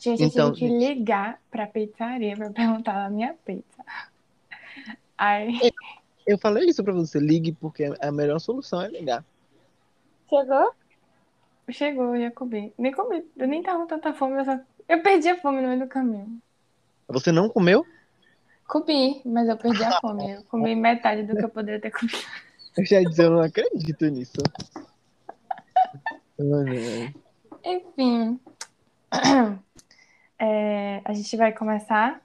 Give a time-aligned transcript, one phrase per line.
[0.00, 3.84] Gente, eu Então, tive que ligar pra pizzaria pra perguntar da minha pizza.
[5.16, 5.60] Aí,
[6.26, 9.22] eu falei isso pra você, ligue, porque a melhor solução é ligar.
[10.28, 10.72] Chegou?
[11.70, 12.72] chegou, eu ia comer.
[12.78, 14.58] Nem comi, eu nem tava com tanta fome, eu só...
[14.88, 16.40] Eu perdi a fome no meio do caminho.
[17.08, 17.86] Você não comeu?
[18.66, 20.32] Comi, mas eu perdi a fome.
[20.32, 22.18] Eu comi metade do que eu poderia ter comido.
[22.76, 24.38] Eu já dizer, eu não acredito nisso.
[27.64, 28.40] Enfim.
[30.40, 32.18] É, a gente vai começar.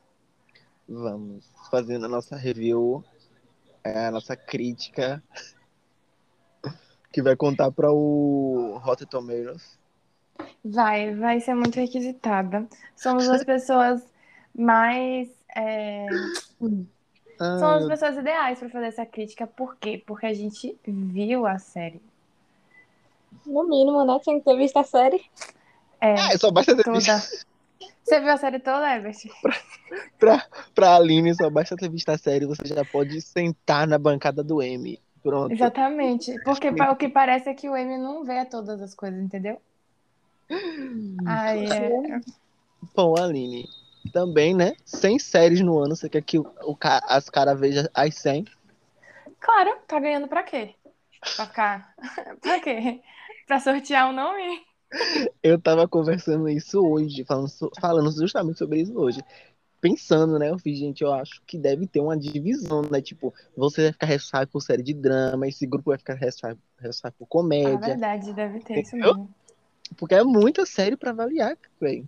[0.88, 3.04] Vamos fazendo a nossa review,
[3.84, 5.22] é, a nossa crítica,
[7.12, 9.78] que vai contar para o Rotten Tomatoes.
[10.64, 12.66] Vai, vai ser muito requisitada.
[12.96, 14.02] Somos as pessoas
[14.58, 15.30] mais.
[15.54, 16.06] é,
[17.38, 19.46] Ah, São as pessoas ideais para fazer essa crítica.
[19.46, 20.02] Por quê?
[20.06, 22.02] Porque a gente viu a série.
[23.46, 24.18] No mínimo, né?
[24.24, 25.22] Tinha que ter visto a série.
[26.00, 26.98] É, é, só basta ter toda.
[26.98, 27.46] visto
[28.06, 29.18] Você viu a série toda, Herbert?
[30.20, 30.46] pra,
[30.76, 34.62] pra Aline, só basta ter visto a série, você já pode sentar na bancada do
[34.62, 35.02] M.
[35.24, 35.52] Pronto.
[35.52, 36.40] Exatamente.
[36.44, 39.60] Porque o que parece é que o Amy não vê todas as coisas, entendeu?
[41.26, 42.22] Aí é.
[42.96, 43.68] Bom, Aline,
[44.14, 44.74] também, né?
[44.86, 48.46] 100 séries no ano, você quer que o, o as caras vejam as 100?
[49.40, 50.76] Claro, tá ganhando pra quê?
[51.36, 51.96] Pra ficar.
[52.40, 53.02] pra quê?
[53.48, 54.64] Pra sortear o nome?
[55.42, 59.24] Eu tava conversando isso hoje, falando, falando justamente sobre isso hoje.
[59.82, 60.50] Pensando, né?
[60.50, 63.02] Eu fiz, gente, eu acho que deve ter uma divisão, né?
[63.02, 66.58] Tipo, você vai ficar responsável por série de drama, esse grupo vai ficar responsável
[67.18, 67.88] por Ah, comédia.
[67.88, 69.14] verdade, deve ter isso Entendeu?
[69.16, 69.36] mesmo.
[69.98, 72.08] Porque é muita série pra avaliar, velho.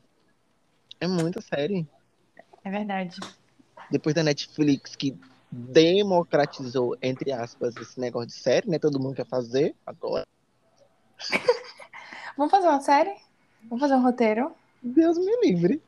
[1.00, 1.88] É muita série.
[2.64, 3.20] É verdade.
[3.92, 5.16] Depois da Netflix, que
[5.52, 8.80] democratizou, entre aspas, esse negócio de série, né?
[8.80, 10.26] Todo mundo quer fazer agora.
[12.38, 13.16] Vamos fazer uma série?
[13.64, 14.52] Vamos fazer um roteiro?
[14.82, 15.82] Deus me livre.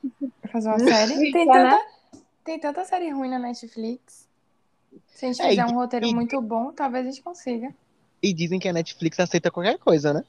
[0.52, 1.16] Fazer uma série?
[1.16, 1.70] Tem Fica, né?
[1.70, 1.86] tanta,
[2.44, 4.28] tem tanta série ruim na Netflix.
[5.08, 7.74] Se a gente É, fizer um roteiro e- muito bom, talvez a gente consiga.
[8.22, 10.24] E dizem que a Netflix aceita qualquer coisa, né?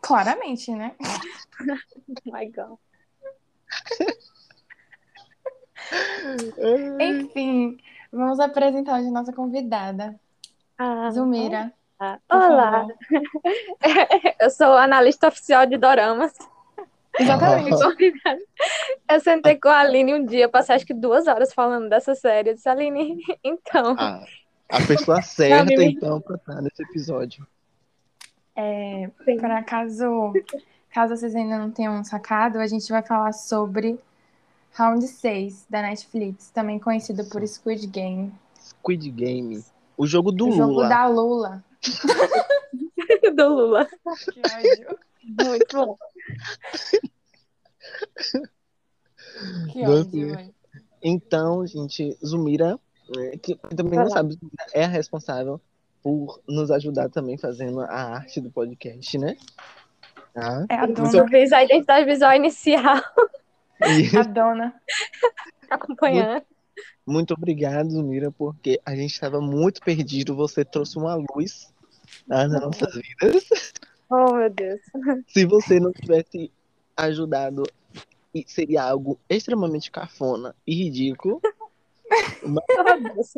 [0.00, 0.94] Claramente, né?
[1.00, 2.78] Oh my God.
[7.00, 7.78] Enfim,
[8.12, 10.18] vamos apresentar hoje a nossa convidada,
[10.78, 11.72] Ah, Zumira.
[12.28, 12.86] Olá.
[14.40, 16.32] Eu sou analista oficial de doramas.
[17.18, 17.70] Exatamente.
[17.82, 18.38] Convidada.
[19.10, 22.50] Eu sentei com a Aline um dia, passei acho que duas horas falando dessa série.
[22.50, 23.96] Eu disse, Aline, então.
[23.98, 24.24] Ah,
[24.68, 25.92] a pessoa certa, Mimi.
[25.92, 27.46] então, pra estar nesse episódio.
[28.54, 30.32] É, para caso,
[30.90, 33.98] caso vocês ainda não tenham sacado, a gente vai falar sobre
[34.72, 38.32] Round 6 da Netflix, também conhecido por Squid Game.
[38.58, 39.64] Squid Game.
[39.96, 40.88] O jogo do o jogo Lula.
[40.88, 41.64] da Lula.
[43.34, 43.86] do Lula.
[44.32, 44.98] Que ódio.
[45.44, 45.96] Muito bom.
[49.72, 50.54] Que ódio, mãe.
[51.02, 52.78] Então, gente, Zumira,
[53.16, 54.36] é, que também não sabe,
[54.72, 55.60] é a responsável
[56.02, 59.36] por nos ajudar também fazendo a arte do podcast, né?
[60.32, 60.66] Tá?
[60.68, 63.02] É a Muito dona, Fiz a identidade visual inicial
[63.80, 64.74] E a dona.
[65.70, 66.44] acompanhando.
[67.06, 70.36] muito obrigado, Zumira, porque a gente estava muito perdido.
[70.36, 71.72] Você trouxe uma luz
[72.26, 73.72] nas nossas vidas.
[74.10, 74.80] Oh, meu Deus.
[75.28, 76.50] Se você não tivesse
[76.96, 77.64] ajudado,
[78.46, 81.40] seria algo extremamente cafona e ridículo.
[82.42, 83.34] Oh, Deus.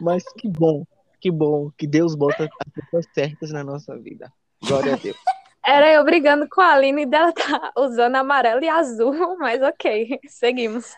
[0.00, 0.84] Mas que bom,
[1.20, 4.32] que bom que Deus bota as pessoas certas na nossa vida.
[4.62, 5.16] Glória a Deus.
[5.64, 10.18] Era eu brigando com a Aline e dela tá usando amarelo e azul, mas ok,
[10.26, 10.96] seguimos.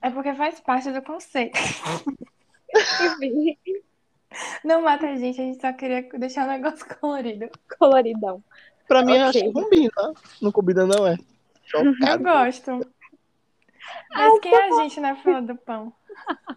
[0.00, 1.58] É porque faz parte do conceito.
[3.00, 3.56] Enfim,
[4.64, 7.48] Não mata a gente, a gente só queria deixar o negócio colorido.
[7.78, 8.42] coloridão.
[8.86, 10.14] Pra mim, eu acho que combina.
[10.40, 11.16] Não combina, não é?
[11.74, 12.22] Eu Chocado.
[12.24, 12.80] gosto.
[14.10, 15.92] Mas quem é a gente na fila do pão?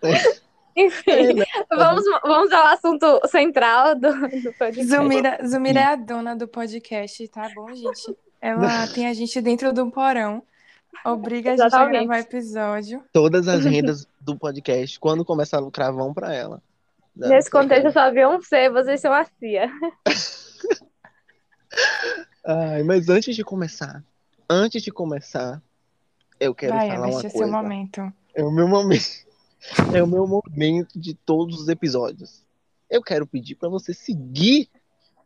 [0.76, 1.46] Enfim, É, né?
[1.70, 4.86] vamos, vamos ao assunto central do, do podcast.
[4.86, 8.16] Zumira, Zumira é a dona do podcast, tá bom, gente?
[8.40, 10.42] Ela tem a gente dentro do porão.
[11.06, 12.06] Obriga a gente a Exatamente.
[12.06, 13.04] gravar episódio.
[13.12, 16.62] Todas as rendas do podcast, quando começar a lucrar, vão pra ela.
[17.16, 19.70] Nesse contexto, eu só vi um C, vocês são a CIA.
[22.46, 24.04] Ai, mas antes de começar,
[24.50, 25.62] antes de começar,
[26.40, 27.52] eu quero Vai, falar uma é seu coisa.
[27.52, 28.14] momento.
[28.34, 29.32] É o meu momento.
[29.96, 32.44] É o meu momento de todos os episódios.
[32.90, 34.68] Eu quero pedir para você seguir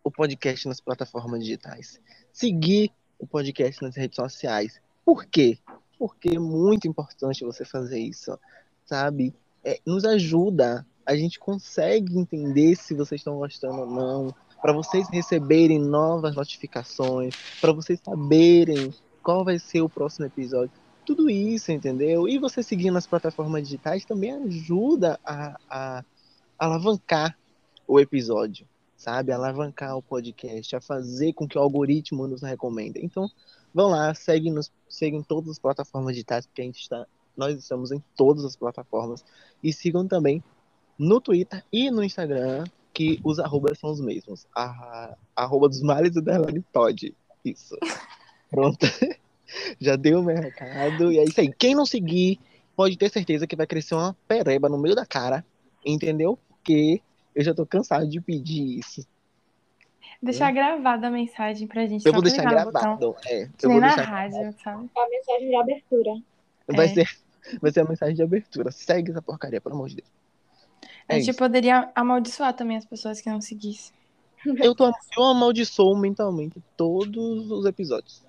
[0.04, 2.02] o podcast nas plataformas digitais.
[2.34, 4.82] Seguir o podcast nas redes sociais.
[5.06, 5.58] Por quê?
[5.98, 8.38] Porque é muito importante você fazer isso,
[8.86, 9.34] sabe?
[9.64, 10.86] É, nos ajuda.
[11.06, 14.36] A gente consegue entender se vocês estão gostando ou não.
[14.62, 17.36] Para vocês receberem novas notificações.
[17.62, 20.72] Para vocês saberem qual vai ser o próximo episódio.
[21.06, 22.28] Tudo isso, entendeu?
[22.28, 26.04] E você seguir nas plataformas digitais também ajuda a, a
[26.58, 27.38] alavancar
[27.88, 28.68] o episódio,
[28.98, 29.32] sabe?
[29.32, 33.00] Alavancar o podcast, a fazer com que o algoritmo nos recomende.
[33.04, 33.30] Então,
[33.74, 37.06] vão lá, segue nos, segue em todas as plataformas digitais, porque a gente está,
[37.38, 39.24] nós estamos em todas as plataformas.
[39.64, 40.44] E sigam também
[40.98, 42.64] no Twitter e no Instagram,
[42.94, 44.46] que os arrobas são os mesmos.
[44.56, 47.14] A, arroba dos males e Derlane Todd.
[47.44, 47.78] Isso.
[48.50, 48.86] Pronto.
[49.80, 51.12] Já deu o meu recado.
[51.12, 51.52] E é isso aí.
[51.54, 52.40] Quem não seguir,
[52.76, 55.46] pode ter certeza que vai crescer uma pereba no meio da cara.
[55.86, 56.40] Entendeu?
[56.50, 57.02] Porque
[57.36, 59.06] eu já tô cansado de pedir isso.
[60.22, 62.06] Deixar gravada a mensagem pra gente.
[62.06, 63.16] Eu vou deixar gravado.
[63.26, 64.10] É, eu nem vou na deixar.
[64.10, 64.90] rádio, sabe?
[64.96, 66.12] É a mensagem de abertura.
[66.68, 66.94] Vai, É.
[66.94, 67.10] ser,
[67.62, 68.72] vai ser a mensagem de abertura.
[68.72, 70.08] Segue essa porcaria, pelo amor de Deus.
[71.08, 71.40] A É gente isso.
[71.40, 73.94] poderia amaldiçoar também as pessoas que não seguissem.
[74.62, 78.24] Eu, tô, eu amaldiçoo mentalmente todos os episódios.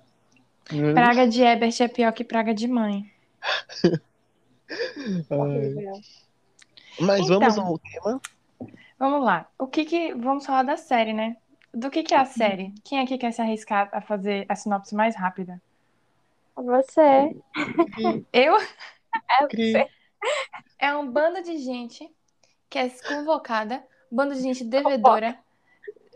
[0.93, 3.11] Praga de Ebert é pior que praga de mãe.
[6.99, 7.39] Mas Então.
[7.39, 8.21] vamos ao tema.
[8.99, 9.47] Vamos lá.
[9.57, 10.13] O que que.
[10.15, 11.37] Vamos falar da série, né?
[11.73, 12.73] Do que que é a série?
[12.83, 15.61] Quem aqui quer se arriscar a fazer a sinopse mais rápida?
[16.55, 17.35] Você.
[18.33, 18.55] Eu?
[18.59, 19.87] É você.
[20.79, 22.09] É um bando de gente
[22.69, 25.37] que é convocada, um bando de gente devedora,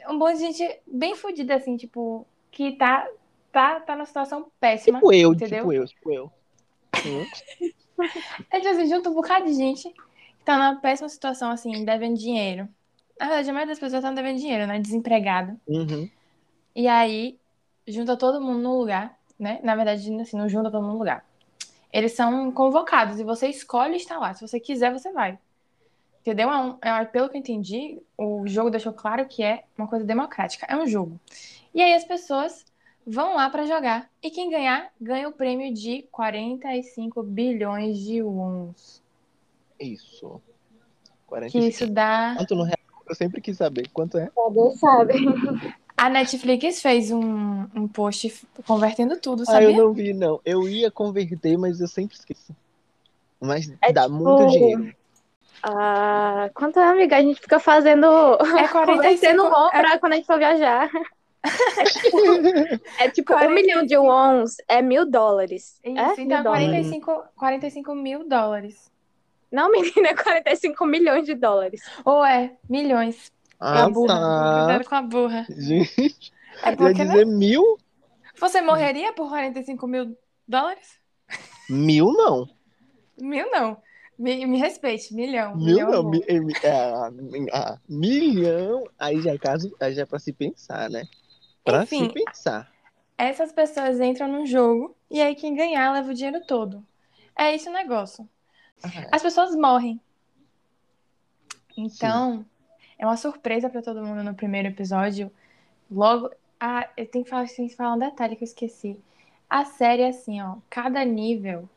[0.09, 3.07] um bando de gente bem fodida, assim, tipo, que tá,
[3.51, 4.99] tá, tá numa situação péssima.
[4.99, 5.59] Tipo eu, entendeu?
[5.59, 6.31] tipo eu, tipo eu.
[8.49, 12.17] É tipo assim, junta um bocado de gente que tá numa péssima situação, assim, devendo
[12.17, 12.67] dinheiro.
[13.19, 14.79] Na verdade, a maioria das pessoas tá devendo dinheiro, né?
[14.79, 15.59] Desempregado.
[15.67, 16.09] Uhum.
[16.75, 17.37] E aí,
[17.87, 19.59] junta todo mundo no lugar, né?
[19.63, 21.23] Na verdade, assim, não junta todo mundo no lugar.
[21.93, 24.33] Eles são convocados e você escolhe estar lá.
[24.33, 25.37] Se você quiser, você vai.
[26.21, 26.49] Entendeu?
[26.51, 30.05] É um- é- pelo que eu entendi, o jogo deixou claro que é uma coisa
[30.05, 30.65] democrática.
[30.69, 31.19] É um jogo.
[31.73, 32.63] E aí as pessoas
[33.05, 34.07] vão lá pra jogar.
[34.21, 39.01] E quem ganhar, ganha o prêmio de 45 bilhões de wons.
[39.79, 40.39] Isso.
[41.03, 41.67] Que 45.
[41.67, 42.35] isso dá.
[42.37, 42.77] Quanto no real?
[43.09, 44.29] Eu sempre quis saber quanto é.
[44.53, 45.13] Deus sabe.
[45.97, 50.39] A Netflix fez um, um post convertendo tudo, Ah, eu não vi, não.
[50.45, 52.55] Eu ia converter, mas eu sempre esqueço.
[53.39, 54.95] Mas É dá tipo- muito dinheiro.
[55.63, 57.17] Ah, quanto é, amiga?
[57.17, 58.05] A gente fica fazendo.
[58.57, 60.89] É 45 Convertendo won é- pra quando a gente for viajar.
[61.43, 62.17] É tipo,
[62.99, 63.53] é tipo um 45.
[63.53, 65.79] milhão de wons é mil dólares.
[65.83, 66.13] Isso, é?
[66.21, 66.67] então mil dólares.
[66.69, 68.91] 45, 45 mil dólares.
[69.51, 71.81] Não, menina, é 45 milhões de dólares.
[72.05, 73.31] Ou é, milhões.
[73.59, 74.07] Ah, a burra.
[74.07, 74.65] tá.
[74.65, 75.45] Cuidado com a burra.
[75.49, 76.31] Gente,
[76.63, 77.11] É porque, né?
[77.11, 77.77] dizer mil?
[78.39, 80.17] Você morreria por 45 mil
[80.47, 80.99] dólares?
[81.69, 82.47] Mil não.
[83.19, 83.77] Mil não.
[84.21, 85.55] Me, me respeite, milhão.
[85.55, 86.09] Mil milhão não.
[86.11, 87.09] Mi- mi- ah,
[87.53, 88.83] ah, milhão.
[88.99, 91.07] Aí já é caso, aí já é pra se pensar, né?
[91.63, 92.05] Pra Enfim.
[92.07, 92.71] se pensar.
[93.17, 96.85] Essas pessoas entram num jogo e aí quem ganhar leva o dinheiro todo.
[97.35, 98.29] É esse o negócio.
[98.83, 99.99] Ah, As pessoas morrem.
[101.75, 102.45] Então,
[102.99, 105.31] é uma surpresa pra todo mundo no primeiro episódio.
[105.89, 106.29] Logo.
[106.59, 108.99] Ah, eu tenho que falar, tenho que falar um detalhe que eu esqueci.
[109.49, 110.57] A série é assim, ó.
[110.69, 111.67] Cada nível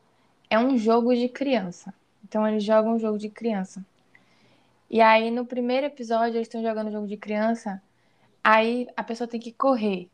[0.47, 1.91] é um jogo de criança.
[2.35, 3.81] Então, eles jogam um jogo de criança.
[4.89, 7.81] E aí, no primeiro episódio, eles estão jogando jogo de criança.
[8.43, 10.09] Aí a pessoa tem que correr.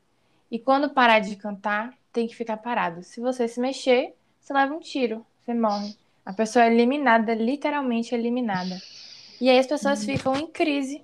[0.51, 3.01] E quando parar de cantar, tem que ficar parado.
[3.01, 5.97] Se você se mexer, você leva um tiro, você morre.
[6.23, 8.79] A pessoa é eliminada, literalmente eliminada.
[9.41, 11.03] E aí as pessoas ficam em crise,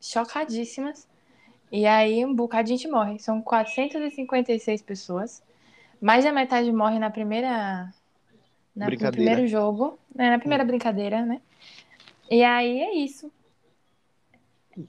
[0.00, 1.06] chocadíssimas.
[1.70, 3.20] E aí um bocado de gente morre.
[3.20, 5.44] São 456 pessoas.
[6.00, 7.94] Mais da metade morre na primeira.
[8.74, 9.12] Na, no Brincadeira.
[9.12, 9.98] primeiro jogo.
[10.14, 11.40] né, na primeira brincadeira, né?
[12.30, 13.30] E aí é isso.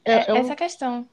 [0.05, 1.07] É, É, é um- essa a questão.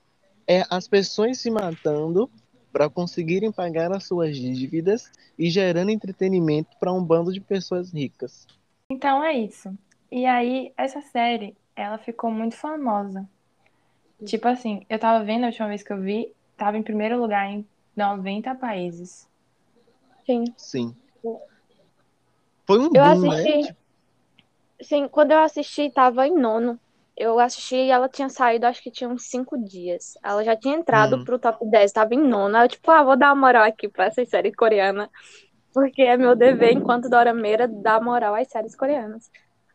[0.47, 2.31] é as pessoas se matando
[2.73, 8.47] para conseguirem pagar as suas dívidas e gerando entretenimento para um bando de pessoas ricas.
[8.91, 9.77] Então é isso.
[10.11, 13.29] E aí, essa série, ela ficou muito famosa.
[14.25, 17.47] Tipo assim, eu tava vendo a última vez que eu vi, tava em primeiro lugar
[17.51, 19.29] em 90 países.
[20.27, 20.45] Sim.
[20.57, 20.95] Sim.
[22.69, 23.51] Foi um Eu boom, assisti.
[23.63, 23.75] né?
[24.83, 26.81] Sim, quando eu assisti, tava em nono.
[27.17, 30.13] Eu assisti e ela tinha saído, acho que tinha uns cinco dias.
[30.25, 31.25] Ela já tinha entrado Hum.
[31.25, 32.57] pro top 10, tava em nono.
[32.57, 35.11] Aí eu, tipo, ah, vou dar uma moral aqui pra essa série coreana.
[35.75, 39.31] Porque é meu dever, enquanto dorameira, dar moral às séries coreanas.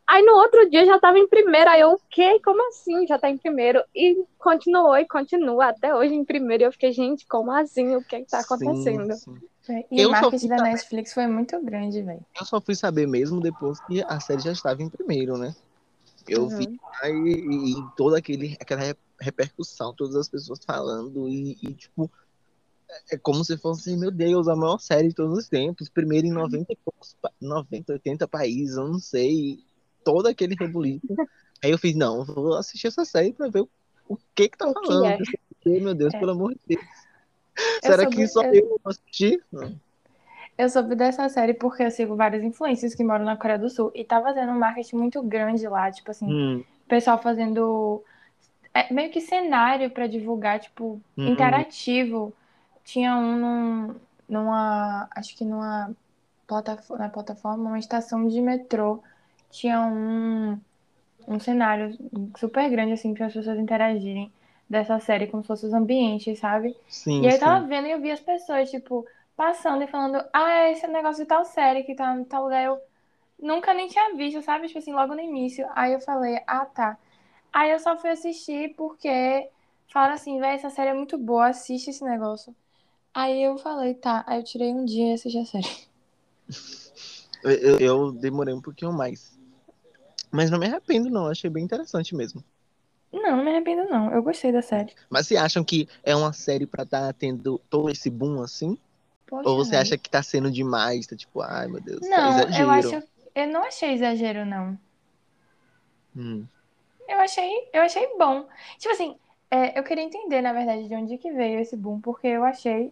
[0.08, 1.70] Aí no outro dia já tava em primeiro.
[1.70, 2.40] Aí eu, o quê?
[2.44, 3.08] Como assim?
[3.08, 3.84] Já tá em primeiro.
[3.96, 6.64] E continuou e continua até hoje em primeiro.
[6.64, 7.96] E eu fiquei, gente, como assim?
[7.96, 9.14] O que é que tá Sim, acontecendo?
[9.16, 9.84] sim.
[9.92, 10.72] E Eu o marketing da saber.
[10.72, 12.26] Netflix foi muito grande, velho.
[12.40, 15.56] Eu só fui saber mesmo depois que a série já estava em primeiro, né?
[16.28, 16.58] Eu Uhum.
[16.58, 22.10] vi aí e toda aquele, aquela re- repercussão, todas as pessoas falando e, e, tipo,
[23.12, 25.90] é como se fosse, meu Deus, a maior série de todos os tempos.
[25.90, 29.58] Primeiro em 90 e poucos, 90, 80 países, eu não sei.
[30.04, 31.08] Todo aquele rebuliço.
[31.64, 33.70] Aí eu fiz, não, vou assistir essa série pra ver o,
[34.08, 35.06] o que que tá O que falando.
[35.06, 35.18] é?
[35.18, 36.20] Porque, meu Deus, É.
[36.20, 36.82] pelo amor de Deus.
[37.56, 39.42] Eu Será soube- que só eu- eu vou assistir?
[39.52, 39.74] Não.
[40.58, 43.92] Eu soube dessa série porque eu sigo vários influencers que moram na Coreia do Sul
[43.96, 48.04] e tá fazendo um marketing muito grande lá, tipo assim, Hum, o pessoal fazendo
[48.74, 51.28] é, meio que cenário pra divulgar, tipo, Uhum.
[51.28, 52.34] interativo.
[52.84, 53.96] Tinha um num-
[54.28, 55.92] numa, acho que numa
[56.48, 59.02] plataforma, na plataforma, uma estação de metrô,
[59.54, 60.60] tinha um
[61.28, 61.98] um cenário
[62.38, 64.32] super grande assim para as pessoas interagirem
[64.70, 66.76] dessa série como se fossem os ambientes, sabe?
[66.88, 69.06] sim, E aí eu tava vendo e eu vi as pessoas, tipo,
[69.36, 72.64] passando e falando, ah, esse é negócio de tal série que tá em tal lugar.
[72.66, 72.82] Eu
[73.40, 74.68] nunca nem tinha visto, sabe?
[74.68, 75.68] Tipo assim, logo no início.
[75.76, 76.98] Aí eu falei, ah, tá.
[77.54, 79.50] Aí eu só fui assistir porque
[79.92, 82.56] falaram assim, véi, essa série é muito boa, assiste esse negócio.
[83.14, 84.24] Aí eu falei, tá.
[84.28, 85.68] Aí eu tirei um dia e assisti a série.
[87.44, 89.38] Eu- eu demorei um pouquinho mais.
[90.34, 91.28] Mas não me arrependo, não.
[91.28, 92.44] Achei bem interessante mesmo.
[93.12, 94.12] Não, não me arrependo, não.
[94.12, 94.94] Eu gostei da série.
[95.10, 98.78] Mas vocês acham que é uma série pra estar tendo todo esse boom assim?
[99.28, 101.06] Poxa, Ou você acha que tá sendo demais?
[101.06, 102.64] Tá tipo, ai meu Deus, Não, é exagero.
[102.64, 103.08] eu acho.
[103.36, 104.78] Eu não achei exagero, não.
[106.16, 106.46] Hum,
[107.08, 108.48] Eu achei, eu achei bom.
[108.78, 109.16] Tipo assim,
[109.50, 112.92] é, eu queria entender, na verdade, de onde que veio esse boom, porque eu achei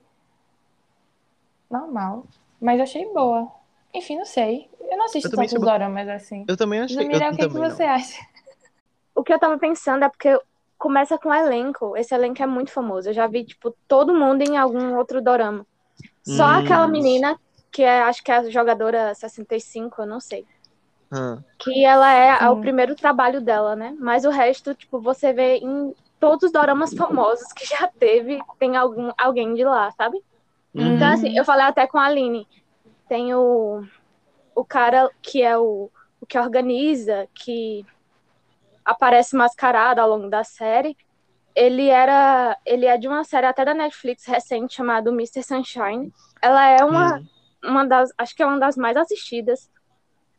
[1.69, 2.25] normal,
[2.59, 3.51] mas eu achei boa.
[3.93, 4.69] Enfim, não sei.
[4.91, 6.45] Eu não assisto Eu tantos sou- doramas assim.
[6.47, 6.97] Eu também achei.
[6.97, 7.95] Zamira, eu o que, que você não.
[7.95, 8.19] acha?
[9.15, 10.39] O que eu tava pensando é porque
[10.77, 11.95] começa com elenco.
[11.97, 13.09] Esse elenco é muito famoso.
[13.09, 15.65] Eu já vi, tipo, todo mundo em algum outro dorama.
[16.23, 16.57] Só Hum.
[16.59, 17.39] aquela menina,
[17.71, 20.45] que é, acho que é a jogadora 65, eu não sei.
[21.11, 22.61] Ah, Que ela é, é o Sim.
[22.61, 23.95] primeiro trabalho dela, né?
[23.99, 28.75] Mas o resto, tipo, você vê em todos os doramas famosos que já teve, tem
[28.75, 30.19] algum, alguém de lá, sabe?
[30.73, 30.95] uhum.
[30.95, 32.47] Então, assim, eu falei até com a Aline.
[33.07, 33.83] Tem o,
[34.55, 37.85] o cara que é o, o que organiza, que
[38.85, 40.97] aparece mascarado ao longo da série.
[41.55, 42.57] Ele era.
[42.65, 45.43] Ele é de uma série até da Netflix recente chamada Mr.
[45.43, 46.11] Sunshine.
[46.41, 47.29] Ela é uma, Hum.
[47.63, 48.11] uma das.
[48.17, 49.69] Acho que é uma das mais assistidas.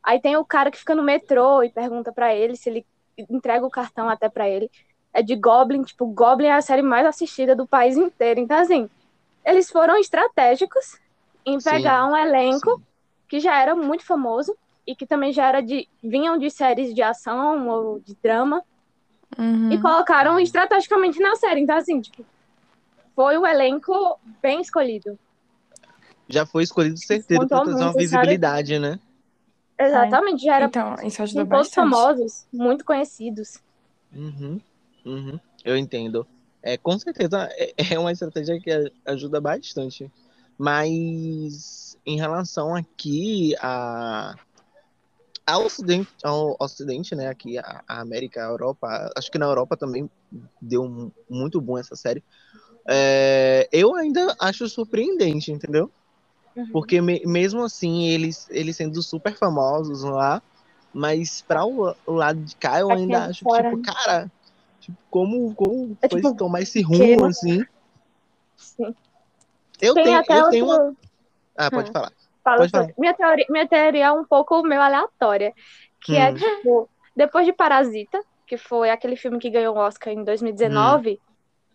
[0.03, 2.87] Aí tem o cara que fica no metrô e pergunta pra ele se ele
[3.31, 4.71] entrega o cartão até pra ele.
[5.15, 8.41] É de Goblin, tipo, Goblin é a série mais assistida do país inteiro.
[8.41, 8.89] Então, assim,
[9.45, 11.01] eles foram estratégicos
[11.47, 12.87] em Sim, pegar um elenco sim.
[13.33, 14.55] Que já era muito famoso
[14.87, 15.89] e que também já era de.
[16.05, 18.63] vinham de séries de ação ou de drama
[19.39, 19.73] Uhum.
[19.73, 21.63] e colocaram estrategicamente na série.
[21.63, 22.27] Então, assim, tipo,
[23.17, 25.19] foi um elenco bem escolhido.
[26.29, 26.95] Já foi escolhido
[27.27, 28.01] pra Contou trazer uma muito, sabe?
[28.01, 29.01] visibilidade, né?
[29.81, 31.75] Exatamente, já era Então, isso ajudou bastante.
[31.75, 33.63] famosos, muito conhecidos.
[34.15, 34.61] Uhum,
[35.07, 36.27] uhum, eu entendo.
[36.63, 40.11] É, com certeza é, é uma estratégia que ajuda bastante.
[40.59, 44.35] Mas em relação aqui a,
[45.47, 47.29] ao Ocidente, ao Ocidente, né?
[47.29, 50.11] Aqui a, a América, a Europa, acho que na Europa também
[50.61, 52.23] deu um- muito bom essa série.
[52.89, 55.93] É, eu ainda acho surpreendente, entendeu?
[56.57, 56.69] Uhum.
[56.73, 60.43] Porque me- mesmo assim, eles, eles sendo super famosos lá,
[60.93, 63.83] mas para o, o lado de cá, eu quem ainda é acho fora, que, tipo,
[63.83, 64.33] cara,
[64.81, 67.63] tipo, como, como É foi tipo, tomar esse que- rumo, assim?
[68.57, 68.95] Sim.
[69.81, 70.87] Eu Tem tenho, eu tenho outro.
[70.87, 70.97] uma...
[71.57, 71.93] Ah, pode Hum.
[71.93, 72.13] falar.
[72.45, 75.53] Fala Pode sobre- Minha teoria, minha teoria é um pouco meio aleatória.
[76.05, 76.35] Que é, Hum.
[76.35, 81.21] tipo, depois de Parasita, que foi aquele filme que ganhou o Oscar em 2019,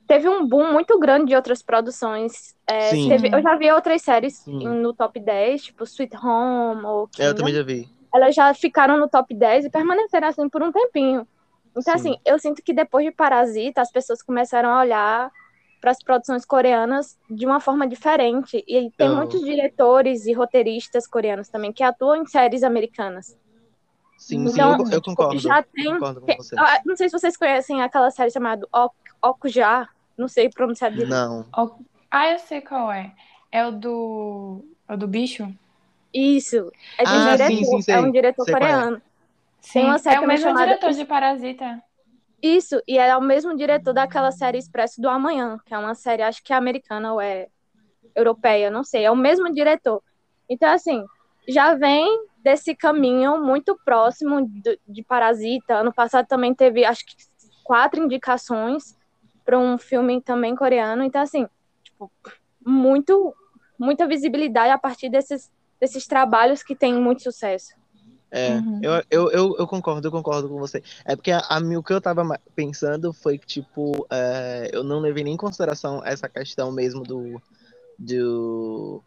[0.07, 2.53] teve um boom muito grande de outras produções.
[2.69, 4.67] É, teve- eu já vi outras séries Sim.
[4.67, 7.89] no top 10, tipo Sweet Home ou É, eu também já vi.
[8.13, 11.25] Elas já ficaram no top 10 e permaneceram assim por um tempinho.
[11.71, 12.11] Então, Sim.
[12.11, 15.31] assim, eu sinto que depois de Parasita, as pessoas começaram a olhar
[15.79, 18.63] para as produções coreanas de uma forma diferente.
[18.67, 23.37] E tem Eu- muitos diretores e roteiristas coreanos também que atuam em séries americanas.
[24.17, 25.37] Sim, sim, Então, eu, eu concordo.
[25.39, 25.93] Já tem.
[25.93, 26.55] Concordo com tem- você.
[26.57, 29.87] ah, não sei se vocês conhecem aquela série chamada Ok- Okja.
[30.17, 31.09] Não sei pronunciar direito.
[31.09, 31.45] Não.
[32.09, 33.13] Ah, eu sei qual é.
[33.51, 34.65] É o do.
[34.89, 35.47] É o do bicho?
[36.13, 36.71] Isso.
[36.97, 37.47] É de um Ah, diretor.
[37.55, 37.95] sim, sim, sei.
[37.95, 38.51] É um diretor é.
[38.51, 39.01] coreano.
[39.61, 41.83] Sim, uma série é o mesmo chamada- diretor de Parasita.
[42.41, 46.21] Isso, e é o mesmo diretor daquela série Expresso do Amanhã, que é uma série,
[46.21, 47.47] acho que é americana ou é
[48.15, 49.05] europeia, não sei.
[49.05, 50.03] É o mesmo diretor.
[50.49, 51.03] Então, assim,
[51.47, 55.75] já vem desse caminho muito próximo de, de Parasita.
[55.75, 57.15] Ano passado também teve, acho que,
[57.63, 58.97] quatro indicações
[59.43, 61.03] para um filme também coreano.
[61.03, 61.47] Então, assim,
[61.83, 62.11] tipo,
[62.65, 63.33] muito,
[63.77, 67.73] muita visibilidade a partir desses, desses trabalhos que têm muito sucesso.
[68.29, 68.79] É, Uhum.
[68.83, 70.83] eu, eu, eu, eu concordo, eu concordo com você.
[71.05, 74.99] É porque a, a, o que eu tava pensando foi que, tipo, é, eu não
[74.99, 77.41] levei nem em consideração essa questão mesmo do,
[77.97, 79.01] do,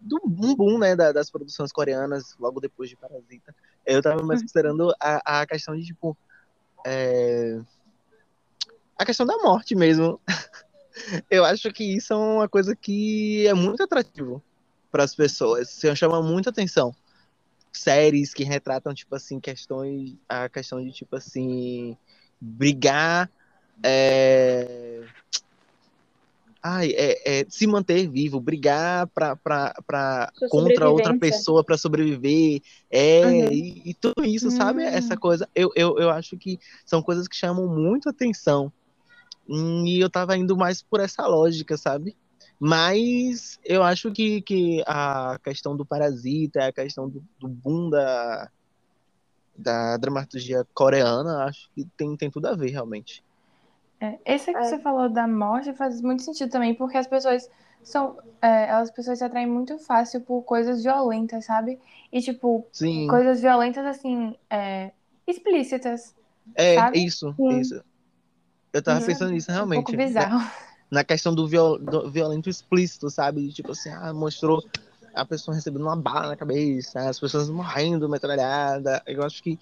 [0.00, 3.54] do um boom, né, da, das produções coreanas logo depois de Parasita.
[3.84, 6.16] Eu tava mais considerando a, a questão de, tipo,
[6.86, 7.60] é,
[8.96, 10.20] a questão da morte mesmo.
[11.30, 14.42] Eu acho que isso é uma coisa que é muito atrativo
[14.90, 16.94] para as pessoas, Isso chama muita atenção.
[17.78, 21.96] Séries que retratam, tipo assim, questões, a questão de, tipo assim,
[22.40, 23.30] brigar,
[23.82, 25.02] é,
[26.62, 32.60] ai, é, é, se manter vivo, brigar pra, pra, pra, contra outra pessoa para sobreviver,
[32.90, 33.52] é, uhum.
[33.52, 34.82] e, e, tudo isso, sabe?
[34.82, 34.88] Hum.
[34.88, 38.72] Essa coisa, eu, eu, eu acho que são coisas que chamam muito atenção.
[39.48, 42.16] E eu tava indo mais por essa lógica, sabe?
[42.58, 48.50] Mas eu acho que, que a questão do parasita, a questão do, do boom da,
[49.56, 53.22] da dramaturgia coreana, acho que tem, tem tudo a ver, realmente.
[54.00, 54.64] É, esse que é.
[54.64, 57.48] você falou da morte faz muito sentido também, porque as pessoas
[57.82, 58.18] são.
[58.42, 61.78] É, as pessoas se atraem muito fácil por coisas violentas, sabe?
[62.12, 63.06] E, tipo, Sim.
[63.08, 64.92] coisas violentas, assim, é,
[65.26, 66.14] explícitas.
[66.54, 67.04] É, sabe?
[67.04, 67.60] isso, Sim.
[67.60, 67.84] isso.
[68.72, 69.80] Eu tava Isso pensando nisso realmente.
[69.80, 70.38] Um pouco bizarro.
[70.90, 73.52] Na, questão do, viol, do, violento explícito, sabe?
[73.52, 74.64] Tipo assim, ah, mostrou
[75.14, 79.02] a pessoa recebendo uma bala na cabeça, as pessoas morrendo, metralhada.
[79.06, 79.58] Eu acho que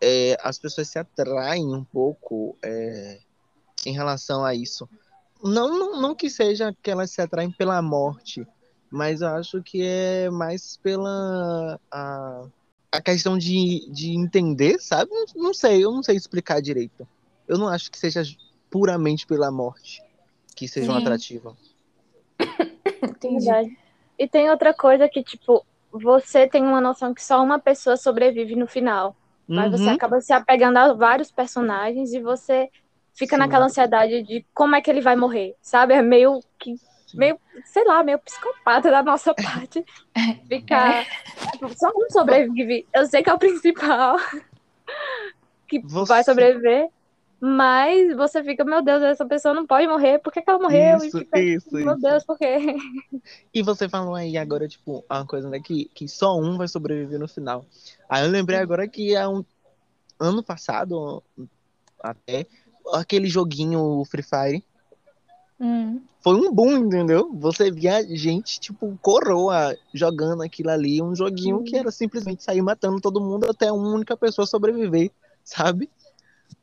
[0.00, 3.20] é, as pessoas se atraem um pouco é,
[3.86, 4.88] em relação a isso.
[5.42, 8.46] Não, não, não que seja que elas se atraem pela morte,
[8.90, 12.46] mas eu acho que é mais pela a,
[12.92, 15.10] a questão de, de entender, sabe?
[15.10, 17.06] Não, não sei, eu não sei explicar direito
[17.52, 18.22] eu não acho que seja
[18.70, 20.02] puramente pela morte
[20.54, 20.92] que seja Sim.
[20.92, 21.56] um atrativo.
[23.02, 23.76] Entendi.
[24.18, 28.56] E tem outra coisa que, tipo, você tem uma noção que só uma pessoa sobrevive
[28.56, 29.16] no final.
[29.46, 29.78] Mas uhum.
[29.78, 32.70] você acaba se apegando a vários personagens e você
[33.14, 33.40] fica Sim.
[33.40, 35.94] naquela ansiedade de como é que ele vai morrer, sabe?
[35.94, 36.74] É meio que.
[37.14, 39.84] Meio, sei lá, meio psicopata da nossa parte.
[40.48, 41.02] Ficar.
[41.02, 41.06] É.
[41.76, 42.86] Só um sobrevive.
[42.94, 44.16] Eu sei que é o principal
[45.68, 46.08] que você...
[46.08, 46.88] vai sobreviver.
[47.44, 50.98] Mas você fica, meu Deus, essa pessoa não pode morrer, por que, que ela morreu?
[50.98, 52.00] Isso, fica, isso, meu isso.
[52.00, 52.76] Deus, por quê?
[53.52, 57.18] E você falou aí agora, tipo, uma coisa, né, que, que só um vai sobreviver
[57.18, 57.66] no final.
[58.08, 59.44] Aí eu lembrei agora que há um
[60.20, 61.20] ano passado,
[62.00, 62.46] até,
[62.94, 64.64] aquele joguinho Free Fire,
[65.60, 66.00] hum.
[66.20, 67.28] foi um boom, entendeu?
[67.34, 71.64] Você via gente, tipo, coroa jogando aquilo ali, um joguinho hum.
[71.64, 75.10] que era simplesmente sair matando todo mundo até uma única pessoa sobreviver,
[75.42, 75.90] sabe?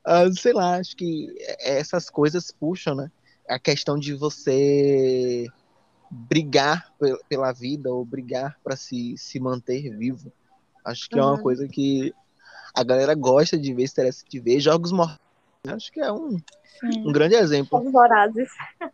[0.07, 1.27] Uh, sei lá, acho que
[1.59, 3.11] essas coisas puxam, né?
[3.47, 5.47] A questão de você
[6.09, 6.91] brigar
[7.27, 10.31] pela vida ou brigar para se, se manter vivo.
[10.83, 11.21] Acho que uhum.
[11.21, 11.43] é uma uhum.
[11.43, 12.13] coisa que
[12.73, 14.59] a galera gosta de ver, interessa de ver.
[14.59, 15.19] Jogos mortais,
[15.67, 16.37] acho que é um,
[16.83, 17.77] um grande exemplo.
[17.77, 18.49] Jogos vorazes.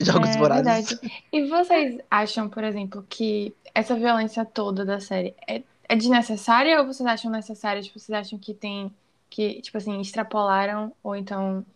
[0.00, 0.64] Jogos é, vorazes.
[0.64, 1.24] Verdade.
[1.32, 6.86] E vocês acham, por exemplo, que essa violência toda da série é, é desnecessária ou
[6.86, 7.82] vocês acham necessária?
[7.82, 8.92] Tipo, vocês acham que tem
[9.34, 11.66] que, tipo assim, extrapolaram ou então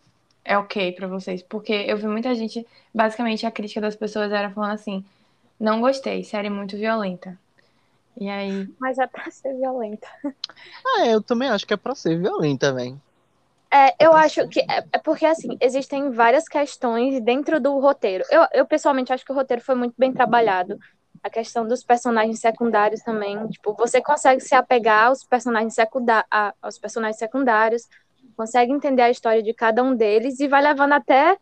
[0.44, 1.42] é ok para vocês?
[1.42, 5.04] Porque eu vi muita gente, basicamente a crítica das pessoas era falando assim:
[5.58, 7.36] não gostei, série muito violenta.
[8.16, 8.68] E aí.
[8.78, 10.06] Mas é pra ser violenta.
[10.86, 13.00] Ah, eu também acho que é pra ser violenta, velho.
[13.72, 18.24] É, eu acho que é, é, porque assim, existem várias questões dentro do roteiro.
[18.30, 20.78] Eu, eu pessoalmente acho que o roteiro foi muito bem trabalhado
[21.22, 23.46] a questão dos personagens secundários também.
[23.48, 25.76] Tipo, você consegue se apegar aos personagens,
[26.62, 27.88] aos personagens secundários,
[28.36, 31.36] consegue entender a história de cada um deles e vai levando até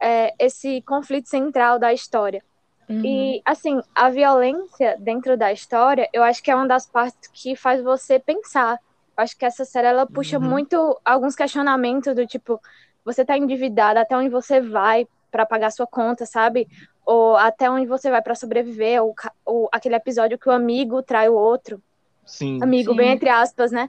[0.00, 2.42] é, esse conflito central da história.
[2.88, 3.02] Uhum.
[3.04, 7.56] E, assim, a violência dentro da história, eu acho que é uma das partes que
[7.56, 8.78] faz você pensar.
[9.16, 10.44] Eu acho que essa série, ela puxa uhum.
[10.44, 12.60] muito alguns questionamentos do tipo,
[13.04, 16.68] você tá endividado, até onde você vai para pagar sua conta, sabe?
[17.06, 19.14] Ou até onde você vai para sobreviver, ou,
[19.44, 21.80] ou, aquele episódio que o amigo trai o outro.
[22.26, 22.60] Sim.
[22.60, 22.96] Amigo, sim.
[22.96, 23.88] bem entre aspas, né?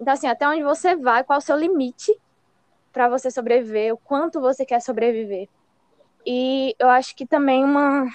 [0.00, 2.18] Então, assim, até onde você vai, qual é o seu limite
[2.90, 5.46] para você sobreviver, o quanto você quer sobreviver.
[6.24, 8.08] E eu acho que também uma,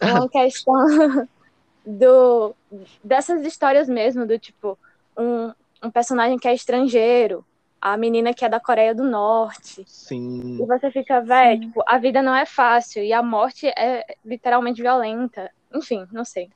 [0.00, 1.28] uma questão
[1.84, 2.54] do,
[3.02, 4.78] dessas histórias mesmo, do tipo,
[5.18, 5.52] um,
[5.82, 7.44] um personagem que é estrangeiro,
[7.92, 9.84] a menina que é da Coreia do Norte.
[9.86, 10.60] Sim.
[10.60, 14.82] E você fica, velho, tipo, a vida não é fácil e a morte é literalmente
[14.82, 15.52] violenta.
[15.72, 16.50] Enfim, não sei.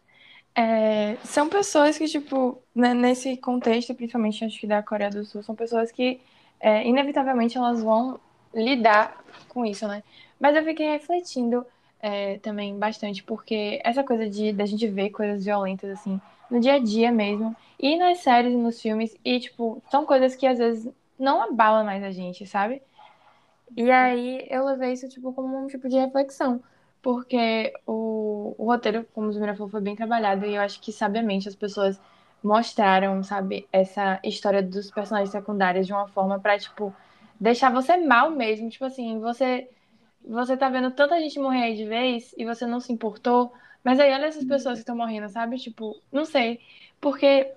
[0.52, 5.40] É, são pessoas que, tipo, né, nesse contexto, principalmente acho que da Coreia do Sul,
[5.44, 6.20] são pessoas que,
[6.58, 8.18] é, inevitavelmente, elas vão
[8.52, 10.02] lidar com isso, né?
[10.40, 11.64] Mas eu fiquei refletindo
[12.00, 16.74] é, também bastante, porque essa coisa de da gente ver coisas violentas, assim, no dia
[16.74, 20.58] a dia mesmo, e nas séries e nos filmes, e, tipo, são coisas que às
[20.58, 22.82] vezes não abala mais a gente, sabe?
[23.76, 26.62] E aí eu levei isso tipo como um tipo de reflexão,
[27.02, 30.92] porque o, o roteiro, como o Zumira falou, foi bem trabalhado e eu acho que
[30.92, 32.00] sabiamente as pessoas
[32.42, 36.94] mostraram, sabe, essa história dos personagens secundários de uma forma pra, tipo,
[37.38, 38.68] deixar você mal mesmo.
[38.70, 39.68] Tipo assim, você
[40.24, 43.52] você tá vendo tanta gente morrer aí de vez e você não se importou,
[43.82, 45.56] mas aí olha essas pessoas que estão morrendo, sabe?
[45.58, 46.60] Tipo, não sei.
[47.00, 47.52] Porque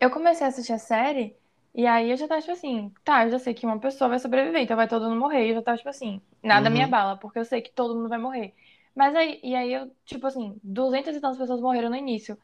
[0.00, 1.36] eu comecei a assistir a série
[1.74, 4.18] e aí eu já tava, tipo assim, tá, eu já sei que uma pessoa vai
[4.18, 5.46] sobreviver, então vai todo mundo morrer.
[5.46, 6.74] E eu já tava, tipo assim, nada Uhum.
[6.74, 8.54] me abala, porque eu sei que todo mundo vai morrer.
[8.94, 12.36] Mas aí, e aí eu, tipo assim, 200 e tantas pessoas morreram no início.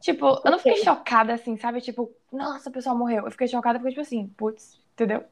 [0.00, 1.80] Tipo, eu não fiquei chocada assim, sabe?
[1.80, 3.24] Tipo, nossa, a pessoa morreu.
[3.26, 5.24] Eu fiquei chocada porque, tipo assim, putz, entendeu?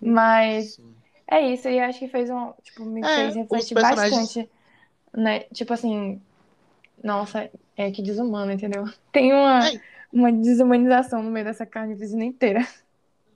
[0.00, 0.94] Mas Sim.
[1.26, 4.50] é isso, e eu acho que fez um, tipo, me É, fez refletir personagens- bastante,
[5.14, 5.40] né?
[5.54, 6.20] Tipo assim,
[7.02, 8.84] nossa, é que desumano, entendeu?
[9.12, 9.80] Tem uma, É.
[10.12, 12.66] uma desumanização no meio dessa carnificina inteira.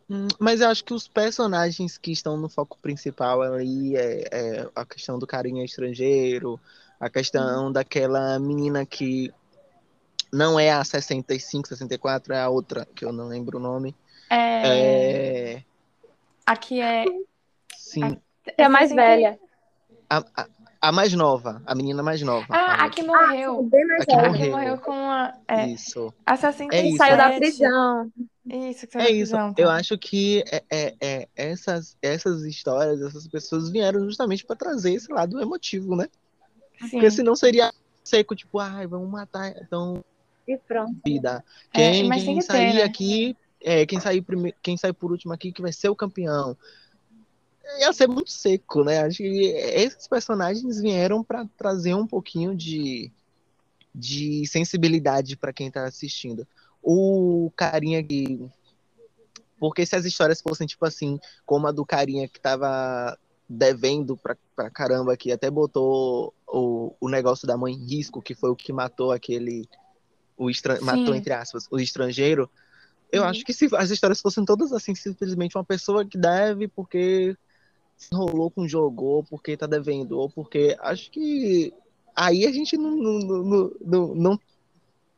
[0.09, 4.69] Hum, Mas eu acho que os personagens que estão no foco principal ali é, é
[4.75, 6.61] a questão do carinha estrangeiro,
[7.01, 9.33] a questão daquela menina que
[10.33, 13.95] não é a 65, 64, é a outra, que eu não lembro o nome.
[14.29, 15.65] É, É.
[16.45, 17.05] Aqui é.
[17.77, 19.41] Sim, Que é mais 60 velha.
[20.11, 20.47] a, a,
[20.89, 22.47] a mais nova, a menina mais nova.
[22.51, 23.63] Ah, a a que morreu.
[23.65, 24.13] Bem mais A que.
[24.13, 24.51] A que morreu.
[24.53, 25.35] morreu com a.
[25.49, 26.13] É, Isso.
[26.27, 26.75] a 67.
[26.77, 26.97] É isso.
[26.99, 28.13] Saiu da prisão.
[28.47, 29.33] Isso, que saiu É da isso.
[29.33, 29.75] prisão, Eu tá?
[29.75, 35.11] acho que é, é- é- essas, essas histórias, essas pessoas vieram justamente para trazer esse
[35.13, 36.09] lado emotivo, né?
[36.81, 36.91] Sim.
[36.91, 40.05] Porque senão seria seco, tipo, ai, vamos matar, então
[40.47, 40.95] E pronto.
[41.05, 41.43] vida.
[41.73, 42.83] É, Quem, quem que ter, sair né?
[42.83, 46.55] aqui, é, quem sair primeiro, quem sair por último aqui que vai ser o campeão.
[47.81, 49.01] Ia ser muito seco, né?
[49.01, 53.11] Acho que esses personagens vieram para trazer um pouquinho de,
[53.95, 56.47] de sensibilidade para quem tá assistindo.
[56.83, 58.49] O carinha que
[59.59, 64.37] porque se as histórias fossem tipo assim, como a do carinha que tava devendo pra,
[64.55, 68.57] pra caramba, que até botou o, o negócio da mãe em risco, que foi o
[68.57, 69.67] que matou aquele.
[70.37, 70.53] O.
[70.53, 70.63] Sim.
[70.83, 72.51] Matou, entre aspas, o estrangeiro.
[73.13, 73.29] Eu Uhum.
[73.29, 77.37] acho que se as histórias fossem todas assim, simplesmente uma pessoa que deve porque
[78.13, 80.77] enrolou com jogou, porque tá devendo, ou porque.
[80.81, 81.73] Acho que
[82.15, 82.91] aí a gente não.
[82.97, 84.41] Não, não, não, não,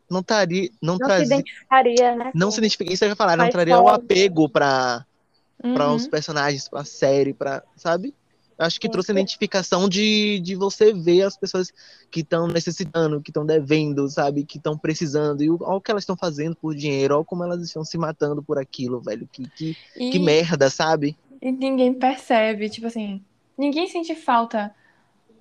[0.08, 2.30] não, taria, não, Não se identificaria, né?
[2.34, 5.04] Não se identifica, isso eu ia falar, não traria o apego pra,
[5.72, 5.96] para Uhum.
[5.96, 8.14] os personagens, para a série, para, sabe?
[8.58, 8.92] Acho que Sim.
[8.92, 11.70] trouxe a identificação de, de você ver as pessoas
[12.10, 14.44] que estão necessitando, que estão devendo, sabe?
[14.44, 15.42] Que estão precisando.
[15.42, 17.98] E o, olha o que elas estão fazendo por dinheiro, olha como elas estão se
[17.98, 19.28] matando por aquilo, velho.
[19.30, 21.18] Que, que, E, que merda, sabe?
[21.40, 23.24] E ninguém percebe, tipo assim,
[23.56, 24.74] ninguém sente falta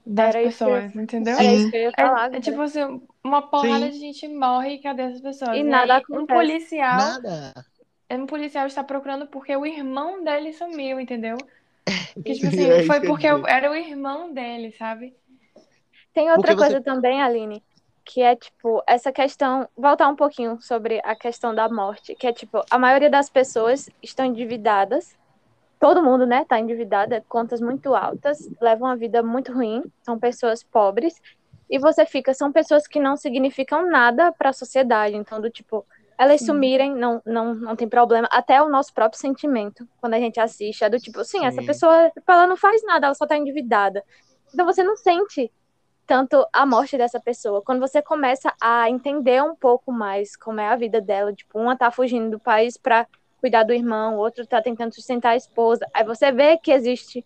[0.05, 1.34] das Era isso eu- pessoas, entendeu?
[1.34, 1.55] Era Sim.
[1.55, 2.34] isso que eu ia falar.
[2.34, 3.91] É, é tipo assim, uma porrada Sim.
[3.91, 5.55] de gente morre e cadê essas pessoas?
[5.58, 6.39] E E nada aí, um acontece.
[6.39, 7.65] policial, Nada.
[8.12, 11.38] um policial está procurando porque o irmão dele sumiu, entendeu?
[12.23, 13.49] Que, tipo É assim, isso foi eu porque dizer.
[13.49, 15.15] era o irmão dele, sabe?
[16.13, 17.62] Tem outra Porque você- coisa também, Aline,
[18.05, 22.31] que é tipo essa questão, voltar um pouquinho sobre a questão da morte, que é
[22.31, 25.17] tipo, a maioria das pessoas estão endividadas.
[25.79, 30.63] Todo mundo, né, tá endividada, contas muito altas, levam uma vida muito ruim, são pessoas
[30.63, 31.21] pobres,
[31.69, 35.85] e você fica, são pessoas que não significam nada para a sociedade, então do tipo,
[36.17, 36.47] elas Sim.
[36.47, 40.83] sumirem, não, não, não tem problema, até o nosso próprio sentimento, quando a gente assiste,
[40.83, 41.67] é do tipo, sim, essa Sim.
[41.67, 44.03] pessoa, tipo, ela não faz nada, ela só tá endividada.
[44.53, 45.51] Então você não sente
[46.05, 47.61] tanto a morte dessa pessoa.
[47.61, 51.75] Quando você começa a entender um pouco mais como é a vida dela, tipo, uma
[51.75, 53.07] tá fugindo do país para
[53.45, 55.86] cuidar do irmão, outro tá tentando sustentar a esposa.
[55.93, 57.23] Aí você vê que existe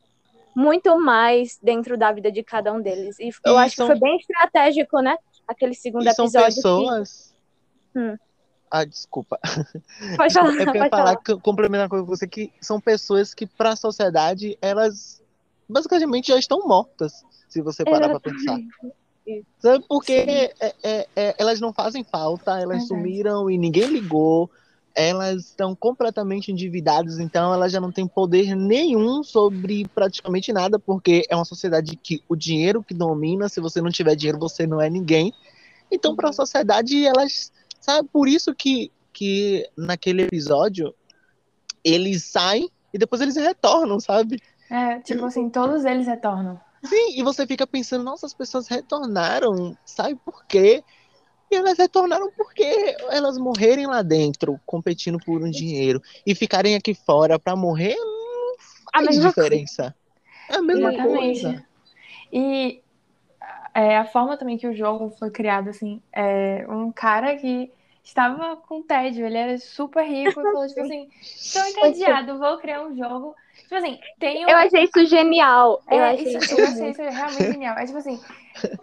[0.53, 3.17] muito mais dentro da vida de cada um deles.
[3.19, 5.15] E eu E acho são- que foi bem estratégico, né?
[5.47, 7.33] Aquele segundo E são episódio pessoas.
[7.95, 8.17] Hum.
[8.69, 9.39] Ah, desculpa.
[9.41, 9.43] que...
[10.17, 11.15] Pode falar, é porque eu ia pode falar, falar.
[11.23, 15.23] que- complementar com você que são pessoas que, para a sociedade, elas
[15.69, 18.57] basicamente já estão mortas, se você parar pra pensar.
[19.59, 19.85] Sabe?
[19.87, 20.11] Porque
[20.59, 22.87] é- é- é- elas não fazem falta, elas Verdade.
[22.87, 24.49] sumiram e ninguém ligou,
[24.99, 31.25] elas estão completamente endividadas, então elas já não têm poder nenhum sobre praticamente nada, porque
[31.29, 34.81] é uma sociedade que o dinheiro que domina, se você não tiver dinheiro, você não
[34.81, 35.33] é ninguém.
[35.89, 36.33] Então, para a Uhum.
[36.33, 37.51] sociedade, elas.
[37.79, 40.93] Sabe, por isso que, que naquele episódio
[41.83, 44.37] eles saem e depois eles retornam, sabe?
[44.69, 46.59] É, tipo assim, todos eles retornam.
[46.83, 50.83] Sim, e você fica pensando, nossa, as pessoas retornaram, sabe por quê?
[51.51, 52.63] E elas retornaram porque
[53.09, 58.53] elas morrerem lá dentro, competindo por um dinheiro, e ficarem aqui fora pra morrer, não
[58.93, 59.95] A faz mesma diferença.
[60.47, 61.41] É a mesma Exatamente.
[61.41, 61.65] coisa.
[62.31, 62.81] E
[63.73, 67.71] é, a forma também que o jogo foi criado, assim, é um cara que
[68.03, 72.83] estava com tédio, ele era super rico e falou, tipo assim, estou entediado, vou criar
[72.85, 73.35] um jogo.
[73.63, 74.49] Tipo assim, tem um...
[74.49, 75.81] Eu achei isso genial.
[75.89, 77.77] Eu É, achei isso, isso eu achei isso realmente genial.
[77.77, 78.19] É tipo assim,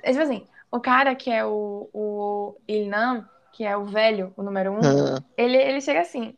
[0.03, 4.43] é tipo assim, o cara que é o, o Ilnam, que é o velho, o
[4.43, 6.37] número um, Ah, ele, ele chega assim,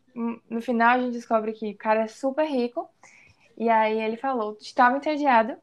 [0.49, 2.89] no final a gente descobre que o cara é super rico,
[3.57, 5.57] e aí ele falou, estava entediado,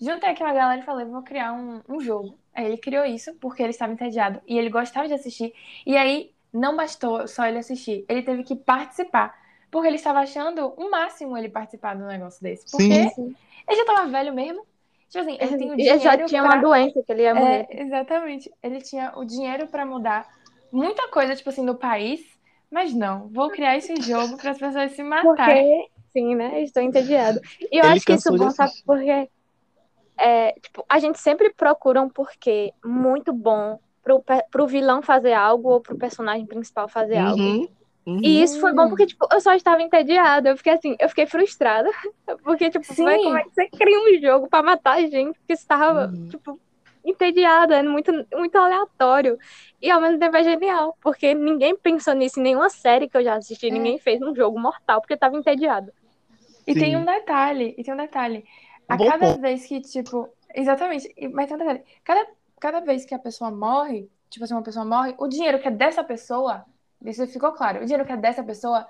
[0.00, 2.36] juntei aquela galera e falei, vou criar um, um jogo.
[2.52, 5.54] Aí ele criou isso porque ele estava entediado e ele gostava de assistir,
[5.86, 9.32] e aí não bastou só ele assistir, ele teve que participar,
[9.70, 13.36] porque ele estava achando o máximo ele participar de um negócio desse, porque Sim.
[13.68, 14.66] ele já estava velho mesmo,
[15.08, 16.52] tipo assim, ele tem o E dinheiro já tinha pra...
[16.52, 17.66] uma doença que ele ia morrer.
[17.70, 18.52] É, exatamente.
[18.62, 20.26] Ele tinha o dinheiro pra mudar
[20.72, 22.20] muita coisa, tipo assim, no país,
[22.70, 25.86] mas não, vou criar esse jogo para as pessoas se matarem.
[25.86, 26.62] Porque, sim, né?
[26.62, 27.40] Estou entediado.
[27.60, 29.28] E eu Ele acho que isso bom, sabe porque
[30.18, 35.70] é, tipo, a gente sempre procura um porquê muito bom pro, pro vilão fazer algo
[35.70, 37.68] ou pro personagem principal fazer algo.
[38.06, 38.22] Uhum, uhum.
[38.22, 40.50] E isso foi bom porque, tipo, eu só estava entediada.
[40.50, 41.90] Eu fiquei assim, eu fiquei frustrada.
[42.42, 45.38] Porque, tipo, vai, como é que você cria um jogo pra matar a gente?
[45.38, 46.28] Porque você tava, Uhum.
[46.28, 46.60] tipo,
[47.04, 49.38] entediada, é muito, muito aleatório.
[49.80, 53.22] E ao mesmo tempo é genial, porque ninguém pensou nisso em nenhuma série que eu
[53.24, 53.72] já assisti, É.
[53.72, 55.92] ninguém fez um jogo mortal porque tava entediado.
[56.66, 56.96] E tem Sim.
[56.96, 58.44] um detalhe, e tem um detalhe.
[58.88, 61.84] A Bom cada vez que, tipo, exatamente, mas tem um detalhe.
[62.04, 62.26] Cada,
[62.60, 65.70] cada vez que a pessoa morre, tipo assim, uma pessoa morre, o dinheiro que é
[65.70, 66.64] dessa pessoa,
[67.10, 68.86] isso ficou claro, o dinheiro que é dessa pessoa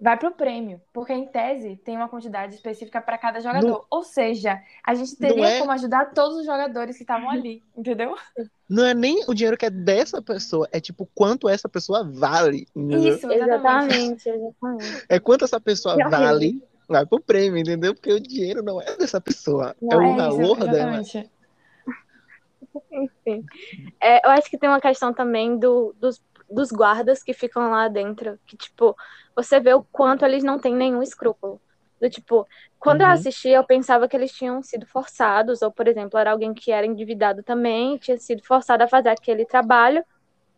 [0.00, 3.84] vai pro prêmio, porque em tese tem uma quantidade específica para cada jogador.
[3.90, 7.62] Ou seja, a gente Não teria é- como ajudar todos os jogadores que estavam ali,
[7.76, 8.14] entendeu?
[8.68, 12.66] Não é nem o dinheiro que é dessa pessoa, é tipo quanto essa pessoa vale.
[12.76, 13.12] entendeu?
[13.14, 13.92] Isso, exatamente.
[13.94, 15.06] Exatamente, exatamente.
[15.08, 16.20] É quanto essa pessoa Que horrível.
[16.20, 17.92] vale, vai pro prêmio, entendeu?
[17.92, 21.02] Porque o dinheiro não é dessa pessoa, é Não, o É isso, valor dela.
[22.92, 23.44] Enfim.
[24.00, 27.88] É, eu acho que tem uma questão também do, dos, dos guardas que ficam lá
[27.88, 28.96] dentro, que, tipo,
[29.36, 31.60] você vê o quanto eles não têm nenhum escrúpulo.
[32.00, 32.46] Do tipo,
[32.78, 33.12] quando eu Uhum.
[33.12, 36.86] assisti, eu pensava que eles tinham sido forçados, ou, por exemplo, era alguém que era
[36.86, 40.04] endividado também, tinha sido forçado a fazer aquele trabalho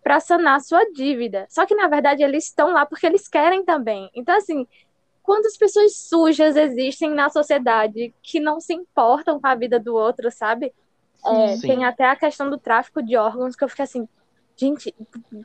[0.03, 1.46] para sanar sua dívida.
[1.50, 4.11] Só que, na verdade, eles estão lá porque eles querem também.
[4.14, 4.66] Então, assim,
[5.22, 10.31] quantas pessoas sujas existem na sociedade que não se importam com a vida do outro,
[10.31, 10.72] sabe?
[11.26, 14.09] É, tem até a questão do tráfico de órgãos que eu fiquei assim,
[14.61, 14.94] gente,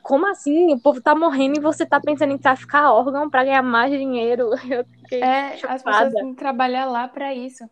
[0.02, 0.72] como assim?
[0.74, 4.50] O povo tá morrendo e você tá pensando em traficar órgão para ganhar mais dinheiro?
[4.70, 5.82] Eu fiquei É, as chocada.
[5.82, 7.68] pessoas têm que trabalhar lá para isso.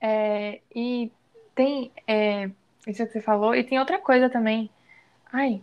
[0.00, 1.12] É, e
[1.54, 2.46] tem é,
[2.86, 4.70] isso que você falou, e tem outra coisa também.
[5.32, 5.62] Ai,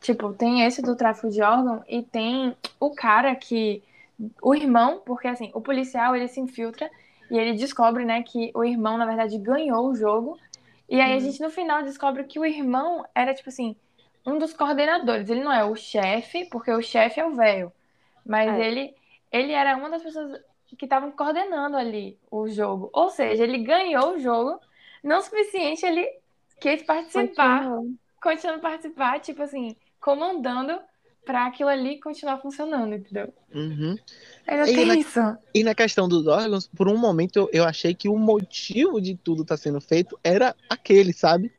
[0.00, 3.82] tipo, tem esse do tráfico de órgão e tem o cara que.
[4.42, 6.90] O irmão, porque assim, o policial ele se infiltra
[7.30, 10.38] e ele descobre, né, que o irmão, na verdade, ganhou o jogo.
[10.88, 11.20] E aí a Uhum.
[11.20, 13.76] gente no final descobre que o irmão era, tipo assim,
[14.26, 15.28] um dos coordenadores.
[15.28, 17.72] Ele não é o chefe, porque o chefe é o velho.
[18.24, 18.66] Mas É.
[18.66, 18.94] ele,
[19.30, 20.40] ele era uma das pessoas
[20.78, 22.90] que estavam coordenando ali o jogo.
[22.92, 24.58] Ou seja, ele ganhou o jogo,
[25.02, 26.08] não o suficiente, ele
[26.60, 27.94] quis participar, Continua.
[28.20, 30.78] continuando a participar, tipo assim, comandando
[31.24, 33.32] para aquilo ali continuar funcionando, entendeu?
[33.54, 33.96] Uhum.
[34.66, 35.20] E na- isso.
[35.54, 39.14] E na questão dos órgãos, por um momento eu, eu achei que o motivo de
[39.14, 41.50] tudo estar sendo feito era aquele, sabe?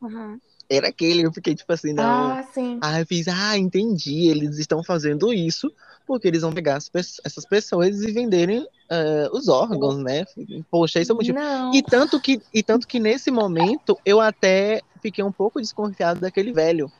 [0.00, 0.40] Uhum.
[0.74, 1.22] Era aquele.
[1.26, 2.30] Eu fiquei tipo assim, não.
[2.32, 2.78] Ah, sim.
[2.82, 4.28] Aí eu fiz, ah, entendi.
[4.28, 5.72] Eles estão fazendo isso
[6.06, 10.24] porque eles vão pegar as pe- essas pessoas e venderem eh, os órgãos, né?
[10.70, 11.38] Poxa, esse é o motivo.
[11.38, 11.72] Não.
[11.72, 16.52] E tanto que, e tanto que nesse momento eu até fiquei um pouco desconfiado daquele
[16.52, 16.90] velho.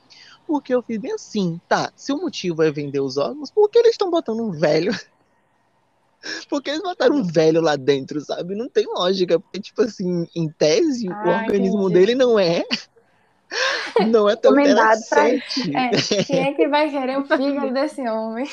[0.46, 3.78] Porque eu fiz bem assim, tá, se o motivo é vender os órgãos, por que
[3.78, 4.92] eles estão botando um velho?
[6.48, 8.54] Porque eles botaram um velho lá dentro, sabe?
[8.54, 9.40] Não tem lógica.
[9.40, 11.94] Porque, tipo assim, em tese, o Ah, organismo entendi.
[11.94, 12.64] dele não é.
[14.08, 15.76] Não é tão Recomendado pra interessante.
[15.76, 18.48] É, quem é que vai querer o fígado desse homem?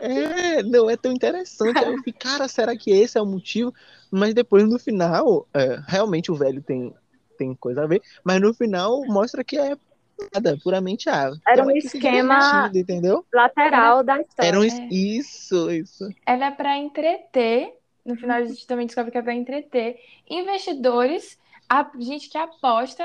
[0.00, 1.78] É, não é tão interessante.
[1.78, 3.72] Aí eu fiquei, cara, será que esse é o motivo?
[4.10, 6.94] Mas depois, no final, é, realmente o velho tem,
[7.36, 9.76] tem coisa a ver, mas no final mostra que é
[10.34, 13.24] nada, puramente ah, Era um quis se esquema- entendeu?
[13.32, 14.48] Lateral da história.
[14.48, 14.88] Era um, É.
[14.90, 16.08] Isso, isso.
[16.26, 17.74] Ela é para entreter.
[18.04, 19.96] No final, a gente também descobre que é para entreter
[20.30, 21.38] investidores,
[21.68, 23.04] a gente que aposta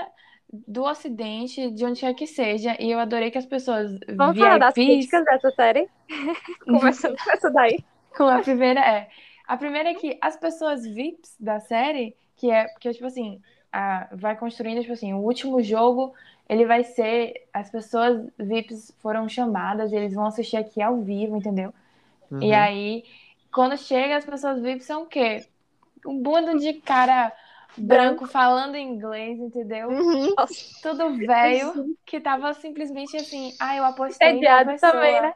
[0.68, 2.78] do Ocidente, de onde quer que seja.
[2.82, 5.88] E eu adorei que as pessoas Vamos falar das VIPs, críticas dessa série?
[6.70, 7.86] Começando com essa daí.
[8.16, 9.10] com a primeira é.
[9.48, 14.08] A primeira é que as pessoas VIPs da série, que é porque, tipo assim, a-
[14.14, 16.14] vai construindo, tipo assim, o último jogo,
[16.48, 17.34] ele vai ser.
[17.54, 21.74] As pessoas VIPs foram chamadas, e eles vão assistir aqui ao vivo, entendeu?
[22.40, 22.54] E Uhum.
[22.54, 23.04] aí,
[23.54, 25.46] quando chega, as pessoas VIPs são o quê?
[26.06, 27.34] Um bando de cara
[27.78, 29.90] branco falando inglês, entendeu?
[29.90, 30.34] Uhum.
[30.82, 34.92] Tudo velho, que tava simplesmente assim, ah, eu apostei em uma entediado pessoa.
[34.92, 35.34] também, né?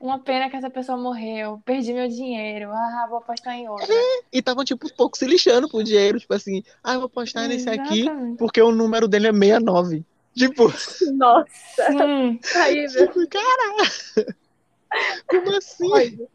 [0.00, 3.86] Uma pena que essa pessoa morreu, perdi meu dinheiro, ah, vou apostar em outra.
[4.32, 6.20] E tava, tipo, um pouco se lixando pro dinheiro.
[6.20, 8.04] Tipo assim, ah, eu vou apostar nesse aqui
[8.38, 10.04] porque o número dele é 69.
[10.36, 10.72] Tipo,
[11.16, 11.48] Nossa,
[11.90, 12.38] Sim.
[12.52, 13.06] terrível.
[13.08, 14.34] tipo, cara,
[15.26, 15.90] como assim?
[15.90, 16.28] Olha,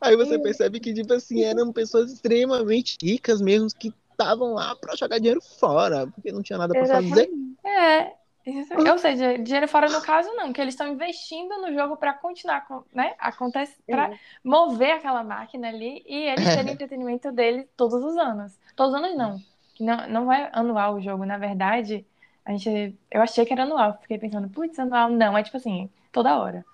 [0.00, 4.96] Aí você percebe que, tipo assim, eram pessoas extremamente ricas mesmo que estavam lá pra
[4.96, 7.30] jogar dinheiro fora, porque não tinha nada pra fazer.
[7.64, 8.12] É.
[8.46, 12.12] isso- Ou seja, dinheiro fora no caso não, que eles estão investindo no jogo para
[12.14, 13.14] continuar, né?
[13.18, 14.10] Acontece para
[14.42, 18.58] mover aquela máquina ali e eles terem entretenimento dele todos os anos.
[18.76, 19.40] Todos os anos não.
[19.74, 22.06] Que não, não vai anual o jogo, na verdade.
[22.44, 25.90] A gente, eu achei que era anual, fiquei pensando, putz, anual não, é tipo assim,
[26.12, 26.64] toda hora.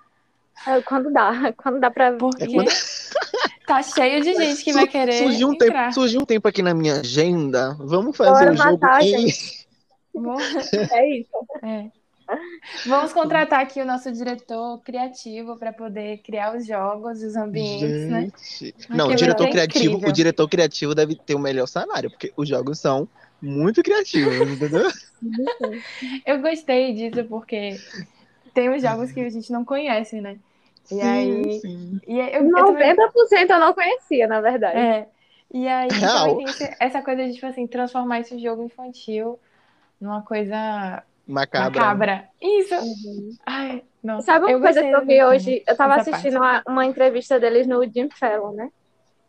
[0.66, 2.12] É, Quando dá, quando dá pra.
[2.12, 2.70] Porque É quando-
[3.66, 5.85] tá cheio de gente que vai querer surgiu um entrar.
[5.85, 7.75] tempo, surgiu um tempo aqui na minha agenda.
[7.79, 8.81] Vamos fazer Bora o jogo.
[10.14, 10.42] Vamos-
[10.92, 11.29] É isso.
[11.62, 11.87] é.
[12.87, 18.31] Vamos contratar aqui o nosso diretor criativo para poder criar os jogos, os ambientes, né?
[18.59, 18.75] Gente.
[18.88, 20.09] Não, o diretor é criativo, incrível.
[20.09, 23.07] o diretor criativo deve ter o melhor salário, porque os jogos são
[23.40, 24.88] muito criativos, entendeu?
[26.25, 27.77] Eu gostei disso porque
[28.55, 30.37] tem uns jogos que a gente não conhece, né?
[30.90, 31.61] E aí.
[31.61, 32.01] sim.
[32.07, 34.79] E aí eu, eu também, 90% eu não conhecia, na verdade.
[34.79, 35.07] é,
[35.53, 39.38] e aí também tem esse- essa coisa de, tipo assim, transformar esse jogo infantil
[40.01, 41.81] numa coisa Macabra.
[41.81, 42.29] macabra.
[42.40, 42.75] Isso!
[42.75, 43.37] Uhum.
[43.47, 44.27] Ai, nossa.
[44.27, 45.62] Sabe uma eu coisa que eu vi hoje?
[45.66, 48.68] Eu tava assistindo uma, uma entrevista deles no Jim Fallon, né?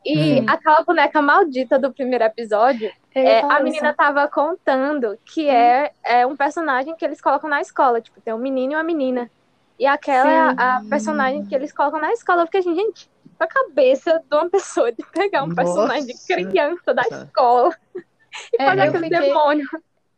[0.06, 0.46] E Hum.
[0.50, 3.63] aquela boneca maldita do primeiro episódio, é, a isso.
[3.63, 8.02] menina tava contando que é, é um personagem que eles colocam na escola.
[8.02, 9.30] Tipo, tem um menino e uma menina.
[9.79, 10.55] E aquela é Sim.
[10.57, 12.43] a, a personagem que eles colocam na escola.
[12.43, 13.09] Eu fiquei assim, gente,
[13.39, 15.55] a cabeça de uma pessoa de pegar um Nossa.
[15.55, 17.25] personagem de criança da Tá.
[17.25, 17.75] escola
[18.53, 19.67] e É, fazer aquele fiquei- demônio.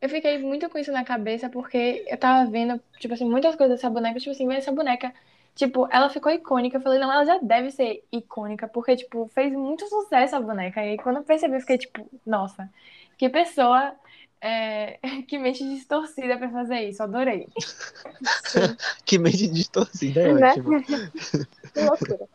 [0.02, 3.78] Eu fiquei muito com isso na cabeça porque eu tava vendo, tipo assim, muitas coisas
[3.78, 4.20] dessa boneca.
[4.20, 5.14] Tipo assim, essa boneca,
[5.56, 6.78] tipo, ela ficou icônica.
[6.78, 10.86] Eu falei, não, ela já deve ser icônica, porque, tipo, fez muito sucesso a boneca.
[10.86, 12.70] E quando eu percebi, eu fiquei, tipo, nossa,
[13.18, 13.94] que pessoa,
[14.42, 17.02] é, que mente distorcida pra fazer isso.
[17.04, 17.48] Adorei.
[19.06, 20.50] Que mente distorcida, é Né?
[20.52, 20.70] ótimo.
[21.74, 22.28] Que loucura.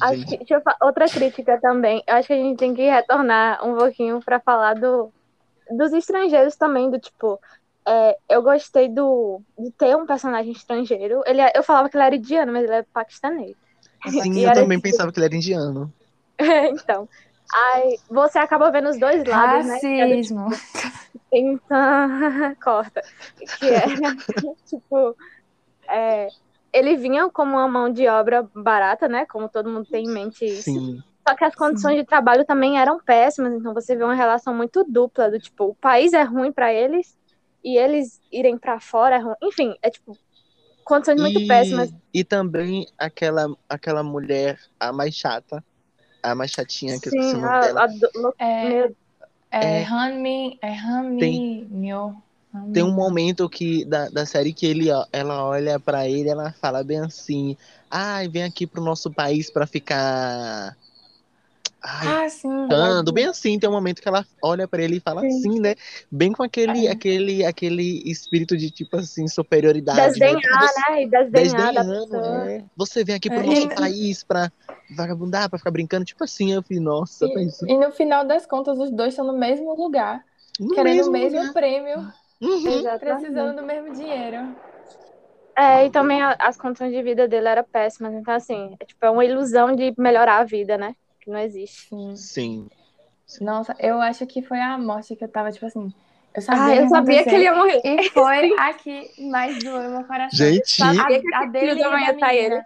[0.00, 2.02] Acho Gente, que- deixa eu fa- outra crítica também.
[2.06, 5.12] Eu acho que a gente tem que retornar um pouquinho para falar do,
[5.70, 7.38] dos estrangeiros também, do tipo.
[7.86, 11.22] é, eu gostei do, de ter um personagem estrangeiro.
[11.26, 13.56] Ele, é- eu falava que ele era indiano, mas ele é paquistanês.
[14.08, 15.92] sim, E eu também tipo- pensava que ele era indiano.
[16.70, 17.08] então.
[17.54, 19.78] Aí você acaba vendo os dois lados, né?
[19.78, 20.48] Que é do Racismo.
[21.32, 21.66] Então,
[22.62, 23.02] corta.
[23.58, 23.84] Que é,
[24.66, 25.16] tipo,
[25.88, 26.28] é,
[26.72, 29.24] ele vinha como uma mão de obra barata, né?
[29.26, 30.64] Como todo mundo tem em mente isso.
[30.64, 31.02] Sim.
[31.26, 34.82] Só que as condições de trabalho também eram péssimas, então você vê uma relação muito
[34.84, 37.18] dupla do tipo, o país é ruim pra eles
[37.62, 39.34] e eles irem pra fora é ruim.
[39.42, 40.16] Enfim, é tipo
[40.84, 41.92] condições muito E, péssimas.
[42.14, 45.62] e também aquela, aquela mulher, a mais chata,
[46.22, 47.84] a mais chatinha, que eu esqueci o Sim, nome a, dela.
[47.84, 48.90] a do- É,
[49.50, 49.84] é, É.
[49.84, 52.22] Hanmi, é Hanmi, meu.
[52.72, 56.52] Tem um momento que da, da série que ele, ó, ela olha pra ele, ela
[56.52, 57.56] fala bem assim:
[57.90, 60.76] "Ai, vem aqui pro nosso país pra ficar
[61.82, 62.48] ai, Ah, sim.
[62.68, 65.28] ficando", bem assim, tem um momento que ela olha pra ele e fala Sim.
[65.28, 65.74] assim, né?
[66.10, 66.88] Bem com aquele É.
[66.88, 70.30] aquele aquele espírito de tipo assim, superioridade, né?
[70.30, 71.02] desdenhar, Você- né?
[71.04, 72.50] E desdenhar da Desdenhando, pessoa.
[72.50, 72.64] é.
[72.76, 74.52] Você vem aqui pro É, nosso e- país pra
[74.90, 78.78] vagabundar, pra ficar brincando, tipo assim, eu falei, nossa, E, e no final das contas,
[78.78, 80.24] os dois estão no mesmo lugar,
[80.58, 81.52] No querendo o mesmo mesmo lugar.
[81.52, 82.06] prêmio,
[82.40, 82.88] Uhum.
[82.98, 84.56] Precisando do mesmo dinheiro.
[85.56, 88.14] É, e também a- as condições de vida dele eram péssimas.
[88.14, 90.94] Então, assim, é, tipo, é uma ilusão de melhorar a vida, né?
[91.28, 91.88] Que não existe.
[92.16, 92.16] Sim.
[93.26, 93.44] Sim.
[93.44, 95.92] Nossa, eu acho que foi a morte que eu tava, tipo assim,
[96.34, 97.80] eu Ah, sabia eu que sabia ia que ele ia morrer.
[97.84, 100.30] E foi aqui mais doeu meu coração.
[100.38, 101.02] Gente, A, que a
[101.40, 102.62] aquele dele filho da ia tá ele.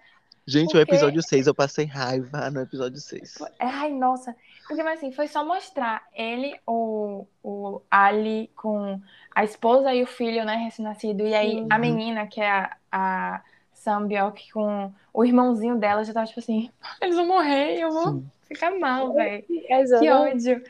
[0.46, 3.38] gente, o Porque- episódio 6 eu passei raiva no episódio 6.
[3.59, 4.37] Ai, nossa.
[4.68, 9.01] Porque, mas assim, foi só mostrar ele, o, o Ali, com
[9.35, 11.27] a esposa e o filho, né, recém-nascido.
[11.27, 11.66] E aí Sim.
[11.68, 13.42] a menina, que é a, a
[13.75, 16.70] Sam Bjork, com o irmãozinho dela, já tava tipo assim,
[17.03, 18.27] eles vão morrer, eu vou Sim.
[18.55, 19.45] Ficar mal, velho.
[19.47, 20.63] Que ódio.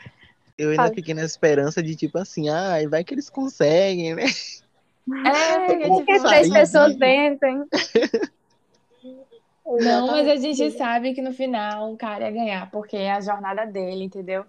[0.57, 0.95] Eu ainda Fala.
[0.95, 4.27] fiquei na esperança de tipo assim, ai, vai que eles conseguem, né?
[5.27, 7.01] É, Porque tipo, três pessoas vivo.
[7.01, 7.65] ventem.
[9.65, 13.21] Não, mas a gente sabe que no final o cara ia ganhar, porque é a
[13.21, 14.45] jornada dele, entendeu?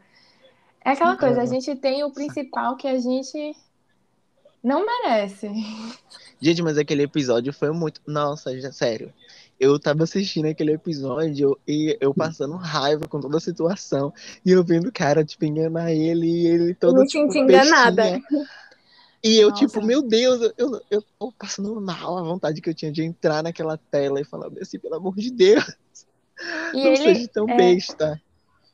[0.83, 3.55] É aquela coisa, a gente tem o principal que a gente
[4.61, 5.49] não merece.
[6.41, 8.01] Gente, mas aquele episódio foi muito.
[8.05, 9.13] Nossa, já, sério.
[9.63, 14.13] Eu tava assistindo aquele episódio e eu passando raiva com toda a situação.
[14.45, 16.99] E eu vendo o cara, tipo, enganar ele e ele todo.
[16.99, 18.21] Me tipo, senti enganada.
[19.23, 19.65] E eu, Nossa.
[19.65, 23.03] tipo, meu Deus, eu, eu, eu tô passando mal a vontade que eu tinha de
[23.03, 25.63] entrar naquela tela e falar assim, pelo amor de Deus,
[26.73, 28.21] E não ele, seja tão é, besta.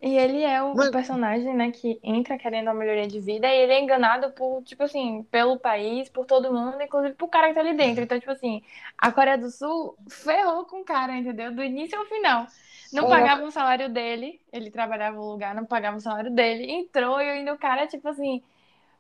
[0.02, 3.62] E ele é o, Mas- personagem, né, que entra querendo uma melhoria de vida e
[3.64, 7.56] ele é enganado por, tipo assim, pelo país, por todo mundo, inclusive por cara que
[7.56, 8.04] tá ali dentro.
[8.04, 8.62] Então, tipo assim,
[8.98, 11.54] a Coreia do Sul ferrou com o cara, entendeu?
[11.54, 12.48] Do início ao final.
[12.94, 13.10] Não É.
[13.10, 17.30] pagava o salário dele, ele trabalhava no lugar, não pagava o salário dele, entrou e
[17.30, 18.42] ainda o cara, tipo assim,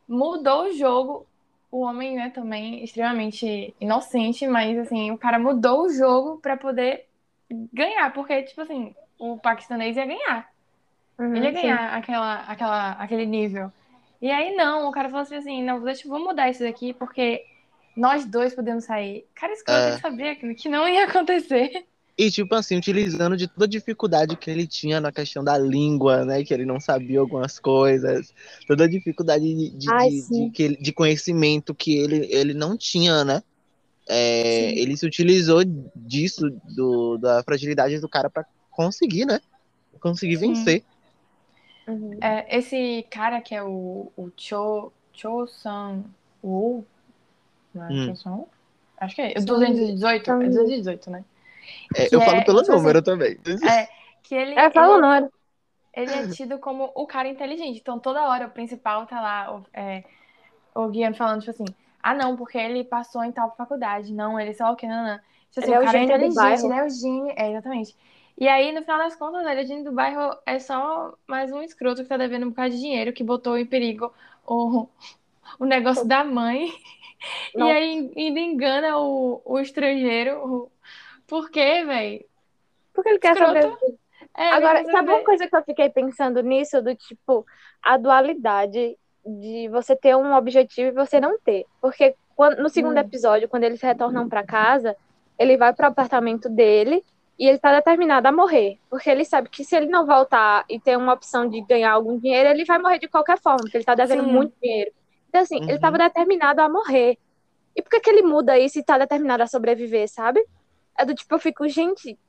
[0.07, 1.25] mudou o jogo.
[1.71, 7.05] O homem, né, também extremamente inocente, mas assim, o cara mudou o jogo pra poder
[7.71, 10.49] ganhar, porque, tipo assim, o paquistanês ia ganhar.
[11.19, 11.61] Uhum, Ele ia sim.
[11.61, 13.71] ganhar aquela, aquela, aquele nível.
[14.21, 17.43] E aí, não, o cara falou assim, assim, não, deixa, vamos mudar isso daqui, porque
[17.95, 19.25] nós dois podemos sair.
[19.35, 19.91] Cara, escroto, É.
[19.91, 21.85] ele sabia que, que não ia acontecer.
[22.17, 26.25] E, tipo assim, utilizando de toda a dificuldade que ele tinha na questão da língua,
[26.25, 26.43] né?
[26.43, 28.33] Que ele não sabia algumas coisas,
[28.67, 32.75] toda a dificuldade de, de, Ai, de- de que de conhecimento que ele, ele não
[32.77, 33.41] tinha, né?
[34.07, 35.61] É, ele se utilizou
[35.95, 39.39] disso, do, da fragilidade do cara pra conseguir, né?
[40.01, 40.53] Conseguir Sim.
[40.53, 40.83] vencer.
[41.89, 42.19] Uhum.
[42.21, 46.05] É, esse cara que é o, o Cho, Cho Sang
[46.43, 46.85] Woo,
[47.73, 47.97] não é Hum.
[47.97, 48.49] Cho Sang Woo?
[48.97, 51.23] Acho que é, o Sang- 218, é Sang- 218, né?
[51.95, 53.37] É, eu é, falo pelo assim, número também.
[53.61, 53.87] É,
[54.23, 55.31] que ele, É, fala o ele, número.
[55.93, 57.79] ele é tido como o cara inteligente.
[57.81, 60.03] Então, toda hora o principal tá lá, o, é,
[60.75, 64.13] o Guiano falando, tipo assim, ah, não, porque ele passou em tal faculdade.
[64.13, 65.17] Não, ele só o que, não, não.
[65.51, 66.67] Tipo assim, Ele é o o cara é inteligente, bairro.
[66.67, 67.33] ele é o gênio.
[67.37, 67.95] É, exatamente.
[68.39, 72.03] E aí, no final das contas, é gênio do bairro, é só mais um escroto
[72.03, 74.13] que tá devendo um bocado de dinheiro, que botou em perigo
[74.47, 74.87] o,
[75.59, 76.71] o negócio da mãe.
[77.53, 80.37] E aí ainda engana o, o estrangeiro.
[80.41, 80.71] O-
[81.27, 82.23] Por quê, velho?
[82.93, 83.77] Porque ele quer Escroto.
[84.37, 85.25] É, ele Agora, quer sabe uma sobreviver.
[85.25, 86.81] coisa que eu fiquei pensando nisso?
[86.81, 87.45] Do tipo,
[87.83, 91.65] a dualidade de você ter um objetivo e você não ter.
[91.81, 93.01] Porque quando- no segundo Hum.
[93.01, 94.95] episódio, quando eles retornam pra casa,
[95.37, 97.03] ele vai pro apartamento dele
[97.39, 98.79] e ele tá determinado a morrer.
[98.89, 102.19] Porque ele sabe que se ele não voltar e ter uma opção de ganhar algum
[102.19, 104.31] dinheiro, ele vai morrer de qualquer forma, porque ele tá devendo Sim.
[104.31, 104.91] muito dinheiro.
[105.29, 105.79] Então, assim, ele Uhum.
[105.79, 107.17] tava determinado a morrer.
[107.75, 110.45] E por que, que ele muda isso e tá determinado a sobreviver, sabe?
[110.97, 112.19] É do tipo, eu fico, gente,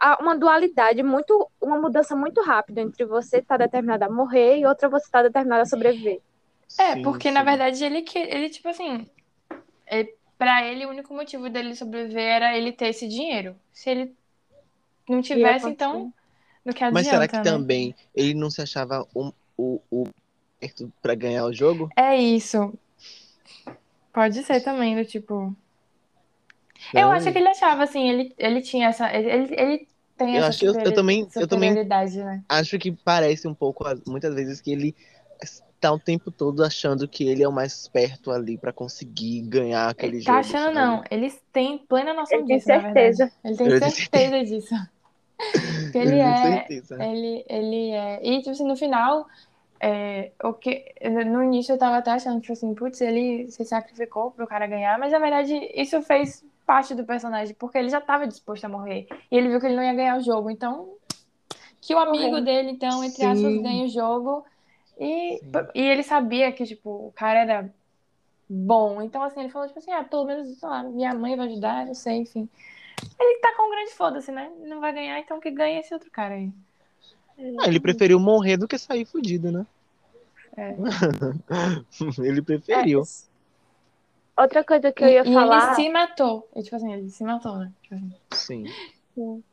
[0.00, 4.66] há uma dualidade muito, uma mudança muito rápida entre você tá determinado a morrer e
[4.66, 6.20] outra você tá determinado a sobreviver.
[6.78, 7.46] É, Sim, porque na sim.
[7.46, 9.10] verdade ele que ele tipo assim,
[9.86, 13.56] é, para ele o único motivo dele sobreviver era ele ter esse dinheiro.
[13.72, 14.16] Se ele
[15.12, 16.12] não tivesse, então
[16.64, 17.42] no que Mas adianta, será que né?
[17.42, 20.04] também ele não se achava o, o, o
[20.60, 21.90] certo pra ganhar o jogo?
[21.96, 22.72] É isso.
[24.12, 25.54] Pode ser também do tipo.
[26.94, 27.12] Eu Não.
[27.12, 30.64] acho que ele achava assim, ele, ele tinha essa ele, ele tem Eu essa acho-
[30.64, 32.42] eu- eu também- eu também- né?
[32.48, 34.94] Acho que parece um pouco, muitas vezes, que ele
[35.80, 39.88] tá o tempo todo achando que ele é o mais esperto ali pra conseguir ganhar
[39.88, 40.36] aquele Ele jogo.
[40.36, 40.74] tá achando sabe?
[40.74, 43.16] não, eles têm plena noção Ele tem disso, na verdade.
[43.16, 43.32] certeza.
[43.44, 44.74] Ele tem Eu certeza disso.
[45.94, 46.66] Ele é.
[46.68, 48.20] Ele, ele é.
[48.22, 49.26] E, tipo assim, no final,
[49.80, 50.92] é, o que,
[51.26, 54.98] no início eu tava até achando, tipo assim, putz, ele se sacrificou pro cara ganhar,
[54.98, 59.06] mas na verdade isso fez parte do personagem, porque ele já tava disposto a morrer.
[59.30, 60.50] E ele viu que ele não ia ganhar o jogo.
[60.50, 60.90] Então,
[61.80, 62.44] que o amigo Correto.
[62.44, 63.62] dele, então, entre aspas, Sim.
[63.62, 64.44] ganha o jogo.
[64.98, 65.50] E, Sim.
[65.74, 67.74] e ele sabia que, tipo, o cara era
[68.48, 69.00] bom.
[69.00, 71.86] Então, assim, ele falou, tipo assim, ah, pelo menos, sei lá, minha mãe vai ajudar,
[71.86, 72.48] não sei, enfim.
[73.18, 74.50] Ele tá com um grande foda-se, né?
[74.60, 76.52] Não vai ganhar, então que ganhe esse outro cara aí.
[77.60, 79.66] Ah, ele preferiu morrer do que sair fudido, né?
[80.56, 80.74] É.
[82.24, 83.02] ele preferiu.
[84.36, 85.66] Outra coisa que eu ia e falar.
[85.66, 86.48] ele se matou.
[86.54, 87.72] E, tipo assim, ele se matou, né?
[87.82, 87.94] Tipo
[88.30, 88.66] assim.
[89.14, 89.44] Sim.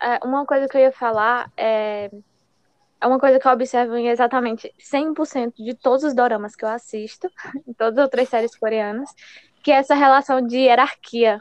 [0.00, 2.10] É, uma coisa que eu ia falar é.
[3.00, 6.68] É uma coisa que eu observo em exatamente 100% de todos os doramas que eu
[6.68, 7.30] assisto,
[7.64, 9.08] em todas as outras séries coreanas,
[9.62, 11.40] que é essa relação de hierarquia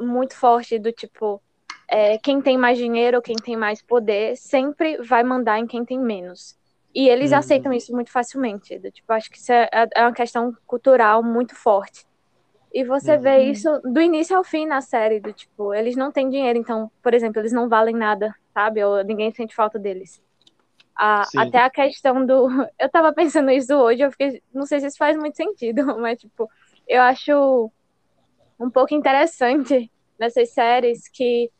[0.00, 1.42] muito forte do tipo,
[1.88, 5.98] é, quem tem mais dinheiro quem tem mais poder sempre vai mandar em quem tem
[5.98, 6.56] menos.
[6.94, 7.38] E eles Uhum.
[7.38, 8.78] aceitam isso muito facilmente.
[8.78, 12.04] Do, tipo, acho que isso é, é uma questão cultural muito forte.
[12.72, 13.50] E você vê Uhum.
[13.50, 17.14] isso do início ao fim na série, do tipo, eles não têm dinheiro, então, por
[17.14, 18.84] exemplo, eles não valem nada, sabe?
[18.84, 20.20] Ou ninguém sente falta deles.
[20.96, 22.48] A- até a questão do.
[22.78, 24.42] Eu tava pensando isso hoje, eu fiquei.
[24.52, 26.48] Não sei se isso faz muito sentido, mas, tipo,
[26.86, 27.72] eu acho
[28.58, 31.50] um pouco interessante nessas séries que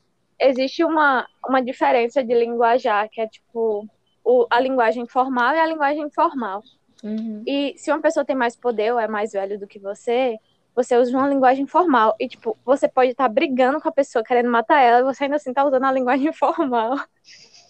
[0.40, 3.88] existe uma, uma diferença de linguajar, que é, tipo,
[4.24, 6.62] o, a linguagem formal e a linguagem informal.
[7.02, 7.42] Uhum.
[7.46, 10.36] E se uma pessoa tem mais poder ou é mais velho do que você,
[10.74, 12.14] você usa uma linguagem formal.
[12.20, 15.36] E, tipo, você pode estar brigando com a pessoa, querendo matar ela, e você ainda
[15.36, 16.96] assim tá usando a linguagem formal.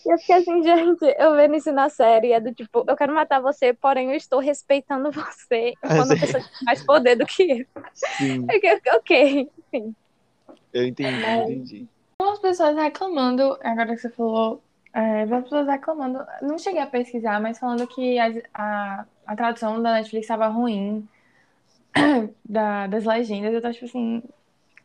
[0.09, 3.15] E eu fiquei assim, gente, eu vendo isso na série, é do tipo, eu quero
[3.15, 7.43] matar você, porém eu estou respeitando você enquanto a pessoa tem mais poder do que
[7.43, 7.83] eu.
[7.93, 9.95] Sim, Eu, ok, enfim.
[10.73, 11.87] eu entendi, Mas- entendi.
[12.19, 14.63] Algumas pessoas reclamando, agora que você falou,
[14.95, 19.81] é, algumas pessoas reclamando, não cheguei a pesquisar, mas falando que a, a, a tradução
[19.83, 21.07] da Netflix estava ruim,
[22.45, 24.23] da, das legendas, eu tava tipo assim,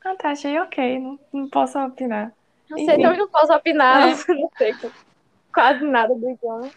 [0.04, 2.34] ah tá, achei ok, não, não posso opinar.
[2.70, 3.02] Não sei, Enfim.
[3.04, 4.16] também não posso opinar, É.
[4.36, 4.74] não sei
[5.54, 6.70] quase nada do idioma.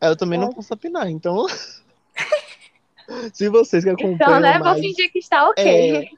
[0.00, 1.46] Eu também não posso opinar, então.
[3.32, 6.08] Se vocês que acompanham Então, né, vou mais, fingir que está ok.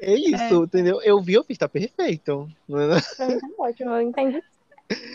[0.00, 1.00] é isso, entendeu?
[1.02, 2.48] Eu vi, eu fiz, tá perfeito.
[2.68, 2.76] Mim
[3.18, 3.28] tá
[3.58, 4.42] ótimo, eu entendi.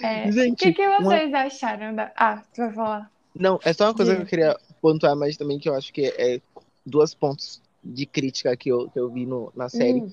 [0.03, 2.11] É, o Gente, que, que uma- vocês acharam da.
[2.15, 3.11] Ah, tu vai falar.
[3.33, 6.05] Não, é só uma coisa que eu queria pontuar mais também, que eu acho que
[6.05, 6.41] é
[6.85, 10.01] dois pontos de crítica que eu, que eu vi no, na série.
[10.01, 10.11] Hum,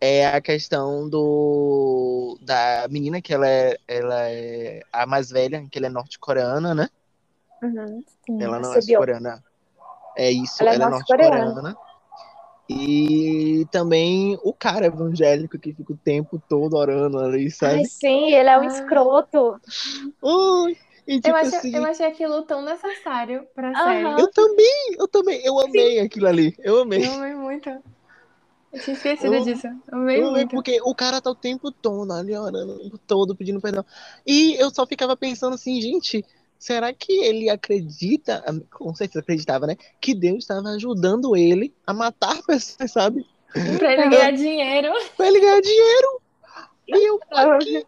[0.00, 5.78] É a questão do da menina, que ela é, ela é a mais velha, que
[5.78, 6.88] ela é norte-coreana, né?
[7.62, 8.02] Uhum.
[8.26, 8.42] sim.
[8.42, 8.98] Ela não é Subiu.
[9.00, 9.44] sul-coreana.
[10.16, 11.44] É isso, Ela é ela é norte-coreana.
[11.44, 11.78] norte-coreana.
[12.72, 17.88] E também o cara evangélico que fica o tempo todo orando ali, Ai, sabe?
[17.88, 18.66] sim, ele é um Ah.
[18.66, 19.60] escroto.
[20.22, 20.76] Ui,
[21.06, 23.92] e tipo Eu achei, assim, eu achei aquilo tão necessário pra Aham.
[23.92, 24.20] série.
[24.20, 27.04] eu também, eu também, eu amei aquilo ali, eu amei.
[27.04, 27.70] Eu amei muito.
[28.72, 29.66] Eu tinha esquecido Eu- disso.
[29.66, 30.50] Eu amei Eu muito.
[30.50, 33.84] porque o cara tá o tempo todo ali orando, o tempo todo pedindo perdão.
[34.26, 36.24] E eu só ficava pensando assim, gente,
[36.58, 39.76] será que ele acredita, com certeza acreditava, né?
[40.00, 43.26] Que Deus estava ajudando ele a matar pessoas, sabe?
[43.78, 44.92] Pra ele ganhar dinheiro.
[45.16, 46.20] Pra ele ganhar dinheiro.
[46.86, 47.86] E eu aqui,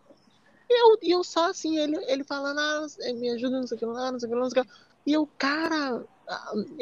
[0.68, 3.86] eu, e eu só assim, ele, ele falando, ah, me ajuda, não sei o que
[3.86, 4.76] lá, não sei o que lá, não sei o que lá.
[5.06, 6.04] E eu, cara,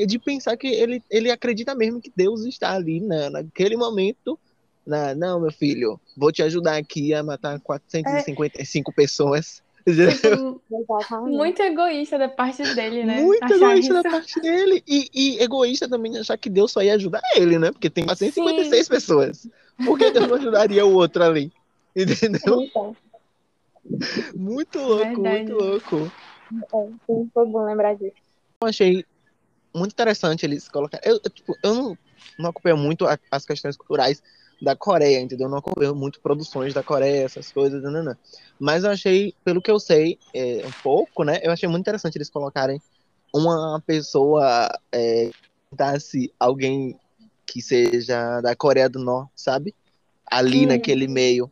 [0.06, 4.38] de pensar que ele, ele acredita mesmo que Deus está ali, né, naquele momento.
[4.86, 9.62] Na, não, meu filho, vou te ajudar aqui a matar 455 pessoas.
[9.84, 11.36] Tipo, Exatamente.
[11.36, 13.20] muito egoísta da parte dele, né?
[13.20, 14.02] Muito Achar egoísta isso.
[14.02, 14.82] da parte dele.
[14.86, 17.70] E, e egoísta também de achar que Deus só ia ajudar ele, né?
[17.70, 19.48] Porque tem 456 pessoas.
[19.84, 21.52] Por que Deus não ajudaria o outro ali?
[21.96, 22.62] Entendeu?
[22.62, 22.96] Então,
[24.34, 25.52] Muito louco, Verdade.
[25.52, 26.12] muito louco.
[26.52, 28.14] é, sim, foi bom lembrar disso.
[28.62, 29.04] Eu achei
[29.74, 31.08] muito interessante eles colocarem.
[31.08, 31.98] Eu, eu, tipo, eu não,
[32.38, 34.22] não acompanho muito a- as questões culturais
[34.60, 35.46] da Coreia, entendeu?
[35.46, 38.16] Eu não acompanho muito produções da Coreia, essas coisas, nananã.
[38.58, 41.40] Mas eu achei, pelo que eu sei, é, um pouco, né?
[41.42, 42.80] Eu achei muito interessante eles colocarem
[43.34, 45.30] uma pessoa, é,
[45.70, 46.98] tentasse alguém
[47.46, 49.74] que seja da Coreia do Norte, sabe?
[50.26, 50.68] Ali Hum.
[50.68, 51.50] naquele meio.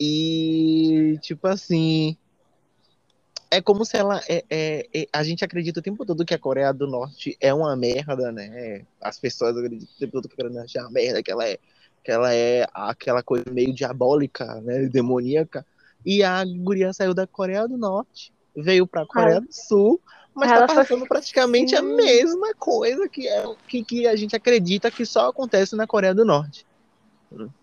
[0.00, 2.16] E, tipo assim.
[3.52, 4.18] É como se ela.
[4.26, 7.52] É, é- é- a gente acredita o tempo todo que a Coreia do Norte é
[7.52, 8.86] uma merda, né?
[8.98, 11.30] As pessoas acreditam o tempo todo que a Coreia do Norte é uma merda, que
[11.30, 11.58] ela é,
[12.02, 14.88] que ela é aquela coisa meio diabólica, né?
[14.88, 15.66] Demoníaca.
[16.04, 20.00] E a guria saiu da Coreia do Norte, veio pra Coreia do Sul,
[20.34, 21.94] mas Ela tá foi- passando praticamente a Sim.
[21.94, 26.24] mesma coisa que, é, que, que a gente acredita que só acontece na Coreia do
[26.24, 26.64] Norte.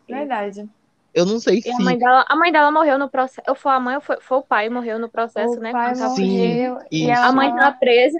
[0.07, 0.69] Verdade.
[1.13, 1.71] Eu não sei E se.
[1.71, 3.49] a mãe dela, a mãe dela morreu no processo.
[3.49, 5.71] Ou foi a mãe ou foi, foi o pai morreu no processo, o né?
[5.71, 8.17] pai tava Sim, morreu e ela A mãe tava, tá presa.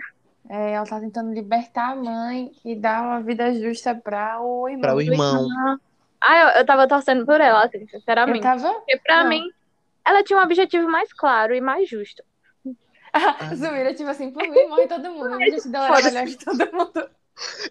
[0.49, 4.81] é, ela tá tentando libertar a mãe e dar uma vida justa pra o irmão.
[4.81, 5.47] Pra o irmão.
[6.21, 8.41] Ah, eu, eu tava torcendo por ela, assim, Eu sinceramente.
[8.41, 8.73] tava.
[8.73, 9.29] Porque pra Não.
[9.29, 9.43] mim,
[10.05, 12.23] ela tinha um objetivo mais claro e mais justo.
[13.13, 15.33] A Zumira, tipo assim, por mim morre todo mundo.
[15.33, 17.09] A gente dá melhor de todo mundo.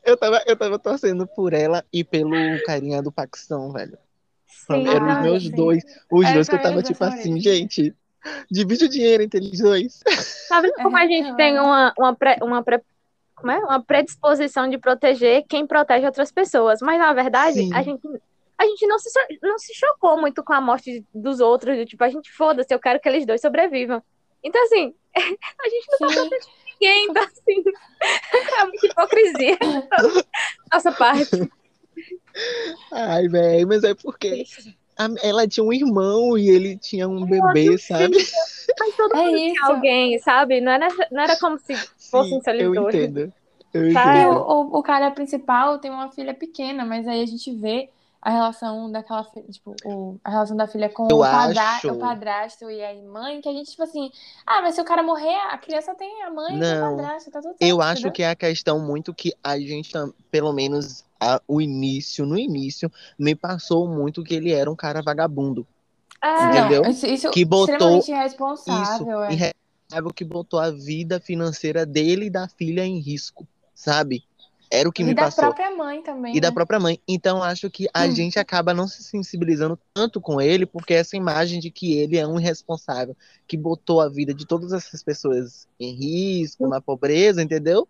[0.02, 3.98] Eu tava, eu tava torcendo por ela e pelo carinha do Paquistão, velho.
[4.70, 4.86] Sim.
[4.88, 5.50] Eram os meus sim.
[5.50, 5.82] dois.
[6.10, 7.94] Os É, dois que eu tava tipo assim, gente.
[8.50, 10.00] Divide o dinheiro entre eles dois.
[10.48, 11.66] Tá vendo como a É, gente tem acho.
[11.66, 12.82] uma, uma, pré- uma, pré-
[13.34, 13.58] como é?
[13.60, 16.80] uma predisposição de proteger quem protege outras pessoas?
[16.82, 17.72] Mas, na verdade, Sim.
[17.72, 18.06] a gente,
[18.58, 19.08] a gente não, se,
[19.42, 21.78] não se chocou muito com a morte dos outros.
[21.78, 24.02] do Tipo, a gente foda-se, eu quero que eles dois sobrevivam.
[24.42, 26.28] Então, assim, a gente não tá Sim.
[26.28, 27.06] protegendo ninguém.
[27.08, 27.64] Então, assim,
[28.60, 29.58] é muita hipocrisia.
[30.72, 31.50] Nossa parte.
[32.92, 34.44] Ai, velho, mas é porque
[34.96, 38.16] a- ela tinha um irmão e ele tinha um bebê, sabe?
[38.78, 39.54] Mas todo É mundo isso.
[39.54, 40.60] tinha alguém, sabe?
[40.60, 41.74] Não era, não era como se
[42.10, 42.94] fossem só eu dois.
[42.94, 43.32] entendo.
[43.72, 44.18] Eu Sabe?
[44.18, 44.34] E entendo.
[44.36, 47.90] o, o cara principal tem uma filha pequena, mas aí a gente vê
[48.20, 51.92] a relação daquela filha, tipo, o, a relação da filha com Eu o, padra, acho-
[51.92, 54.10] o padrasto e a mãe, que a gente, tipo assim,
[54.46, 56.76] ah, mas se o cara morrer, a criança tem a mãe e Não.
[56.76, 58.12] o padrasto, tá tudo certo, Eu acho entendeu?
[58.12, 59.92] que é a questão muito que a gente,
[60.30, 65.02] pelo menos a- o início, no início, me passou muito que ele era um cara
[65.02, 65.66] vagabundo.
[66.22, 66.90] É, Entendeu?
[66.90, 68.10] Isso, isso Que botou extremamente
[68.66, 69.30] Isso, irresponsável, é.
[69.32, 74.24] irresponsável que botou a vida financeira dele e da filha em risco, sabe?
[74.70, 75.44] Era o que e me da passou.
[75.44, 76.34] própria mãe também.
[76.34, 76.54] E da né?
[76.54, 77.00] própria mãe.
[77.08, 78.12] Então, acho que a Hum.
[78.14, 82.26] gente acaba não se sensibilizando tanto com ele, porque essa imagem de que ele é
[82.26, 83.16] um irresponsável,
[83.46, 87.88] que botou a vida de todas essas pessoas em risco, na pobreza, entendeu?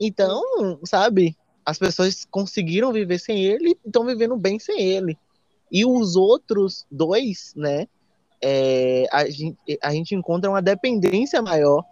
[0.00, 0.42] Então,
[0.86, 5.16] sabe, as pessoas conseguiram viver sem ele e estão vivendo bem sem ele.
[5.70, 7.86] E os outros dois, né,
[8.42, 11.84] é, a, gente, a gente encontra uma dependência maior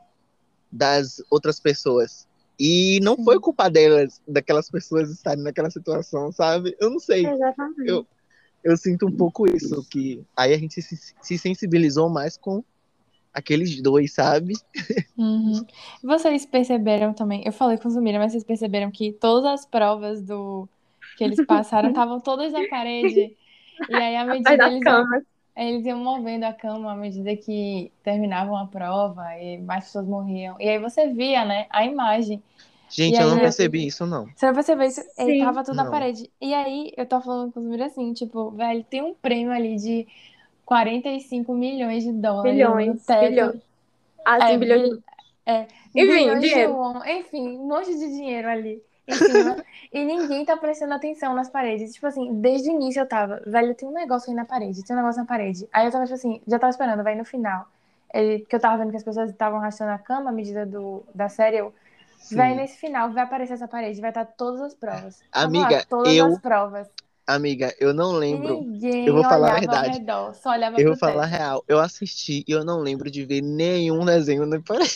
[0.71, 2.27] das outras pessoas.
[2.59, 6.77] E não foi culpa delas, daquelas pessoas estarem naquela situação, sabe?
[6.81, 7.27] Eu não sei.
[7.27, 7.89] Exatamente.
[7.89, 8.07] Eu-
[8.65, 12.65] Eu sinto um pouco isso, que aí a gente se, se sensibilizou mais com
[13.39, 14.55] aqueles dois, sabe?
[15.17, 15.65] Uhum.
[16.03, 20.23] Vocês perceberam também, eu falei com o Zumira, mas vocês perceberam que todas as provas
[20.23, 20.69] do
[21.17, 23.37] que eles passaram estavam todas na parede.
[23.89, 25.25] E aí, à medida das eles
[25.57, 30.57] eles iam movendo a cama à medida que terminavam a prova e mais pessoas morriam.
[30.61, 32.41] E aí você via, né, a imagem.
[32.91, 34.27] Gente, E eu não aí- percebi isso, não.
[34.35, 35.45] Você vai perceber isso, ele Sim.
[35.45, 35.91] tava tudo na Não.
[35.91, 36.31] parede.
[36.41, 39.77] E aí eu tava falando com os Zumira assim, tipo, velho, tem um prêmio ali
[39.77, 40.07] de
[40.69, 43.29] 45 milhões de dólares no Bilhões, teto.
[43.29, 43.63] bilhões.
[44.25, 44.83] Assim, É, bilhões.
[44.83, 45.03] bil-
[45.47, 45.67] é,
[45.97, 46.73] Enfim, bilhões de dinheiro.
[46.73, 49.59] won, enfim, um monte de dinheiro ali em cima.
[49.93, 51.95] e ninguém tá prestando atenção nas paredes.
[51.95, 54.95] Tipo assim, desde o início eu tava, velho, tem um negócio aí na parede, tem
[54.97, 55.69] um negócio na parede.
[55.73, 57.67] Aí eu tava, tipo assim, já tava esperando, vai no final.
[58.13, 61.05] Ele, porque eu tava vendo que as pessoas estavam arrastando a cama à medida do,
[61.15, 61.75] da série, eu,
[62.19, 62.37] Sim.
[62.37, 65.23] vai nesse final, vai aparecer essa parede, vai estar todas as provas.
[65.39, 66.89] Tava lá, Amiga, todas eu- as provas.
[67.29, 68.63] Amiga, eu não lembro.
[68.63, 69.99] ninguém Eu vou falar a verdade.
[69.99, 71.39] redor, só olhava Eu vou falar a teto.
[71.39, 71.65] real.
[71.69, 74.89] Eu assisti e eu não lembro de ver nenhum desenho na parede.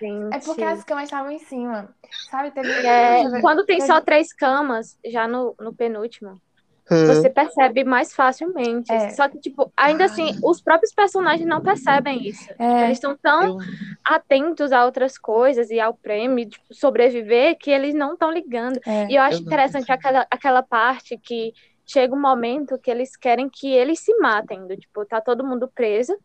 [0.00, 0.34] Gente.
[0.34, 1.94] É porque as camas estavam em cima.
[2.28, 2.50] Sabe?
[2.50, 2.72] Teve.
[2.72, 6.42] É, quando tem só três camas, já no, no penúltimo,
[6.90, 8.90] você percebe mais facilmente.
[8.90, 9.10] É.
[9.10, 12.52] Só que, tipo, ainda assim, os próprios personagens não percebem isso.
[12.58, 12.86] É.
[12.86, 13.58] Eles estão tão Eu,
[14.04, 18.80] atentos a outras coisas e ao prêmio, tipo, sobreviver, que eles não estão ligando.
[18.84, 19.06] É.
[19.08, 21.54] E eu acho Eu interessante aquela, aquela parte que
[21.86, 24.66] chega um momento que eles querem que eles se matem.
[24.66, 26.16] Do, tipo, tá todo mundo preso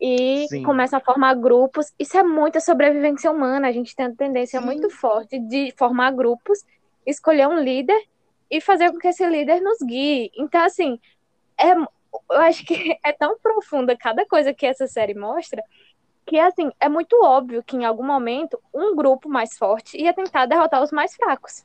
[0.00, 0.62] e Sim.
[0.62, 1.92] começa a formar grupos.
[1.98, 3.66] Isso é muita sobrevivência humana.
[3.66, 4.66] A gente tem uma tendência Sim.
[4.66, 6.60] muito forte de formar grupos,
[7.04, 8.00] escolher um líder
[8.50, 10.30] e fazer com que esse líder nos guie.
[10.36, 10.98] Então, assim,
[11.58, 12.74] é, eu acho que
[13.04, 15.62] é tão profunda cada coisa que essa série mostra
[16.26, 20.46] que, assim, é muito óbvio que em algum momento um grupo mais forte ia tentar
[20.46, 21.64] derrotar os mais fracos.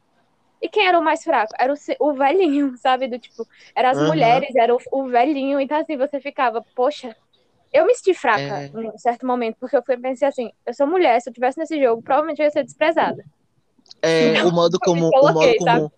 [0.61, 1.53] E quem era o mais fraco?
[1.59, 1.77] Era o,
[2.09, 3.07] o velhinho, sabe?
[3.07, 4.01] Do tipo, eram as Aham.
[4.01, 5.59] mulheres, era o, o velhinho.
[5.59, 7.15] Então, assim, você ficava, poxa,
[7.73, 8.71] eu me senti fraca É.
[8.75, 11.59] em um certo momento, porque eu fui- pensei assim, eu sou mulher, se eu tivesse
[11.59, 13.25] nesse jogo, provavelmente eu ia ser desprezada.
[14.03, 15.91] é, o modo como, o coloquei, modo como,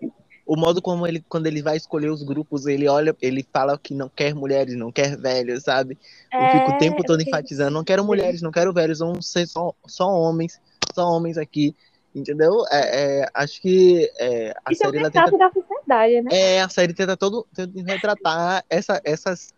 [0.53, 3.91] o modo como ele, quando ele vai escolher os grupos, ele olha, ele fala que
[3.91, 5.97] não quer mulheres, não quer velhos, sabe?
[6.31, 9.19] Eu fico o tempo todo É, porque- enfatizando, não quero mulheres, não quero velhos, vão
[9.19, 10.61] ser só, só homens,
[10.93, 11.75] só homens aqui,
[12.13, 12.63] entendeu?
[12.69, 16.29] É, é, acho que é, a Isso é um série tenta da sociedade, né?
[16.31, 19.55] É, a série tenta todo tenta retratar essa, essas,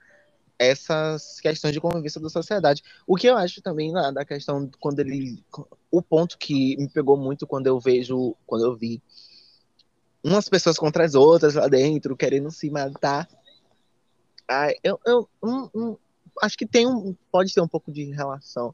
[0.57, 2.81] essas questões de convivência da sociedade.
[3.05, 5.43] O que eu acho também na, da questão quando ele.
[5.91, 9.01] O ponto que me pegou muito quando eu vejo, quando eu vi
[10.25, 13.27] umas pessoas contra as outras lá dentro, querendo se matar.
[14.49, 15.97] Ah, eu, eu hum, hum,
[16.41, 17.15] acho que tem um.
[17.31, 18.73] Pode ter um pouco de relação.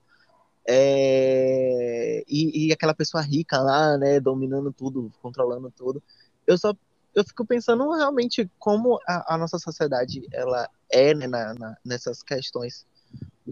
[0.68, 6.02] É, e, e aquela pessoa rica lá, né, dominando tudo, controlando tudo.
[6.47, 6.74] Eu só
[7.14, 12.24] eu fico pensando realmente como a, a nossa sociedade ela é né, na, na- nessas
[12.24, 12.86] questões.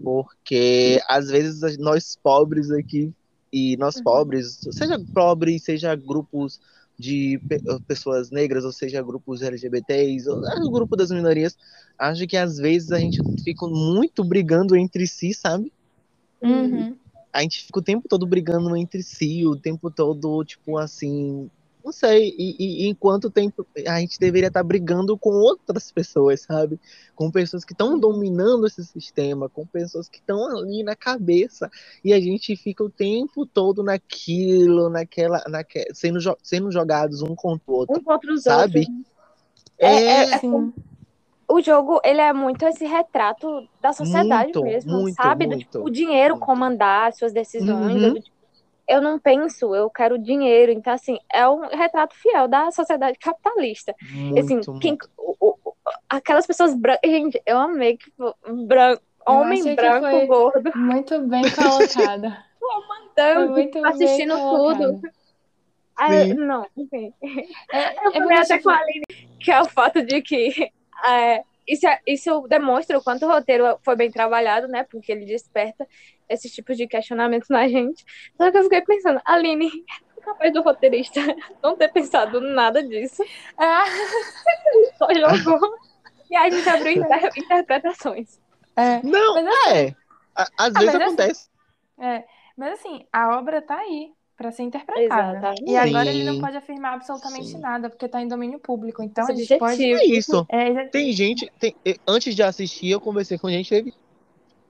[0.02, 3.12] Porque às vezes nós pobres aqui,
[3.52, 4.04] e nós Uhum.
[4.04, 6.60] pobres, seja pobre, seja grupos
[7.00, 11.56] de pe- pessoas negras, ou seja grupos LGBTs, ou o grupo das minorias,
[11.98, 15.72] acho que às vezes a gente fica muito brigando entre si, sabe?
[16.42, 16.96] Uhum.
[17.32, 21.50] a gente fica o tempo todo brigando entre si, o tempo todo, tipo assim,
[21.84, 26.42] não sei, e, e- e enquanto tempo a gente deveria estar brigando com outras pessoas,
[26.42, 26.78] sabe?
[27.14, 31.70] Com pessoas que estão dominando esse sistema, com pessoas que estão ali na cabeça,
[32.04, 37.34] e a gente fica o tempo todo naquilo, naquela, naque, sendo, jo- sendo jogados um
[37.34, 38.80] contra o outro, Um contra os sabe?
[38.80, 38.96] outros.
[39.78, 40.72] É, é- Sim.
[41.48, 45.46] o jogo, ele é muito esse retrato da sociedade Muito, mesmo, muito, sabe?
[45.46, 46.44] Do, muito, tipo, o dinheiro muito.
[46.46, 48.02] comandar as suas decisões.
[48.02, 48.14] Uhum.
[48.14, 48.39] do tipo,
[48.90, 50.72] eu não penso, eu quero dinheiro.
[50.72, 53.94] Então, assim, é um retrato fiel da sociedade capitalista.
[54.38, 55.08] assim, muito, quem, muito.
[55.16, 55.72] o- o-
[56.08, 57.10] aquelas pessoas brancas.
[57.10, 58.12] Gente, eu amei que
[58.66, 62.44] branco, homem branco, gordo, Muito bem colocada.
[63.50, 65.00] Muito bem assistindo tudo.
[65.96, 67.12] Aí, não, enfim.
[67.72, 69.04] É, Eu é até tipo, com a Aline,
[69.38, 70.70] que é o fato de que
[71.06, 71.42] é,
[71.72, 74.84] isso, é- isso demonstra o quanto o roteiro foi bem trabalhado, né?
[74.84, 75.86] Porque ele desperta
[76.28, 78.04] esses tipos de questionamentos na gente.
[78.36, 79.70] Só que eu fiquei pensando, Aline,
[80.22, 81.20] capaz do roteirista
[81.62, 83.22] não ter pensado nada disso.
[83.58, 83.84] Ah,
[84.98, 85.74] Só jogou.
[86.30, 88.38] E aí a gente abriu inter- interpretações.
[88.76, 89.94] é, Não, Mas assim- é.
[90.36, 91.48] Às Ah, vezes assim- acontece.
[92.00, 92.24] é.
[92.56, 95.32] Mas assim, a obra tá aí pra ser interpretada.
[95.36, 95.70] Exatamente.
[95.70, 97.58] E agora ele não pode afirmar absolutamente Sim.
[97.58, 99.02] nada, porque tá em domínio público.
[99.02, 99.84] Então a gente pode.
[99.84, 100.46] É isso.
[100.48, 101.52] É, Tem gente.
[101.60, 101.74] tem-
[102.08, 103.92] antes de assistir, eu conversei com gente, teve,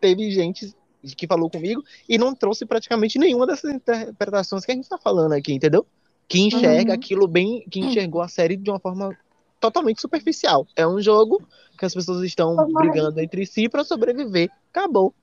[0.00, 0.74] teve gente
[1.16, 5.34] que falou comigo e não trouxe praticamente nenhuma dessas interpretações que a gente tá falando
[5.34, 5.86] aqui, entendeu?
[6.28, 6.98] Que enxerga Uhum.
[6.98, 7.64] aquilo bem.
[7.70, 9.16] Que enxergou a série de uma forma
[9.60, 10.66] totalmente superficial.
[10.74, 11.40] É um jogo
[11.78, 12.72] que as pessoas estão Uhum.
[12.72, 14.50] brigando entre si pra sobreviver.
[14.72, 15.14] Acabou.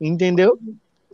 [0.00, 0.58] Entendeu?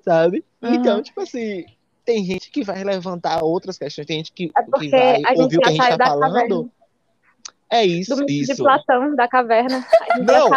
[0.02, 0.42] Sabe?
[0.62, 0.74] Uhum.
[0.74, 1.66] Então, tipo assim.
[2.08, 5.28] Tem gente que vai levantar outras questões, tem gente que, É porque que vai a
[5.28, 6.30] gente ouvir o que já a gente tá da falando.
[6.30, 6.70] caverna.
[7.70, 8.62] É isso, Do mito de isso.
[8.62, 9.86] Platão, da caverna.
[10.20, 10.48] Não.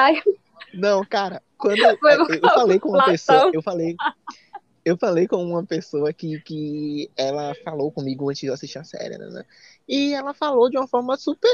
[0.74, 1.98] Não, cara, quando eu,
[2.42, 3.12] eu falei com uma Platão.
[3.12, 3.98] pessoa, eu falei,
[4.86, 8.86] eu falei com uma pessoa que, que ela falou comigo antes de eu assistir a
[8.86, 9.44] série, né, né?
[9.90, 11.52] E ela falou de uma forma super,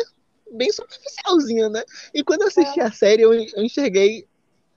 [0.52, 1.82] bem superficialzinha, né?
[2.14, 4.28] E quando eu assisti a série, eu, eu enxerguei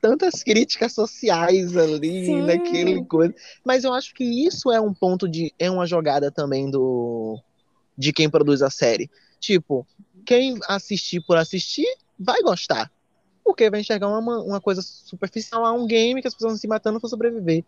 [0.00, 2.42] tantas críticas sociais ali, Sim.
[2.42, 3.34] naquele coisa.
[3.64, 7.38] Mas eu acho que isso é um ponto de, é uma jogada também do,
[7.96, 9.10] de quem produz a série.
[9.38, 9.86] Tipo,
[10.24, 11.86] quem assistir por assistir,
[12.18, 12.90] vai gostar.
[13.44, 16.68] Porque vai enxergar uma, uma coisa superficial a um game que as pessoas estão se
[16.68, 17.64] matando para sobreviver.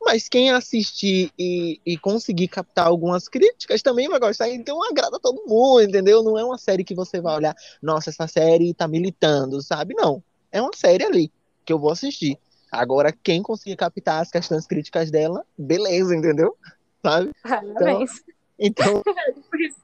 [0.00, 4.48] Mas quem assistir e, e conseguir captar algumas críticas também vai gostar.
[4.48, 6.22] Então agrada todo mundo, entendeu?
[6.22, 9.94] Não é uma série que você vai olhar, nossa, essa série tá militando, sabe?
[9.94, 10.22] Não.
[10.52, 11.30] É uma série ali
[11.66, 12.38] que eu vou assistir.
[12.70, 16.56] Agora, quem conseguir captar as questões críticas dela, beleza, entendeu?
[17.02, 17.30] Sabe?
[17.42, 18.22] Parabéns.
[18.58, 19.02] Então,
[19.50, 19.80] Por isso.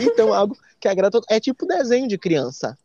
[0.00, 2.78] então algo que agrada todo É tipo desenho de criança.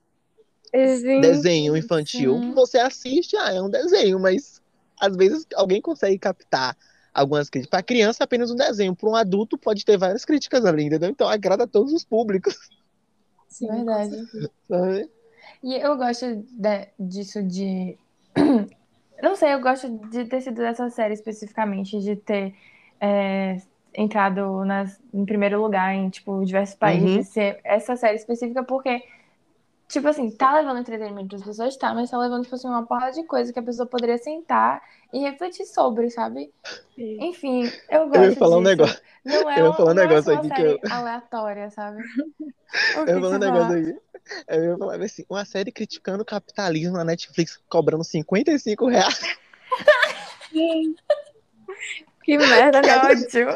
[0.73, 1.21] Sim.
[1.21, 2.51] desenho infantil, sim.
[2.53, 4.61] você assiste, ah, é um desenho, mas
[4.99, 6.75] às vezes alguém consegue captar
[7.13, 7.69] algumas críticas.
[7.69, 8.93] Para criança, é apenas um desenho.
[8.93, 11.09] Para um adulto, pode ter várias críticas ali, entendeu?
[11.09, 12.57] Então agrada a todos os públicos.
[13.47, 14.17] Sim, Verdade.
[14.67, 15.09] sabe?
[15.63, 17.97] E eu gosto de- disso de.
[19.21, 22.53] Não sei, eu gosto de ter sido dessa série especificamente, de ter
[22.99, 23.57] é,
[23.93, 27.23] entrado nas, em primeiro lugar em tipo, diversos países, Uhum.
[27.23, 29.01] ser essa série específica, porque,
[29.87, 32.85] tipo assim, tá levando entretenimento para as pessoas, tá, mas tá levando, tipo assim, uma
[32.85, 34.81] porra de coisa que a pessoa poderia sentar
[35.13, 36.51] e refletir sobre, sabe?
[36.95, 37.17] sim.
[37.21, 38.69] Enfim, eu gosto Eu ia falar um disso.
[38.77, 39.01] negócio.
[39.23, 42.03] Não é, eu ia um- falar um é negócio aqui que série eu- aleatória, sabe?
[42.95, 43.99] Eu ia falar um negócio aqui.
[44.49, 49.37] Eu ia falar assim, uma série criticando o capitalismo na Netflix, cobrando 55 reais.
[52.23, 52.97] Que merda, Que né?
[52.97, 53.47] ódio!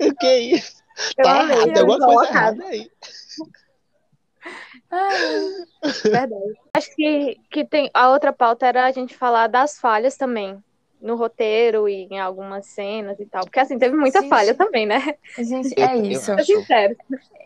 [0.10, 0.82] O que é isso?
[1.18, 2.90] Eu Tá errado, tem alguma coisa errada aí.
[4.92, 6.54] Ai, Verdade.
[6.74, 7.90] Acho que, que tem.
[7.94, 10.62] A outra pauta era a gente falar das falhas também.
[11.00, 13.42] No roteiro e em algumas cenas e tal.
[13.42, 14.30] Porque assim, teve muita Gente.
[14.30, 15.16] falha também, né?
[15.36, 16.36] gente, Eu- é eu isso.
[16.36, 16.94] Tô sincero.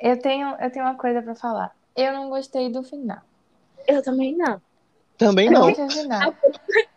[0.03, 1.73] Eu tenho, eu tenho uma coisa pra falar.
[1.97, 3.17] Eu não gostei do final.
[3.89, 4.61] Eu também não.
[5.17, 6.35] Também Eu não.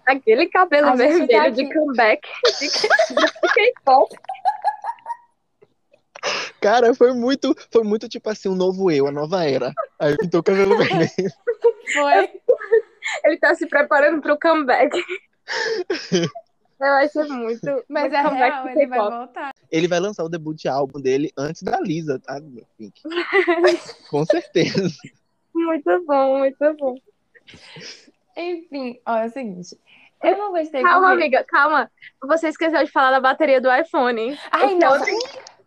[0.05, 2.27] Aquele cabelo A vermelho tá de comeback
[2.59, 4.13] de K-pop.
[6.61, 9.73] Cara, foi muito, foi muito tipo assim, um novo eu, a nova era.
[9.99, 11.09] Aí pintou o cabelo vermelho.
[11.93, 12.29] Foi.
[13.25, 15.01] Ele tá se preparando pro comeback.
[16.79, 17.83] Eu acho muito.
[17.89, 19.53] Mas muito é comeback real, de ele vai voltar.
[19.71, 22.39] Ele vai lançar o debut álbum dele antes da Lisa, tá?
[24.09, 24.89] Com certeza.
[25.53, 26.95] Muito bom, muito bom.
[28.37, 29.77] Enfim, ó, é o seguinte.
[30.23, 31.89] Eu não gostei Calma, amiga, calma.
[32.23, 34.37] Você esqueceu de falar da bateria do iPhone, hein?
[34.51, 34.91] Ai, é não.
[34.93, 35.11] outro-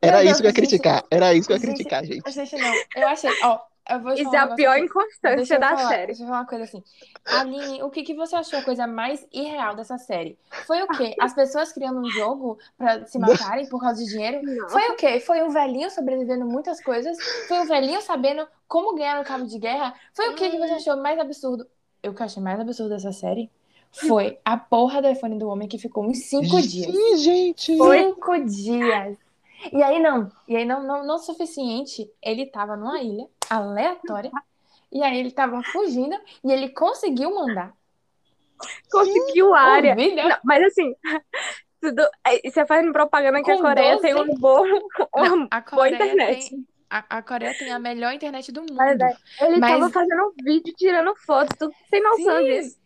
[0.02, 1.04] Era isso que eu ia criticar.
[1.10, 2.30] Era isso que eu ia criticar, gente.
[2.30, 2.74] Gente, não.
[2.96, 6.06] Eu achei, ó, eu vou te Isso é um a pior inconstância da falar, série.
[6.06, 6.82] deixa eu falar uma coisa assim.
[7.24, 10.38] Aline, o que, que você achou a coisa mais irreal dessa série?
[10.66, 11.14] Foi o quê?
[11.20, 14.40] As pessoas criando um jogo pra se matarem por causa de dinheiro?
[14.42, 14.68] Não.
[14.68, 15.20] Foi o quê?
[15.20, 17.16] Foi um velhinho sobrevivendo muitas coisas?
[17.48, 19.94] Foi um velhinho sabendo como ganhar no cabo de guerra?
[20.14, 21.66] Foi o quê que você achou mais absurdo?
[22.02, 23.50] Eu que achei mais absurdo dessa série
[23.92, 26.90] foi a porra do iPhone do homem que ficou uns cinco dias.
[26.90, 27.76] Sim, gente.
[27.76, 29.18] Cinco dias.
[29.72, 34.30] E aí não, e aí não, não, não suficiente, ele tava numa ilha aleatória,
[34.90, 37.72] e aí ele tava fugindo, e ele conseguiu mandar
[38.90, 39.94] Conseguiu a área.
[39.94, 40.94] Não, mas assim,
[41.80, 44.02] tudo, é, você fazendo propaganda que a Com Coreia 12?
[44.02, 44.64] tem um bom,
[45.16, 46.50] Não, uma a boa Coreia internet.
[46.50, 48.80] tem, a, a Coreia tem a melhor internet do mundo.
[48.80, 52.76] É, Ele Mas- tava fazendo um vídeo tirando foto, tu tem noção Sim, disso.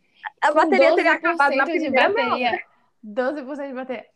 [0.41, 2.61] A Com bateria teria 12% acabado na de primeira meia bateria.
[3.05, 4.07] 12% de bateria.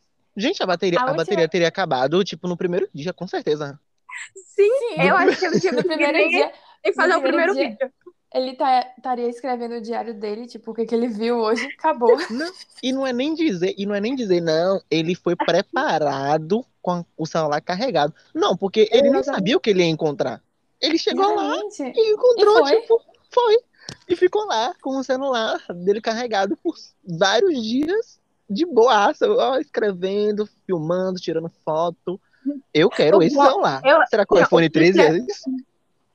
[0.40, 3.78] Gente, a bateria, A a, última- bateria teria acabado, tipo, no primeiro dia, com certeza.
[4.34, 6.52] Sim, Sim, eu acho que ele tinha no primeiro dia,
[6.84, 7.68] nem fazer o primeiro dia.
[7.70, 7.92] vídeo.
[8.34, 12.16] ele tá, estaria escrevendo o diário dele, tipo, o que, que ele viu hoje, acabou.
[12.30, 16.64] Não, e não é nem dizer, e não é nem dizer, não, ele foi preparado
[16.82, 18.14] com o celular carregado.
[18.34, 19.36] Não, porque ele não Exatamente.
[19.36, 20.42] sabia o que ele ia encontrar.
[20.80, 21.98] Ele chegou lá Exatamente.
[21.98, 22.80] e encontrou, E foi?
[22.80, 23.58] tipo, foi.
[24.08, 26.74] E ficou lá com o celular dele carregado por
[27.04, 28.19] vários dias
[28.50, 32.20] de boaça, ó, escrevendo, filmando, tirando foto.
[32.74, 33.80] Eu quero Eu esse celular.
[33.84, 35.48] eu- Será que o iPhone o 13 é isso?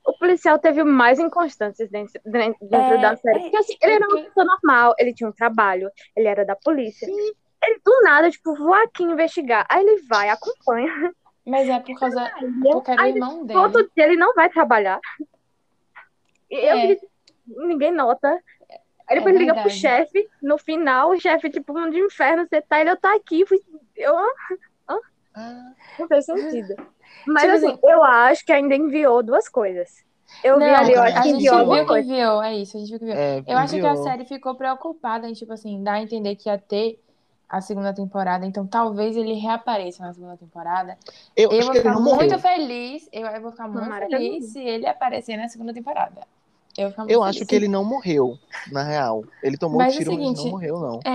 [0.04, 3.38] O policial teve mais inconstâncias dentro, dentro É, da série.
[3.38, 6.54] é, Porque assim, ele era uma pessoa normal, ele tinha um trabalho, ele era da
[6.54, 7.06] polícia.
[7.06, 9.66] Ele do nada, tipo, vou aqui investigar.
[9.68, 11.12] Aí ele vai, acompanha.
[11.44, 12.30] Mas é por causa.
[12.62, 13.58] Porque era o Aí irmão dele.
[13.60, 15.00] todo dia ele não vai trabalhar.
[16.50, 16.88] E eu É.
[16.88, 17.08] fiquei-
[17.66, 18.38] ninguém nota.
[19.08, 20.28] Aí depois É ele liga pro chefe.
[20.42, 23.46] No final, o chefe, tipo, mundo de inferno, você tá, ele eu tá aqui.
[23.46, 23.62] Fui-
[23.96, 24.14] Eu
[25.34, 26.74] Ah, não fez sentido.
[27.26, 30.04] Mas Tipo assim, assim- eu acho que ainda enviou duas coisas.
[30.42, 32.42] Eu vi Não, ali, eu acho a que gente enviou enviou alguma viu que enviou,
[32.42, 33.18] é isso, a gente viu que enviou.
[33.18, 36.48] é, Eu acho que a série ficou preocupada em, tipo assim, dar a entender que
[36.48, 37.00] ia ter
[37.48, 40.96] a segunda temporada, então talvez ele reapareça na segunda temporada.
[41.36, 42.38] Eu, Eu acho vou que ele ficar não muito morreu.
[42.38, 46.26] feliz, eu, eu vou ficar muito Tomara feliz se ele aparecer na segunda temporada.
[46.76, 49.26] Eu, Eu acho que ele não morreu, na real.
[49.42, 51.06] Ele tomou Mas é o tiro, mas seguinte, não morreu, não.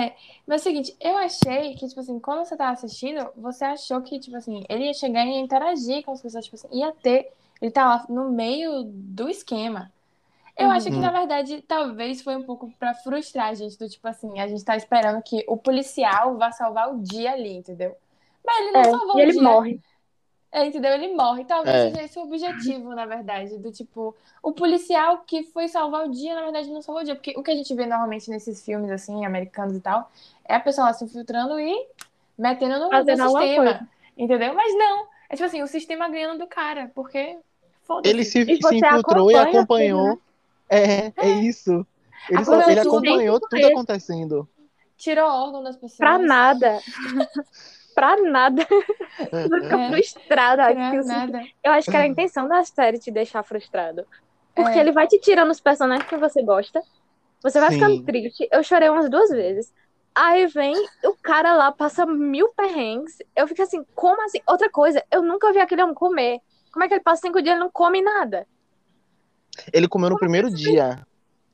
[0.46, 4.02] Mas é o seguinte, eu achei que, tipo assim, quando você tava assistindo, você achou
[4.02, 6.92] que, tipo assim, ele ia chegar e ia interagir com as pessoas, tipo assim, ia
[6.94, 7.32] ter.
[7.62, 9.92] Ele tá lá no meio do esquema.
[10.58, 10.72] Eu Uhum.
[10.72, 11.02] acho que, Uhum.
[11.02, 14.64] na verdade, talvez foi um pouco pra frustrar a gente, do tipo assim, a gente
[14.66, 17.96] tá esperando que o policial vá salvar o dia ali, entendeu?
[18.46, 19.42] Mas ele não É, salvou e o ele dia.
[19.42, 19.82] morre.
[20.52, 20.92] É, entendeu?
[20.92, 21.46] Ele morre.
[21.46, 21.90] Talvez É.
[21.92, 23.58] seja esse o objetivo, na verdade.
[23.58, 27.16] Do tipo, o policial que foi salvar o dia, na verdade, não salvou o dia.
[27.16, 30.12] Porque o que a gente vê normalmente nesses filmes, assim, americanos e tal,
[30.44, 31.88] é a pessoa lá se infiltrando e
[32.38, 33.56] metendo no, Fazendo sistema.
[33.64, 33.88] coisa.
[34.18, 34.54] Entendeu?
[34.54, 35.08] Mas não.
[35.30, 36.92] É tipo assim, o sistema ganhando do cara.
[36.94, 37.38] Porque,
[37.84, 38.14] foda-se.
[38.14, 40.20] Ele se, E se infiltrou e acompanhou.
[40.70, 41.86] É, é isso.
[42.30, 42.90] Ele, só- Acompanhou ele tudo.
[42.98, 44.50] acompanhou tudo acontecendo.
[44.98, 45.98] Tirou órgão das pessoas.
[45.98, 46.80] Pra nada.
[47.94, 48.66] pra nada.
[49.32, 49.90] Você fica É.
[49.92, 50.68] frustrada.
[51.64, 54.06] Eu acho que era a intenção da série te deixar frustrado.
[54.56, 54.82] Porque É.
[54.82, 56.82] ele vai te tirando os personagens que você gosta.
[57.42, 57.76] Você vai Sim.
[57.80, 58.48] ficando triste.
[58.52, 59.74] Eu chorei umas duas vezes.
[60.14, 60.76] Aí vem
[61.06, 63.18] o cara lá, passa mil perrengues.
[63.36, 64.40] Eu fico assim, como assim?
[64.46, 66.40] Outra coisa, eu nunca vi aquele homem comer.
[66.72, 68.46] Como é que ele passa cinco dias e não come nada?
[69.72, 71.00] Ele comeu no primeiro dia.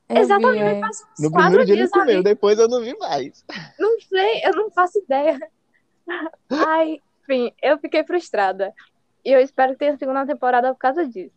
[0.08, 0.80] Eu Exatamente, vi, é.
[1.18, 2.22] No quatro primeiro dia ele comeu, ali.
[2.22, 3.44] depois eu não vi mais.
[3.78, 5.38] Não sei, eu não faço ideia.
[6.50, 8.72] Ai, enfim, eu fiquei frustrada.
[9.24, 11.34] E eu espero que tenha segunda temporada por causa disso.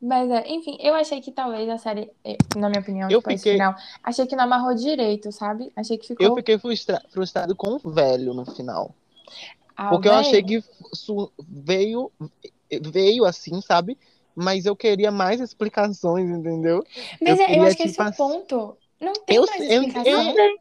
[0.00, 3.30] Mas, é, enfim, eu achei que talvez a série, eh, na minha opinião, Eu tipo,
[3.30, 5.72] esse fiquei- final, achei que não amarrou direito, sabe?
[5.74, 6.26] Achei que ficou.
[6.26, 8.94] Eu fiquei frustra- frustrado com o velho no final.
[9.76, 10.62] Ah, Porque eu véi, achei que
[11.48, 12.12] veio,
[12.82, 13.98] veio assim, sabe?
[14.36, 16.84] Mas eu queria mais explicações, entendeu?
[17.20, 18.76] Mas eu é, eu acho que esse é o pass- ponto.
[19.00, 20.22] Não tem Eu mais sei- eu- explicação.
[20.36, 20.56] eu-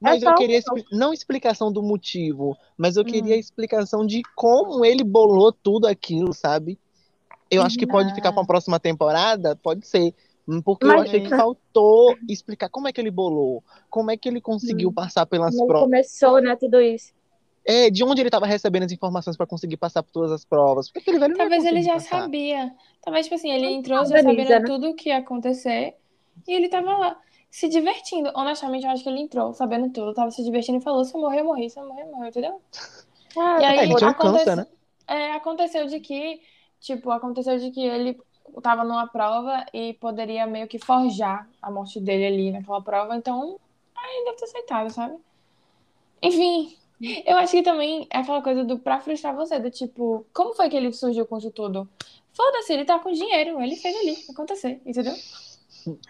[0.00, 3.38] Mas só eu um queria, expli- não explicação do motivo, mas eu queria Hum.
[3.38, 6.78] explicação de como ele bolou tudo aquilo, sabe?
[7.50, 8.46] Eu acho que pode ficar pra Ah.
[8.46, 10.14] próxima temporada, pode ser.
[10.64, 14.28] Porque eu Mas- achei que faltou explicar como é que ele bolou, como é que
[14.28, 14.92] ele conseguiu Hum.
[14.92, 15.84] passar pelas Como provas.
[15.84, 17.12] começou, né, tudo isso.
[17.64, 20.86] É, de onde ele estava recebendo as informações pra conseguir passar por todas as provas.
[20.90, 22.22] Porque aquele velho ia Talvez ele já passar.
[22.22, 22.72] sabia.
[23.02, 24.60] Talvez, tipo assim, ele entrou já sabendo né?
[24.64, 25.94] tudo o que ia acontecer
[26.48, 27.18] e ele tava lá,
[27.50, 28.30] se divertindo.
[28.34, 31.20] Honestamente, eu acho que ele entrou sabendo tudo, tava se divertindo e falou: se eu
[31.20, 32.60] morrer, eu morri, se eu morrer, eu morri, entendeu?
[33.36, 34.66] Ah, E aí É, tinha um aconte- né?
[35.08, 36.40] é, aconteceu de que,
[36.80, 38.20] tipo, aconteceu de que ele
[38.62, 43.58] tava numa prova e poderia meio que forjar a morte dele ali naquela prova, então,
[43.96, 45.16] aí deve ter aceitado, sabe?
[46.22, 46.76] Enfim,
[47.26, 50.68] eu acho que também é aquela coisa do pra frustrar você, do tipo, como foi
[50.68, 51.88] que ele surgiu com isso tudo?
[52.32, 55.14] Foda-se, ele tá com dinheiro, ele fez ali acontecer, entendeu?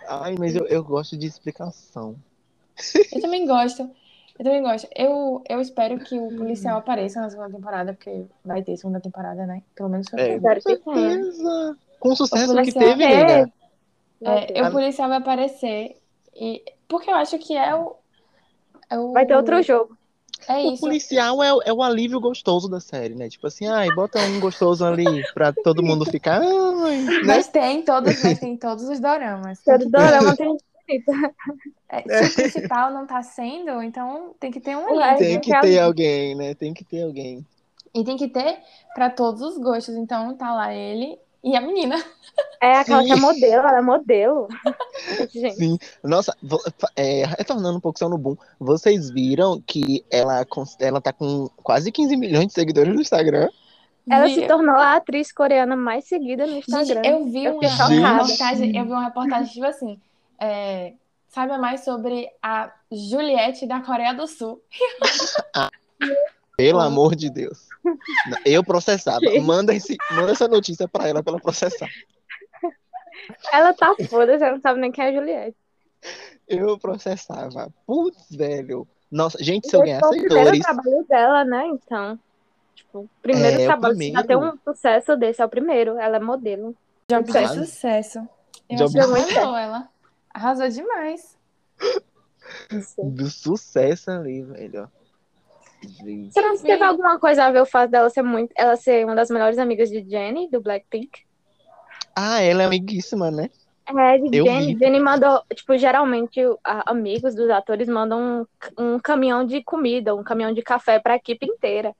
[0.08, 2.16] Ai, mas eu, eu gosto de explicação.
[3.12, 3.82] Eu também gosto.
[4.38, 4.88] Eu também gosto.
[4.96, 9.46] Eu, eu espero que o policial apareça na segunda temporada, porque vai ter segunda temporada,
[9.46, 9.62] né?
[9.74, 11.78] Pelo menos foi o que É, com que certeza.
[11.98, 13.46] Com o sucesso que policial- teve, É.
[14.22, 15.96] Vai É, o policial vai aparecer.
[16.34, 17.96] E, porque eu acho que é o.
[18.88, 19.96] É o Vai ter outro jogo.
[20.48, 20.82] É O isso.
[20.82, 23.28] policial é, o- é o alívio gostoso da série, né?
[23.28, 26.40] Tipo assim, ai, bota um gostoso ali pra todo mundo ficar.
[26.42, 27.12] Ai, né?
[27.24, 29.60] Mas tem todos, mas tem todos os doramas.
[29.64, 30.56] Todo dorama tem
[31.88, 35.18] É, se o principal não tá sendo, então tem que ter um ali.
[35.18, 36.54] Tem que ter alguém, né?
[36.54, 37.44] Tem que ter alguém.
[37.94, 38.58] E tem que ter
[38.94, 39.94] pra todos os gostos.
[39.96, 42.02] Então tá lá ele e a menina.
[42.62, 43.06] É aquela Sim.
[43.08, 44.48] que é modelo, ela é modelo.
[45.32, 45.78] Gente, Sim.
[46.02, 46.36] Nossa,
[46.96, 50.46] é, retornando um pouco só no boom, vocês viram que ela,
[50.78, 53.48] ela tá com quase 15 milhões de seguidores no Instagram?
[54.08, 57.02] ela Vi- se tornou a atriz coreana mais seguida no Gente, Instagram.
[57.04, 60.00] eu vi Eu uma, fiquei uma reportagem, eu vi uma reportagem, tipo assim,
[60.38, 60.94] é,
[61.28, 64.62] saiba mais sobre a Juliette da Coreia do Sul.
[66.56, 67.68] Pelo amor de Deus.
[68.44, 69.20] Eu processava.
[69.42, 71.88] Manda, esse, manda essa notícia pra ela pra ela processar.
[73.52, 75.56] Ela tá foda, você não sabe nem quem é a Juliette.
[76.48, 77.72] Eu processava.
[77.86, 78.86] Putz, velho.
[79.10, 81.66] Nossa, gente, se eu Esse foi ganhasse o primeiro trabalho dela, né?
[81.66, 82.18] Então,
[82.74, 84.14] tipo, o primeiro É, trabalho, primeiro.
[84.14, 85.98] pra ter um sucesso desse, é o primeiro.
[85.98, 86.74] Ela é modelo.
[87.08, 87.48] De Claro.
[87.54, 88.18] sucesso.
[88.68, 89.88] Eu Job acho que de arrasou ela.
[90.32, 91.36] Arrasou demais.
[92.98, 94.90] Do sucesso ali, velho.
[95.82, 96.32] Gente.
[96.32, 99.14] Será que teve alguma coisa a ver o fato dela ser muito, ela ser uma
[99.14, 101.20] das melhores amigas de Jenny, do Blackpink?
[102.14, 103.48] Ah, ela é amiguíssima, né?
[103.88, 104.74] É, de Eu Jenny.
[104.74, 104.78] vi.
[104.78, 108.46] Jenny mandou, tipo, geralmente a- amigos dos atores mandam
[108.78, 111.94] um, um caminhão de comida, um caminhão de café pra equipe inteira.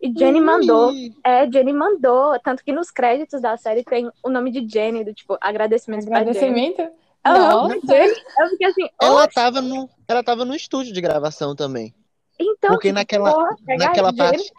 [0.00, 4.28] E Jenny mandou, Ih, é, Jenny mandou, tanto que nos créditos da série tem o
[4.28, 6.30] nome de Jenny, do tipo, agradecimentos pra Jenny.
[6.30, 6.92] Agradecimento?
[7.24, 7.80] Nossa.
[7.86, 8.14] Jenny.
[8.40, 11.94] Eu fiquei assim, Ela "Oxe, tava, no, ela tava no estúdio de gravação também.
[12.62, 14.52] Então, Porque tipo, naquela, porra, naquela parte.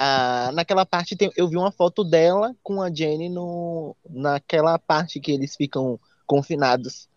[0.00, 5.18] Ah, naquela parte tem- eu vi uma foto dela com a Jenny no, naquela parte
[5.18, 7.08] que eles ficam confinados.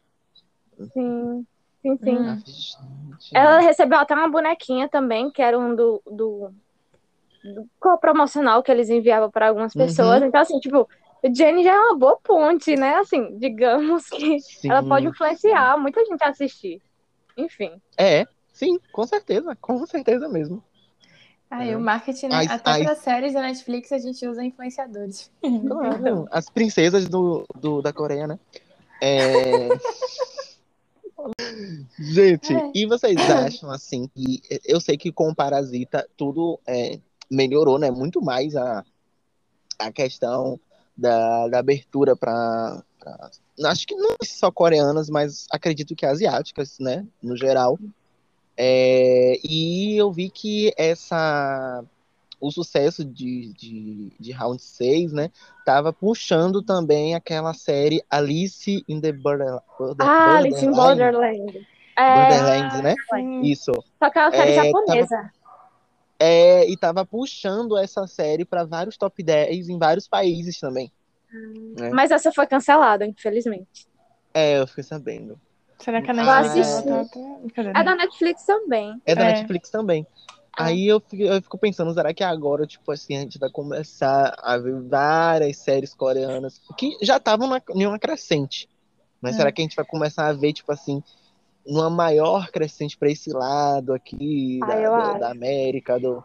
[0.91, 1.45] Sim,
[1.83, 2.17] sim, sim.
[2.17, 2.41] Hum.
[3.31, 6.51] Ela recebeu até uma bonequinha também, que era um do, do,
[7.43, 10.21] do co-promocional que eles enviavam para algumas pessoas.
[10.21, 10.27] Uhum.
[10.27, 10.89] Então, assim, tipo,
[11.31, 12.95] Jenny já é uma boa ponte, né?
[12.95, 14.37] Assim, digamos que
[14.67, 14.89] ela Sim.
[14.89, 16.81] pode influenciar muita gente a assistir.
[17.37, 17.79] Enfim.
[17.95, 18.25] É,
[18.61, 20.63] sim, com certeza, com certeza mesmo.
[21.49, 21.77] Aí É.
[21.77, 22.35] o marketing, né?
[22.35, 22.83] Ai, até ai.
[22.83, 25.31] para séries da Netflix a gente usa influenciadores.
[25.67, 28.39] Claro, as princesas do, do- da Coreia, né?
[29.01, 29.69] É...
[31.99, 32.71] Gente, É.
[32.73, 36.99] e vocês acham assim que eu sei que com o Parasita tudo é,
[37.29, 37.91] melhorou, né?
[37.91, 38.83] Muito mais a,
[39.79, 40.59] a questão
[40.97, 42.83] da, da abertura para
[43.65, 47.05] acho que não só coreanas, mas acredito que asiáticas, né?
[47.21, 47.77] No geral.
[48.57, 51.83] É, e eu vi que essa
[52.39, 55.29] o sucesso de, de, de Round 6, né?
[55.63, 61.67] Tava puxando também aquela série Alice in the Border, Border- Ah, Alice in Borderland.
[61.95, 62.95] É, Borderlands, né?
[63.13, 63.41] Sim.
[63.43, 63.71] Isso.
[63.99, 65.31] só que é uma série É, japonesa.
[66.19, 70.91] É, e tava puxando essa série para vários top 10 em vários países também.
[71.77, 71.91] né?
[71.91, 73.87] Mas essa foi cancelada, infelizmente.
[74.33, 75.39] É, eu fiquei sabendo.
[75.83, 76.85] Será que a Netflix.
[77.75, 79.01] É da Netflix também.
[79.05, 79.33] É da É.
[79.33, 80.05] Netflix também.
[80.57, 80.65] Ah.
[80.65, 84.35] Aí eu fico, eu fico pensando, será que agora, tipo assim, a gente vai começar
[84.41, 88.69] a ver várias séries coreanas que já estavam em uma crescente.
[89.21, 89.37] Mas É.
[89.37, 91.01] será que a gente vai começar a ver, tipo assim,
[91.65, 96.23] uma maior crescente pra esse lado aqui, Ah, da, da- América, do.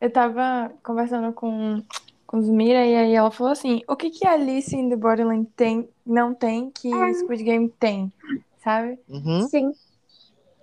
[0.00, 1.82] Eu tava conversando com,
[2.26, 5.88] com Zmira e aí ela falou assim: o que que Alice in the Borderland tem,
[6.06, 8.12] não tem que Squid Game tem?
[8.60, 8.98] Sabe?
[9.08, 9.48] Uhum.
[9.48, 9.72] Sim.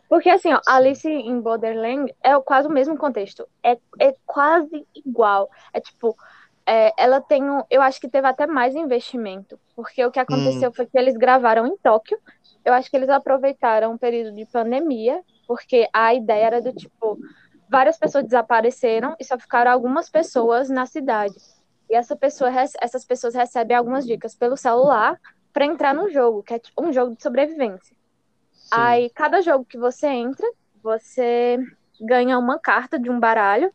[0.08, 3.48] Porque assim, ó, Alice in Borderland é quase o mesmo contexto.
[3.62, 5.50] É, é quase igual.
[5.74, 6.16] É tipo,
[6.66, 7.62] é, ela tem um.
[7.70, 9.60] Eu acho que teve até mais investimento.
[9.76, 12.18] Porque o que aconteceu foi que eles gravaram em Tóquio.
[12.64, 17.18] Eu acho que eles aproveitaram o período de pandemia, porque a ideia era do tipo,
[17.70, 21.36] várias pessoas desapareceram e só ficaram algumas pessoas na cidade.
[21.90, 25.18] E essa pessoa, essas pessoas recebem algumas dicas pelo celular
[25.54, 27.96] para entrar no jogo, que é um jogo de sobrevivência.
[28.52, 28.70] Sim.
[28.72, 30.48] Aí, cada jogo que você entra,
[30.84, 31.58] você
[32.00, 33.72] ganha uma carta de um baralho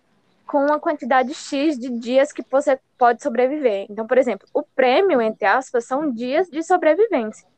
[0.46, 3.86] com uma quantidade X de dias que você pode sobreviver.
[3.88, 7.48] Então, por exemplo, o prêmio, entre aspas, são dias de sobrevivência.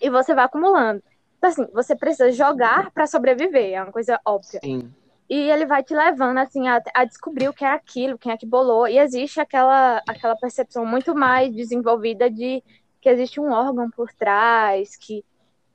[0.00, 1.02] E você vai acumulando.
[1.36, 4.60] Então, assim, você precisa jogar para sobreviver, é uma coisa óbvia.
[4.62, 4.90] Sim.
[5.28, 8.36] E ele vai te levando, assim, a, a descobrir o que é aquilo, quem é
[8.36, 8.86] que bolou.
[8.86, 12.62] E existe aquela, aquela percepção muito mais desenvolvida de
[13.02, 15.24] que existe um órgão por trás, que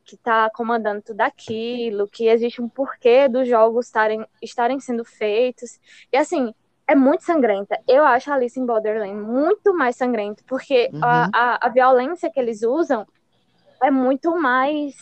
[0.06, 5.80] que está comandando tudo aquilo, que existe um porquê dos jogos estarem, estarem sendo feitos.
[6.12, 6.54] E assim,
[6.88, 7.78] é muito sangrenta.
[7.88, 11.02] Eu acho Alice in Borderland muito mais sangrento, porque Uhum.
[11.02, 13.06] a, a, a violência que eles usam
[13.84, 14.96] é muito mais.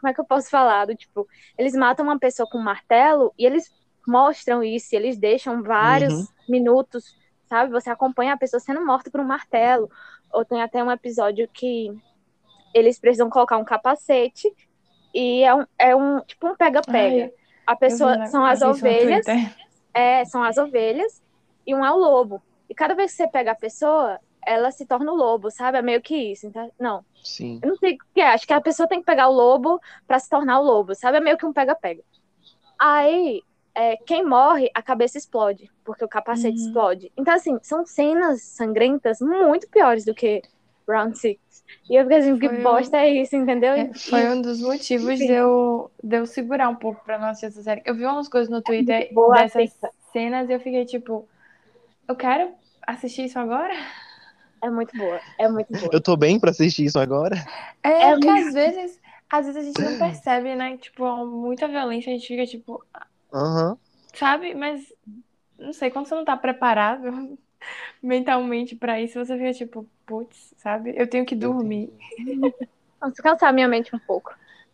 [0.00, 0.86] Como é que eu posso falar?
[0.86, 1.26] Do, tipo,
[1.58, 3.72] eles matam uma pessoa com um martelo e eles
[4.06, 6.28] mostram isso, e eles deixam vários Uhum.
[6.48, 7.04] minutos,
[7.48, 7.72] sabe?
[7.72, 9.88] Você acompanha a pessoa sendo morta por um martelo.
[10.32, 11.90] Ou tem até um episódio que
[12.74, 14.52] eles precisam colocar um capacete
[15.14, 17.32] e é um, é um tipo um pega-pega.
[17.66, 19.26] A pessoa são as ovelhas,
[19.92, 21.22] é, são as ovelhas
[21.66, 22.42] e um é o lobo.
[22.68, 25.78] E cada vez que você pega a pessoa, ela se torna o lobo, sabe?
[25.78, 26.46] É meio que isso.
[26.46, 27.60] Então, não, Sim.
[27.62, 28.28] eu não sei o que é.
[28.28, 31.18] Acho que a pessoa tem que pegar o lobo pra se tornar o lobo, sabe?
[31.18, 32.02] É meio que um pega-pega.
[32.78, 33.42] Aí,
[33.78, 36.66] é, quem morre, a cabeça explode, porque o capacete Uhum.
[36.66, 37.12] explode.
[37.16, 40.42] Então, assim, são cenas sangrentas muito piores do que
[40.88, 41.38] Round Six.
[41.88, 43.72] E eu fiquei assim, que um- bosta é isso, entendeu?
[43.74, 47.46] É, foi um dos motivos de eu, de eu segurar um pouco pra não assistir
[47.46, 47.82] essa série.
[47.84, 49.70] Eu vi umas coisas no Twitter boa, dessas
[50.12, 51.28] cenas e eu fiquei tipo,
[52.08, 52.50] eu quero
[52.86, 53.74] assistir isso agora?
[54.60, 55.90] É muito boa, é muito boa.
[55.92, 57.36] Eu tô bem pra assistir isso agora.
[57.82, 59.00] É, É porque muito- às vezes,
[59.30, 60.76] às vezes a gente não percebe, né?
[60.78, 62.82] Tipo, muita violência, a gente fica tipo,
[63.32, 63.78] Aham.
[64.14, 64.54] sabe?
[64.54, 64.92] Mas
[65.58, 67.02] não sei, quando você não tá preparado
[68.02, 70.94] mentalmente pra isso, você fica tipo, putz, sabe?
[70.96, 71.92] Eu tenho que dormir.
[73.00, 74.30] Vamos descansar minha mente um pouco.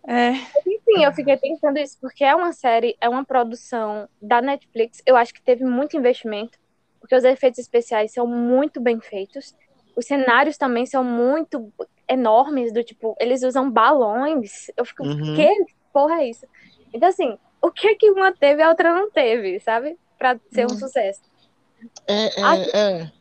[0.07, 0.34] É,
[0.66, 5.02] Enfim, eu fiquei pensando isso, porque é uma série, é uma produção da Netflix.
[5.07, 6.59] Eu acho que teve muito investimento,
[7.00, 9.55] porque os efeitos especiais são muito bem feitos.
[9.96, 11.72] Os cenários também são muito
[12.09, 14.66] enormes, do tipo, eles usam balões.
[14.76, 15.14] Eu fico, Uhum.
[15.32, 15.46] que
[15.92, 16.46] porra é isso?
[16.92, 17.36] Então, assim,
[17.66, 19.98] o que que uma teve e a outra não teve, sabe?
[20.18, 20.78] Pra ser um Hum.
[20.78, 21.20] sucesso.
[22.06, 23.12] É, é, é.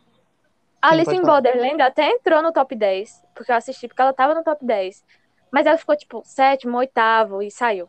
[0.81, 1.21] Alice in.
[1.21, 5.03] Borderland até entrou no top 10, porque eu assisti, porque ela tava no top 10.
[5.51, 7.87] Mas ela ficou, tipo, sétimo, oitavo e saiu.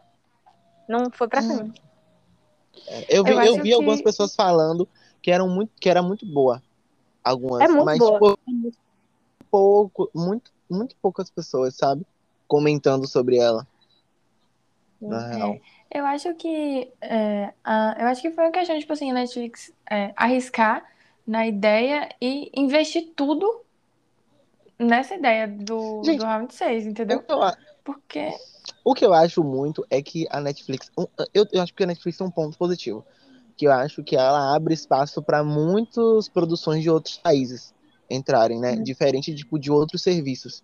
[0.89, 1.57] Não foi pra Hum.
[1.59, 1.83] frente.
[3.09, 4.89] Eu vi, Eu eu vi algumas que- pessoas falando
[5.23, 6.63] que, eram muito, que era muito boa.
[7.23, 7.63] Algumas.
[7.63, 8.37] É muito mas, boa.
[8.37, 8.73] tipo,
[9.51, 12.07] pouco, muito, muito poucas pessoas, sabe?
[12.47, 13.67] Comentando sobre ela.
[15.01, 15.59] Na É, real.
[15.91, 19.73] Eu acho que é, a- eu acho que foi uma questão, tipo assim, a Netflix
[19.91, 20.85] é, arriscar
[21.27, 23.65] na ideia e investir tudo
[24.79, 27.23] nessa ideia do, Gente, do Round 6, O entendeu?
[27.29, 27.53] eu,
[27.85, 28.31] Porque
[28.85, 30.91] o que eu acho muito é que a Netflix.
[31.33, 33.05] Eu, eu acho que a Netflix tem um ponto positivo.
[33.57, 37.73] Que eu acho que ela abre espaço para muitas produções de outros países
[38.11, 38.73] entrarem, né?
[38.73, 38.83] Uhum.
[38.83, 40.63] Diferente tipo, de outros serviços.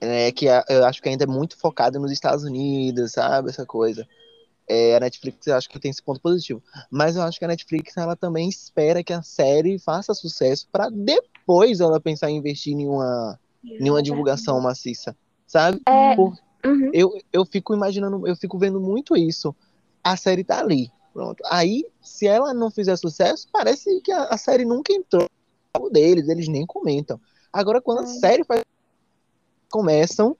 [0.00, 3.50] É, que eu acho que ainda é muito focado nos Estados Unidos, sabe?
[3.50, 4.06] Essa coisa.
[4.68, 6.62] É, a Netflix eu acho que tem esse ponto positivo.
[6.90, 10.88] Mas eu acho que a Netflix ela também espera que a série faça sucesso para
[10.88, 15.80] depois ela pensar em investir em uma, em uma divulgação maciça, sabe?
[15.86, 16.90] É, Por- uhum.
[16.92, 19.54] eu, eu fico imaginando, eu fico vendo muito isso.
[20.02, 21.42] A série tá ali, pronto.
[21.50, 25.28] Aí, se ela não fizer sucesso, parece que a, a série nunca entrou
[25.78, 27.20] no deles, eles nem comentam.
[27.52, 28.06] Agora, quando a É.
[28.06, 28.62] série faz.
[29.70, 30.36] Começam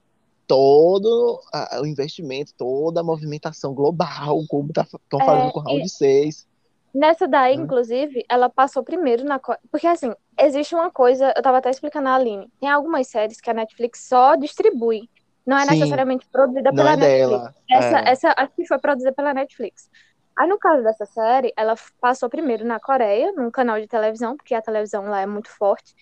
[0.57, 5.89] todo a- o investimento, toda a movimentação global, como estão É, fazendo com o Round
[5.89, 6.47] 6.
[6.93, 7.63] Nessa daí, Hum.
[7.63, 9.39] inclusive, ela passou primeiro na.
[9.71, 12.47] Porque, assim, existe uma coisa, eu tava até explicando a Aline.
[12.59, 15.09] Tem algumas séries que a Netflix só distribui.
[15.45, 15.71] Não é Sim.
[15.71, 17.29] necessariamente produzida Não pela é Netflix.
[17.29, 17.55] dela.
[17.69, 18.09] Essa, é.
[18.11, 19.89] essa acho que foi produzida pela Netflix.
[20.37, 24.53] Aí, no caso dessa série, ela passou primeiro na Coreia, num canal de televisão, porque
[24.55, 25.93] a televisão lá é muito forte.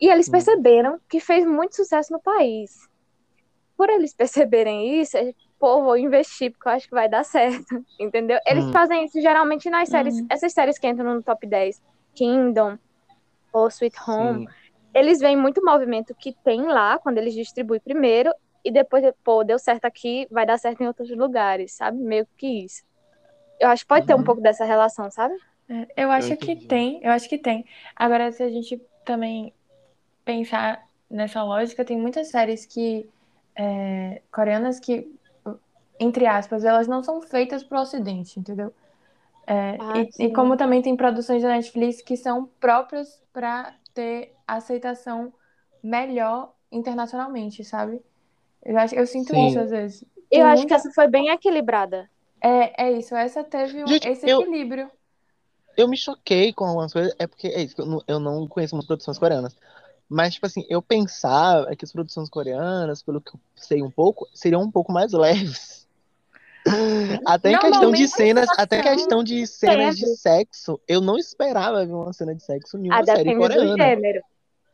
[0.00, 0.32] E eles Hum.
[0.32, 2.89] perceberam que fez muito sucesso no país.
[3.80, 7.64] Por eles perceberem isso, é, pô, vou investir, porque eu acho que vai dar certo.
[7.98, 8.38] Entendeu?
[8.46, 8.72] Eles Hum.
[8.72, 10.26] fazem isso geralmente nas séries, Hum.
[10.30, 11.80] essas séries que entram no top 10,
[12.14, 12.76] Kingdom
[13.52, 14.48] ou Sweet Home Sim.
[14.94, 18.30] eles veem muito movimento que tem lá quando eles distribuem primeiro
[18.64, 21.96] e depois, pô, deu certo aqui, vai dar certo em outros lugares, sabe?
[21.98, 22.82] Meio que isso.
[23.60, 24.24] Eu acho que pode ter um Uhum.
[24.24, 25.34] pouco dessa relação, sabe?
[25.68, 26.66] é, eu acho que entendi.
[26.66, 27.64] tem, eu acho que tem.
[27.96, 29.54] Agora, se a gente também
[30.24, 33.10] pensar nessa lógica, tem muitas séries que
[33.56, 35.12] é, coreanas que,
[35.98, 38.72] entre aspas, elas não são feitas pro Ocidente, entendeu?
[39.46, 44.34] É, Ah, e, e como também tem produções da Netflix que são próprias para ter
[44.46, 45.32] aceitação
[45.82, 48.00] melhor internacionalmente, sabe?
[48.64, 49.48] Eu acho, eu sinto Sim.
[49.48, 50.02] isso às vezes.
[50.02, 52.08] Eu Tem acho muita- que essa foi bem equilibrada.
[52.40, 54.90] É, é isso, essa teve um- Gente, esse eu- equilíbrio.
[55.76, 58.74] Eu me choquei com algumas coisas, é porque é isso, eu não, eu não conheço
[58.74, 59.56] muitas produções coreanas.
[60.10, 64.26] Mas, tipo assim, eu pensava que as produções coreanas, pelo que eu sei um pouco,
[64.34, 65.86] seriam um pouco mais leves.
[67.24, 71.92] Até em questão de cenas, até questão de cenas de sexo, eu não esperava ver
[71.92, 73.76] uma cena de sexo em Ah, uma série depende do coreana.
[73.78, 74.20] gênero.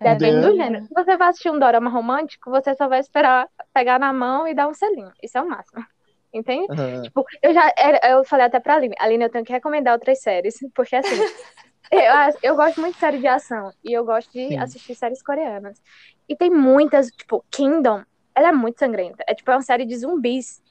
[0.01, 0.57] É, Depende do Entendeu?
[0.57, 0.84] gênero.
[0.84, 4.55] Se você vai assistir um dorama romântico, você só vai esperar pegar na mão e
[4.55, 5.12] dar um selinho.
[5.22, 5.84] Isso é o máximo.
[6.32, 6.66] Entende?
[6.70, 7.03] Aham.
[7.03, 7.72] Tipo, eu já
[8.05, 11.16] eu falei até pra Aline, Aline, eu tenho que recomendar outras séries, porque assim,
[11.91, 14.59] eu, eu gosto muito de série de ação e eu gosto de Sim.
[14.59, 15.81] assistir séries coreanas.
[16.29, 18.03] E tem muitas, tipo, Kingdom,
[18.35, 19.25] ela é muito sangrenta.
[19.27, 20.63] É tipo é uma série de zumbis.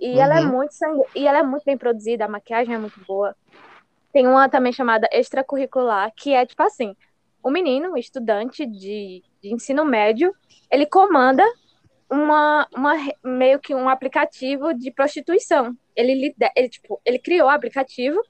[0.00, 0.50] E ela é Uhum.
[0.50, 1.04] muito sangue...
[1.14, 3.36] e ela é muito bem produzida, a maquiagem é muito boa.
[4.12, 6.94] Tem uma também chamada extracurricular, que é tipo assim,
[7.44, 10.34] um menino, um estudante de, de ensino médio,
[10.70, 11.44] ele comanda
[12.10, 12.94] uma, uma
[13.24, 15.76] meio que um aplicativo de prostituição.
[15.96, 18.20] Ele, ele, tipo, ele criou o aplicativo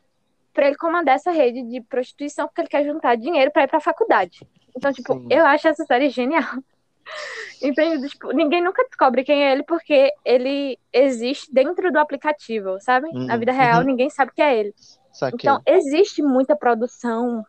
[0.55, 3.79] para ele comandar essa rede de prostituição porque ele quer juntar dinheiro para ir para
[3.79, 4.47] a faculdade.
[4.77, 5.29] Então, tipo, Sim.
[5.31, 6.45] eu acho essa série genial.
[7.63, 8.09] Entende?
[8.09, 13.09] Tipo, ninguém nunca descobre quem é ele porque ele existe dentro do aplicativo, sabe?
[13.27, 13.87] Na Uhum, vida real, uhum.
[13.87, 14.75] ninguém sabe que é ele.
[15.13, 15.51] Saquei.
[15.51, 17.45] Então, existe muita produção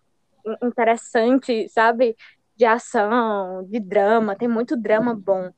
[0.46, 2.16] in- interessante, sabe?
[2.58, 5.52] de ação, de drama, tem muito drama bom.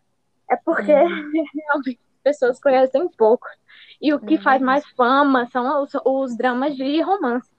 [0.50, 0.98] É porque Uhum.
[1.54, 3.48] realmente as pessoas conhecem pouco.
[4.02, 7.50] E o que É faz mais fama são os, os dramas de romance.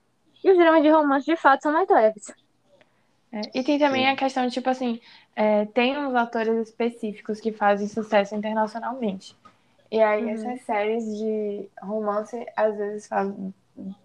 [0.43, 2.23] E os dramas de romance, de fato, são mais leves.
[3.31, 4.09] É, E tem também Sim.
[4.09, 4.99] a questão de, tipo assim,
[5.35, 9.37] é, tem uns atores específicos que fazem sucesso internacionalmente.
[9.91, 10.29] E aí Uhum.
[10.29, 13.07] essas séries de romance, às vezes,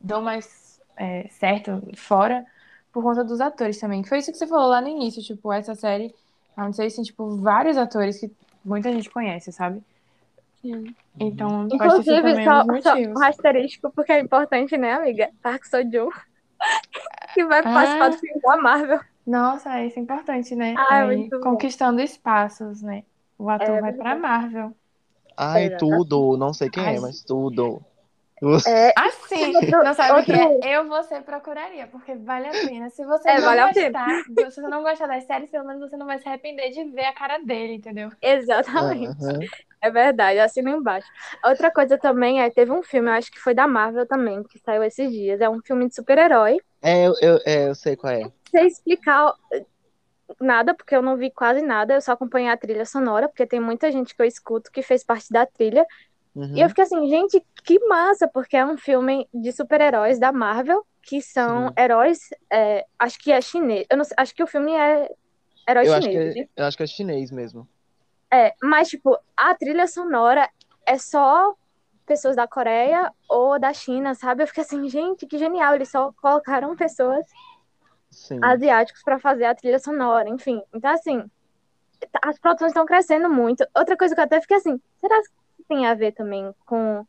[0.01, 2.47] dão mais é, certo fora
[2.93, 4.05] por conta dos atores também.
[4.05, 6.15] Foi isso que você falou lá no início, tipo, essa série,
[6.57, 8.31] não sei se tem, tipo, vários atores que
[8.65, 9.83] muita gente conhece, sabe?
[11.21, 15.31] Então, Inclusive, um só, só um asterisco, porque é importante, né, amiga?
[15.43, 16.11] Park Seo-joon,
[17.35, 17.73] que vai Ah.
[17.73, 19.01] participar do filme da Marvel.
[19.27, 20.75] Nossa, isso é importante, né?
[20.77, 21.41] Ah, Aí, muito bom.
[21.53, 23.05] conquistando espaços, né?
[23.39, 24.77] O ator É vai pra Marvel.
[25.37, 25.79] Ai, Exato.
[25.79, 26.37] tudo.
[26.37, 27.85] Não sei quem Ai, é, mas tudo.
[28.67, 30.77] É, Assim, Outro- não sabe o que outro- é?
[30.77, 32.91] Eu você procuraria, porque vale a pena.
[32.91, 35.97] Se você É, não vale gostar, se você não gostar das séries, pelo menos você
[35.97, 38.11] não vai se arrepender de ver a cara dele, entendeu?
[38.23, 39.23] exatamente.
[39.23, 39.41] Aham.
[39.83, 41.07] É verdade, assina embaixo.
[41.45, 44.59] Outra coisa também é, teve um filme, eu acho que foi da Marvel também, que
[44.59, 45.41] saiu esses dias.
[45.43, 46.59] É um filme de super-herói.
[46.81, 48.23] É, eu, eu, é, eu sei qual é.
[48.51, 49.35] Sem explicar
[50.41, 53.61] nada, porque eu não vi quase nada, eu só acompanhei a trilha sonora, porque tem
[53.61, 55.85] muita gente que eu escuto que fez parte da trilha.
[56.35, 56.57] Uhum.
[56.57, 60.85] E eu fiquei assim, gente, que massa, porque é um filme de super-heróis da Marvel,
[61.03, 61.75] que são Sim.
[61.79, 62.19] heróis,
[62.51, 63.87] é, acho que é chinês.
[63.91, 65.09] Eu não sei, acho que o filme é
[65.69, 66.37] herói Eu acho, chinês.
[66.37, 67.69] é, eu acho que é chinês mesmo.
[68.33, 70.49] É, mas, tipo, a trilha sonora
[70.85, 71.55] é só
[72.05, 74.43] pessoas da Coreia ou da China, sabe?
[74.43, 75.75] Eu fiquei assim, gente, que genial.
[75.75, 77.25] Eles só colocaram pessoas
[78.11, 78.41] Sim.
[78.43, 80.63] asiáticos pra fazer a trilha sonora, enfim.
[80.75, 81.25] Então, assim,
[82.23, 83.65] as produções estão crescendo muito.
[83.75, 85.29] Outra coisa que eu até fiquei assim, será que
[85.69, 87.07] tem a ver também com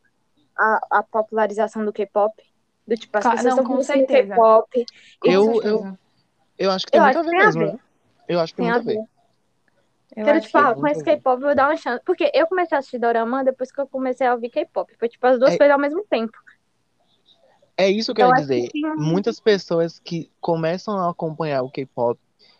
[0.56, 2.34] a, a popularização do K-pop?
[2.86, 4.28] Do tipo, as Claro, pessoas não, estão com certeza.
[4.34, 4.86] K-pop.
[5.24, 5.98] Eu- certeza.
[6.58, 7.72] Eu acho que tem Eu muito acho a ver que tem a mesmo, ver.
[7.72, 7.78] né?
[8.28, 8.98] Eu acho que tem Tem muito a ver.
[8.98, 9.08] ver.
[10.16, 11.04] Eu Quero, que- ah, muito com esse.
[11.04, 12.02] K-pop eu vou dar uma chance.
[12.04, 14.94] Porque eu comecei a assistir Dorama depois que eu comecei a ouvir K-pop.
[14.98, 16.32] Foi tipo as duas É- coisas ao mesmo tempo.
[17.76, 18.70] É isso que eu Eu ia acho que dizer.
[18.96, 22.18] um- Muitas pessoas que começam a acompanhar o K-pop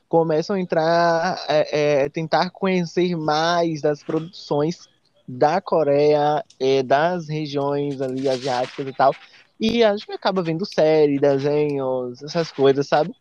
[0.09, 4.87] começam a entrar, é, é, tentar conhecer mais das produções
[5.27, 9.15] da Coreia, é, das regiões ali asiáticas e tal.
[9.59, 13.13] E acho que acaba vendo série, desenhos, essas coisas, sabe?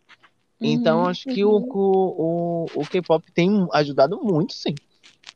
[0.61, 4.75] Então Uhum, acho que o, o, o, K-pop tem ajudado muito, sim.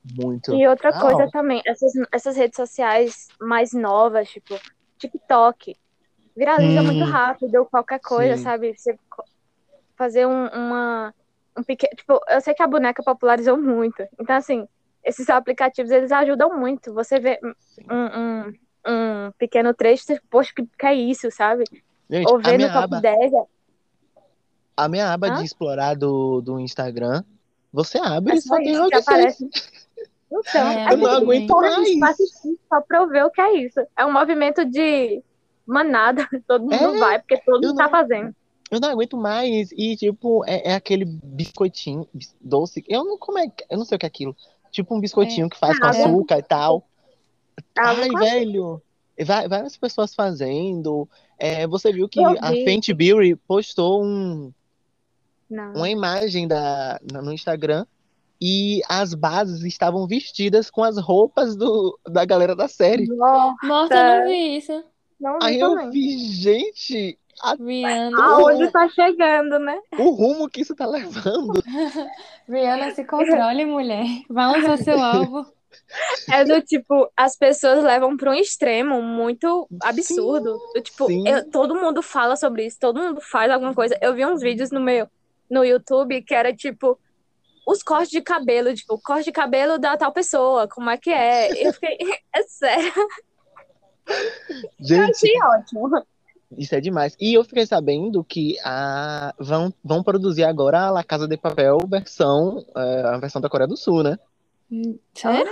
[0.04, 0.54] Muito.
[0.56, 1.32] E outra Ah, coisa ó.
[1.32, 4.60] também, essas, essas redes sociais mais novas, tipo
[4.98, 5.76] TikTok,
[6.36, 6.86] viraliza Hum.
[6.86, 8.44] muito rápido, qualquer coisa, Sim.
[8.44, 8.74] sabe?
[8.78, 8.98] Você
[9.98, 11.14] fazer um, uma.
[11.58, 11.92] Um pequeno.
[11.96, 14.02] Tipo, eu sei que a boneca popularizou muito.
[14.20, 14.66] Então, assim,
[15.04, 16.94] esses aplicativos eles ajudam muito.
[16.94, 17.40] Você vê
[17.90, 18.54] um, um,
[18.88, 21.64] um pequeno trecho, você, poxa, que, que é isso, sabe?
[22.10, 23.34] Gente, Ou a ver no top aba, 10.
[23.34, 23.44] é-
[24.76, 25.36] a minha aba Hã?
[25.36, 27.24] de explorar do, do Instagram,
[27.72, 29.50] você abre É e só tem que aparece.
[30.32, 31.56] Então, É, Eu não aguento
[32.00, 32.30] mais.
[32.70, 33.80] só pra eu ver o que é isso.
[33.98, 35.22] É um movimento de
[35.66, 38.36] manada, todo mundo É, vai, porque todo mundo tá não- fazendo.
[38.72, 39.72] Eu não aguento mais.
[39.72, 42.84] E, tipo, é, é aquele biscoitinho bis- doce.
[42.88, 44.36] Eu não como é, eu não sei o que é aquilo.
[44.72, 46.06] Tipo um biscoitinho que faz com água.
[46.06, 46.88] açúcar e tal.
[47.78, 48.82] Água Ai, com velho.
[49.50, 51.08] Várias pessoas fazendo.
[51.38, 52.50] É, você viu que Eu a.
[52.52, 54.54] Fenty Beauty postou um,
[55.50, 55.74] Não.
[55.74, 57.86] uma imagem da, no Instagram
[58.42, 63.08] e as bases estavam vestidas com as roupas do, da galera da série.
[63.08, 64.84] Nossa, Nossa, eu não vi isso.
[65.20, 65.90] não vi Aí eu também.
[65.92, 67.20] vi, gente,
[67.60, 68.22] Rihanna.
[68.24, 69.80] Aonde tá chegando, né?
[69.98, 71.62] o rumo que isso tá levando.
[72.48, 74.06] Rihanna, se controle, mulher.
[74.30, 75.46] Vai lançar seu álbum.
[76.32, 80.58] É do tipo, as pessoas levam pra um extremo muito absurdo.
[80.74, 81.28] Do tipo, sim.
[81.28, 83.98] eu- todo mundo fala sobre isso, todo mundo faz alguma coisa.
[84.02, 85.08] Eu vi uns vídeos no meu
[85.50, 87.00] no YouTube que era tipo
[87.66, 91.68] os cortes de cabelo, tipo, corte de cabelo da tal pessoa, como é que é?
[91.68, 91.98] Eu fiquei,
[92.36, 92.92] é sério,
[94.80, 96.04] Gente, achei ótimo.
[96.58, 97.16] Isso é demais.
[97.20, 99.34] E eu fiquei sabendo que a...
[99.38, 103.68] vão, vão produzir agora a La Casa de Papel versão, é, a versão da Coreia
[103.68, 104.18] do Sul, né?
[105.14, 105.52] Sério?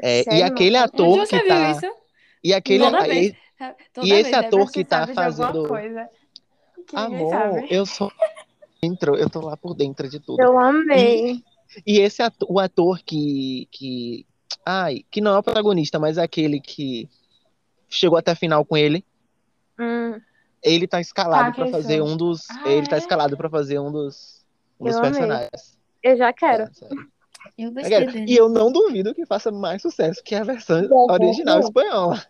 [0.00, 0.44] É, e Sério?
[0.46, 1.70] aquele Onde ator você que viu tá.
[1.72, 1.92] isso?
[2.44, 2.84] E aquele.
[2.84, 3.36] Toda e- vez.
[3.92, 6.08] Toda e esse vez, a ator que tá fazendo- coisa
[6.86, 7.66] que Amor, sabe.
[7.70, 8.12] eu sou
[8.80, 10.40] dentro, eu tô lá por dentro de tudo.
[10.40, 11.42] Eu amei.
[11.84, 14.26] E esse ator, o ator que, que.
[14.64, 17.08] Ai, que não é o protagonista, mas é aquele que
[17.88, 19.04] chegou até a final com ele.
[19.78, 20.20] Hum,
[20.66, 22.50] Ele tá escalado Tá, pra quem fazer um dos.
[22.50, 22.98] Ah, ele tá é?
[22.98, 24.44] escalado pra fazer um dos,
[24.80, 25.12] um dos Eu amei.
[25.12, 25.78] personagens.
[26.02, 26.64] eu já quero.
[26.64, 26.68] É.
[27.56, 28.18] Eu Eu quero.
[28.18, 31.64] E eu não duvido que faça mais sucesso que a versão Deve, original né?
[31.64, 32.26] espanhola.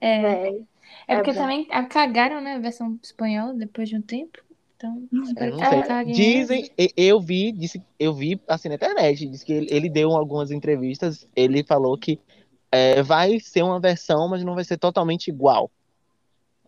[0.00, 0.62] É, é
[1.08, 1.40] é porque bom.
[1.40, 4.38] também cagaram, né, a versão espanhola depois de um tempo.
[4.76, 5.02] Então,
[5.36, 6.14] É, É, caguinha.
[6.14, 10.50] Dizem, eu vi, disse, eu vi assim na internet, disse que ele, ele deu algumas
[10.50, 12.18] entrevistas, ele falou que
[12.70, 15.70] é, vai ser uma versão, mas não vai ser totalmente igual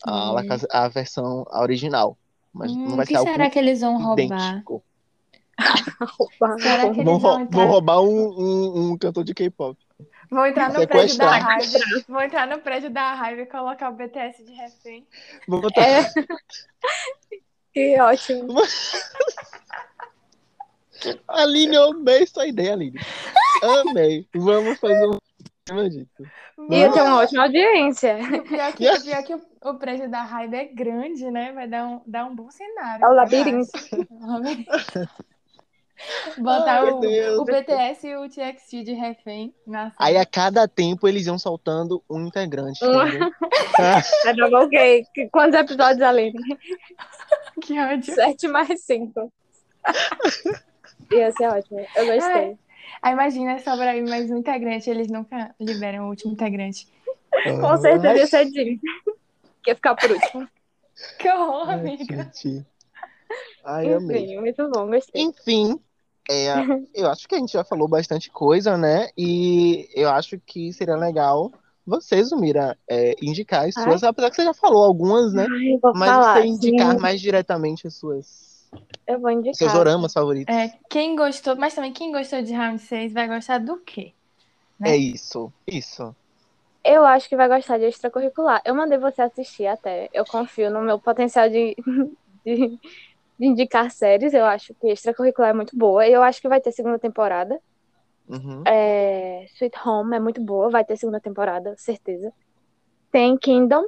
[0.06, 0.46] à, La Hum.
[0.48, 2.16] Casa- à versão original.
[2.52, 4.22] Mas hum, não o vai que ser será algo que eles vão roubar?
[4.24, 4.82] idêntico.
[5.58, 7.58] Será que eles Vão, vão entrar?
[7.58, 9.78] vão roubar um, um, um cantor de K-pop.
[10.30, 11.78] Vão entrar no prédio da raiva.
[12.08, 15.06] Vão entrar no prédio da raiva e colocar o BTS de refém.
[15.48, 16.02] Vou botar- É.
[17.72, 18.54] Que ótimo.
[21.28, 22.98] Aline, eu amei sua ideia, Aline.
[23.62, 24.26] Amei.
[24.34, 25.18] Vamos fazer um
[25.64, 26.30] disso.
[26.70, 28.18] Ia ter uma ótima audiência.
[28.18, 31.52] E o pior que, o pior que o, o prédio da raiva é grande, né?
[31.52, 33.04] Vai dar um, dar um bom cenário.
[33.04, 33.70] É o labirinto.
[33.74, 35.24] acho.
[36.38, 41.06] Botar Ai, o, o BTS e o TXT de refém na Aí a cada tempo
[41.06, 43.00] eles iam soltando um integrante, Um.
[44.26, 44.68] É double.
[45.14, 46.34] Que- Quantos episódios, Aline?
[47.62, 48.12] Que ódio.
[48.12, 49.32] Sete mais cinco.
[51.12, 51.86] Ia ser ótimo.
[51.94, 52.58] Eu gostei.
[53.02, 56.88] Aí imagina sobra aí mais um integrante, eles nunca liberam o último integrante.
[57.60, 58.80] Com certeza ia ser Jim.
[59.62, 60.48] Que ia ficar por último.
[61.18, 62.04] Que horror, Ai, amiga.
[62.04, 62.64] gente.
[63.64, 64.24] Ai, amei.
[64.24, 65.22] Enfim, muito bom, gostei.
[65.22, 65.80] Enfim,
[66.30, 66.46] é,
[66.94, 69.08] eu acho que a gente já falou bastante coisa, né?
[69.18, 71.52] E eu acho que seria legal
[71.86, 75.46] você, Zumira, é, indicar as suas, apesar que você já falou algumas, né?
[75.50, 76.40] Ai, Mas falar.
[76.40, 77.00] você indicar sim.
[77.00, 78.53] mais diretamente as suas,
[79.06, 79.54] Eu vou indicar.
[79.54, 80.54] seus oramas favoritos.
[80.54, 84.12] É, quem gostou, mas também quem gostou de Round 6 vai gostar do quê?
[84.78, 84.90] né?
[84.90, 86.14] É isso, isso.
[86.82, 88.60] Eu acho que vai gostar de extracurricular.
[88.64, 90.10] Eu mandei você assistir até.
[90.12, 91.74] Eu confio no meu potencial de,
[92.44, 92.78] de,
[93.38, 94.34] de indicar séries.
[94.34, 96.06] Eu acho que extracurricular é muito boa.
[96.06, 97.58] Eu acho que vai ter segunda temporada.
[98.28, 98.62] Uhum.
[98.66, 102.32] É, Sweet Home é muito boa, vai ter segunda temporada, certeza.
[103.10, 103.84] Tem Kingdom,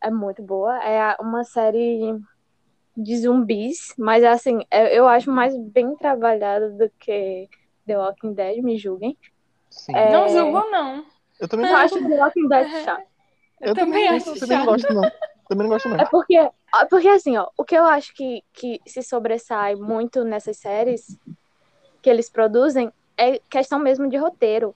[0.00, 0.76] é muito boa.
[0.84, 2.20] É uma série
[2.98, 7.48] de zumbis, mas assim, é- eu acho mais bem trabalhada do que
[7.86, 9.16] The Walking Dead, me julguem.
[9.70, 9.94] Sim.
[9.94, 10.10] É.
[10.10, 11.06] Não julgo, não.
[11.38, 13.06] Eu também Eu não acho The Walking Dead chato.
[13.60, 15.02] Eu, também acho eu também não gosto, não.
[15.48, 16.00] Também não gosto, não.
[16.00, 16.50] É porque,
[16.90, 21.18] porque assim, ó, o que eu acho que, que se sobressai muito nessas séries
[22.02, 24.74] que eles produzem é questão mesmo de roteiro.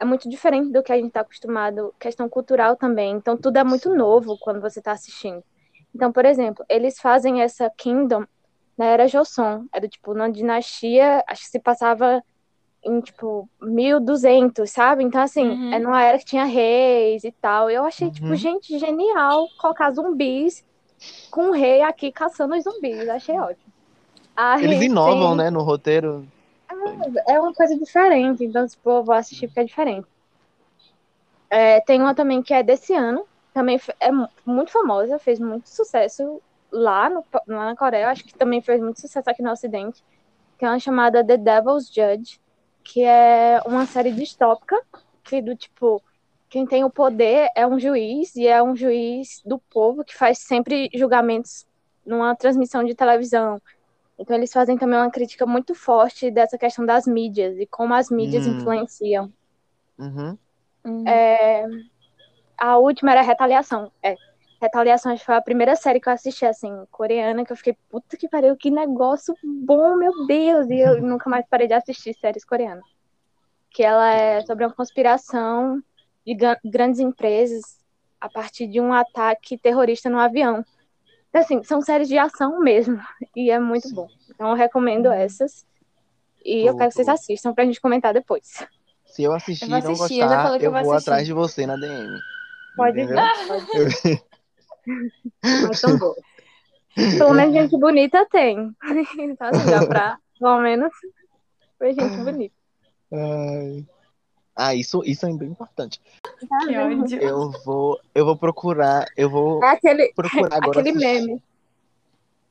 [0.00, 3.12] É muito diferente do que a gente tá acostumado, questão cultural também.
[3.12, 5.42] Então tudo é muito novo quando você tá assistindo.
[5.94, 8.24] Então, por exemplo, eles fazem essa Kingdom
[8.76, 9.64] na era Joseon.
[9.72, 12.22] Era tipo uma dinastia, acho que se passava
[12.84, 15.02] em tipo 1200, sabe?
[15.02, 15.72] Então assim, Uhum.
[15.74, 17.68] é numa era que tinha reis e tal.
[17.70, 18.36] Eu achei tipo, Uhum.
[18.36, 20.64] gente, genial colocar zumbis
[21.30, 23.08] com o rei aqui caçando os zumbis.
[23.08, 23.72] Achei ótimo.
[24.36, 26.26] Aí Eles inovam, tem- né, no roteiro.
[27.26, 30.06] é uma coisa diferente, então, tipo, eu vou assistir porque é diferente.
[31.50, 33.24] É, tem uma também que é desse ano,
[33.58, 36.40] também é mu- muito famosa, fez muito sucesso
[36.70, 40.04] lá, no, lá na Coreia, acho que também fez muito sucesso aqui no Ocidente,
[40.56, 42.40] que é uma chamada The Devil's Judge,
[42.84, 44.80] que é uma série distópica,
[45.24, 46.00] que do tipo,
[46.48, 50.38] quem tem o poder é um juiz, e é um juiz do povo que faz
[50.38, 51.66] sempre julgamentos
[52.06, 53.60] numa transmissão de televisão.
[54.16, 58.08] Então eles fazem também uma crítica muito forte dessa questão das mídias e como as
[58.08, 58.52] mídias Hum.
[58.52, 59.32] influenciam.
[59.98, 60.38] Uhum.
[60.84, 61.08] Hum.
[61.08, 61.66] É,
[62.58, 63.92] A última era Retaliação.
[64.02, 64.16] É.
[64.60, 67.76] Retaliação acho que foi a primeira série que eu assisti, assim, coreana, que eu fiquei,
[67.88, 70.68] puta que pariu, que negócio bom, meu Deus!
[70.68, 72.84] E eu nunca mais parei de assistir séries coreanas.
[73.70, 75.80] Que ela é sobre uma conspiração
[76.26, 77.78] de grandes empresas
[78.20, 80.64] a partir de um ataque terrorista no avião.
[81.28, 83.00] Então, assim, são séries de ação mesmo.
[83.36, 84.08] E é muito bom.
[84.28, 85.64] Então, eu recomendo essas.
[86.44, 88.66] E eu Boa, quero que vocês assistam pra gente comentar depois.
[89.06, 91.26] Se eu assistir Eu e não eu gostar, falei que eu eu vou vou atrás
[91.26, 92.18] de você na DM.
[92.78, 93.06] Pode.
[93.46, 94.22] Pode.
[95.66, 96.16] Mas tão boa.
[96.94, 98.74] Pelo menos gente bonita tem.
[99.18, 100.90] Então, assim, dá pra, pelo menos,
[101.78, 102.54] ver gente bonita.
[103.12, 103.86] Ai.
[104.56, 106.00] Ah, isso, isso é bem importante.
[106.40, 107.22] Que ódio.
[107.22, 110.80] Eu vou, eu vou procurar, eu vou É aquele, procurar agora.
[110.80, 111.26] aquele assistir.
[111.26, 111.42] meme.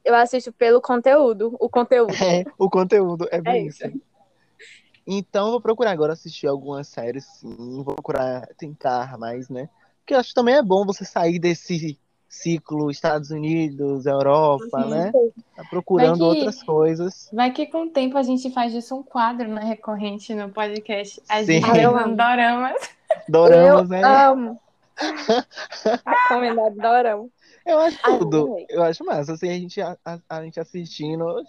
[0.06, 1.58] Eu assisto pelo conteúdo.
[1.60, 2.14] O conteúdo.
[2.24, 3.86] É, o conteúdo é bem É isso.
[3.86, 4.02] isso.
[5.06, 7.84] Então, eu vou procurar agora assistir algumas séries, sim.
[7.84, 9.70] Vou procurar tentar mais, né?
[10.08, 14.90] Porque eu acho que também é bom você sair desse ciclo Estados Unidos, Europa, Sim.
[14.90, 15.12] né?
[15.54, 17.30] Tá procurando que- outras coisas.
[17.34, 21.22] Vai que com o tempo a gente faz disso um quadro né, recorrente no podcast.
[21.28, 21.46] A Sim.
[21.60, 22.16] gente Ah, eu amo.
[22.16, 22.90] doramas.
[23.28, 24.02] Doramas, eu né?
[24.06, 24.62] amo.
[26.06, 27.28] Recomendado dorama.
[27.66, 28.66] Eu acho tudo.
[28.70, 29.34] Eu acho massa.
[29.34, 31.44] Assim, a gente, a, a- a gente assistindo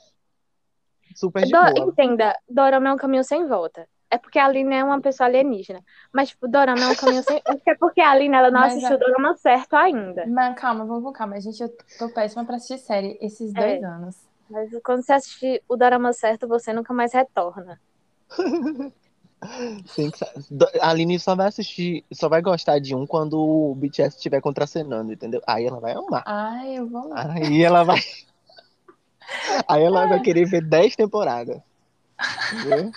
[1.15, 1.89] super de Do- boa.
[1.91, 3.87] entenda, dorama é um caminho sem volta.
[4.11, 5.81] É porque a Aline é uma pessoa alienígena.
[6.13, 7.43] Mas, tipo, dorama é um caminho sem...
[7.67, 10.27] É porque a Aline, ela não Mas assistiu a- o dorama certo ainda.
[10.27, 11.39] Mas calma, vamos com calma.
[11.41, 11.69] Gente, eu
[11.99, 13.85] tô péssima pra assistir série esses dois É.
[13.85, 14.17] anos.
[14.49, 17.79] Mas quando você assistir o drama certo, você nunca mais retorna.
[20.51, 24.41] Do- A Aline só vai assistir, só vai gostar de um quando o BTS estiver
[24.41, 25.41] contracenando, entendeu?
[25.47, 26.23] Aí ela vai amar.
[26.27, 27.31] Ai, eu vou lá.
[27.35, 27.99] Aí ela vai.
[29.69, 31.61] Aí ela vai querer ver 10 temporadas.
[32.53, 32.91] Entendeu?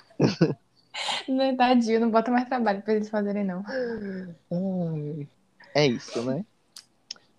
[1.28, 3.64] Não, é tadinho, não bota mais trabalho pra eles fazerem, não.
[5.74, 6.44] É isso, né?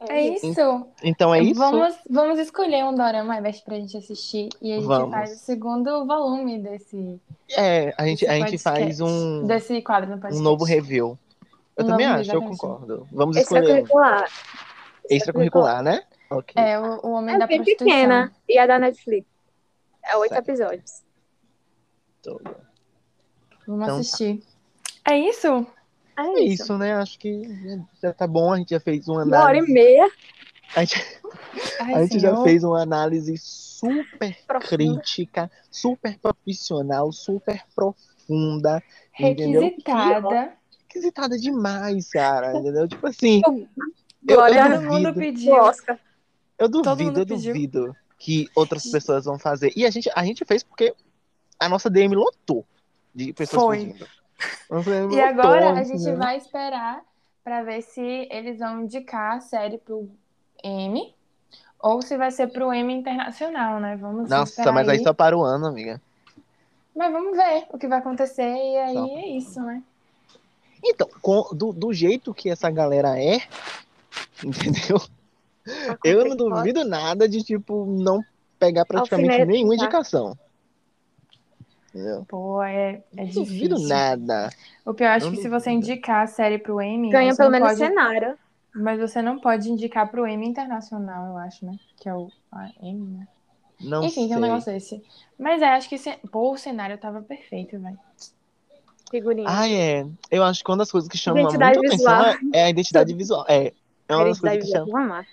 [0.08, 0.86] É isso.
[1.02, 1.60] Então é isso.
[1.60, 4.48] Vamos, vamos escolher um dorama Everest pra gente assistir.
[4.60, 5.10] E a gente Vamos.
[5.12, 7.20] faz o segundo volume desse,
[7.56, 10.40] É, a gente, a gente faz um, Desse quadro no podcast.
[10.40, 11.16] um novo review.
[11.76, 13.06] Eu Um também acho, eu concordo.
[13.12, 13.62] Vamos escolher.
[13.82, 14.28] Extracurricular.
[15.08, 16.02] extracurricular, né?
[16.30, 16.54] Ok.
[16.56, 17.96] É, o, o Homem da É bem Prostituição.
[17.96, 18.32] pequena.
[18.48, 19.26] E a da Netflix.
[20.04, 20.48] É oito Certo.
[20.48, 21.02] episódios.
[22.22, 22.56] Tudo.
[23.66, 24.00] Vamos Então tá.
[24.00, 24.42] assistir.
[25.08, 25.66] É isso?
[26.18, 26.62] É É isso.
[26.64, 26.94] isso, né?
[26.94, 27.42] Acho que
[28.02, 28.52] já tá bom.
[28.52, 29.72] A gente já fez uma Uma hora e análise.
[29.72, 30.10] meia.
[30.74, 31.20] A gente,
[31.80, 34.68] Ai, a gente já fez uma análise super Profunda.
[34.76, 38.82] crítica, super profissional, super profunda.
[39.10, 40.52] Requisitada.
[40.88, 42.56] Requisitada demais, cara.
[42.58, 42.86] Entendeu?
[42.88, 43.42] Tipo assim.
[43.46, 45.54] Eu, Glória eu Todo mundo duvido, pediu.
[45.54, 45.98] Oscar.
[46.58, 47.52] eu duvido, eu pediu.
[47.52, 49.72] duvido que outras pessoas vão fazer.
[49.74, 50.94] E a gente, a gente fez porque
[51.58, 52.64] a nossa DM lotou
[53.14, 53.78] de pessoas Foi.
[53.78, 54.06] pedindo.
[55.14, 56.18] E agora a gente entendeu?
[56.18, 57.02] vai esperar
[57.44, 60.08] pra ver se eles vão indicar a série pro
[60.62, 61.14] M
[61.78, 63.96] ou se vai ser pro M internacional, né?
[63.96, 66.00] Vamos Nossa, esperar mas aí só para o ano, amiga.
[66.94, 69.06] Mas vamos ver o que vai acontecer e aí Só.
[69.06, 69.82] é isso, né?
[70.84, 73.40] Então, com- do, do jeito que essa galera é,
[74.44, 75.00] entendeu?
[76.04, 78.22] Eu não duvido nada de, tipo, não
[78.58, 80.36] pegar praticamente nenhuma indicação.
[81.94, 82.24] Entendeu?
[82.26, 84.48] Pô, é, é Não duvido nada.
[84.84, 87.58] O pior, acho Eu que se você indicar a série pro M, Ganha pelo não
[87.58, 87.78] menos pode...
[87.78, 88.38] cenário.
[88.74, 91.76] Mas você não pode indicar pro M internacional, eu acho, né?
[92.00, 93.28] Que é o a M, né?
[93.78, 94.28] Não Enfim, sei.
[94.28, 95.02] tem um negócio desse.
[95.38, 96.16] Mas é, acho que se...
[96.30, 97.98] Pô, o cenário tava perfeito, velho.
[99.10, 99.46] Figurinha.
[99.46, 100.06] Ah, é.
[100.30, 102.20] Eu acho que uma das coisas que chama Identidade muito visual.
[102.22, 103.44] atenção é, é a identidade visual.
[103.46, 103.72] É.
[104.08, 105.26] É uma das coisas que chama.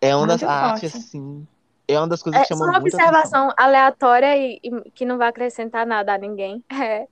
[0.00, 0.96] É uma das Muito a arte, forte.
[0.96, 1.46] assim.
[1.88, 3.08] É uma das coisas É que só chama uma muito atenção.
[3.20, 6.64] observação aleatória e, e que não vai acrescentar nada a ninguém.
[6.72, 7.06] É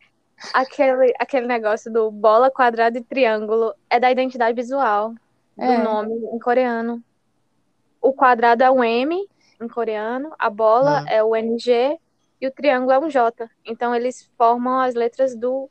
[0.53, 5.11] aquele, aquele negócio do bola, quadrado e triângulo é da identidade visual
[5.57, 5.79] do É.
[5.79, 7.03] nome em coreano.
[8.03, 9.27] O quadrado é um M
[9.61, 11.99] em coreano, a bola é o NG
[12.41, 13.49] e o triângulo é um J.
[13.65, 15.71] Então eles formam as letras do,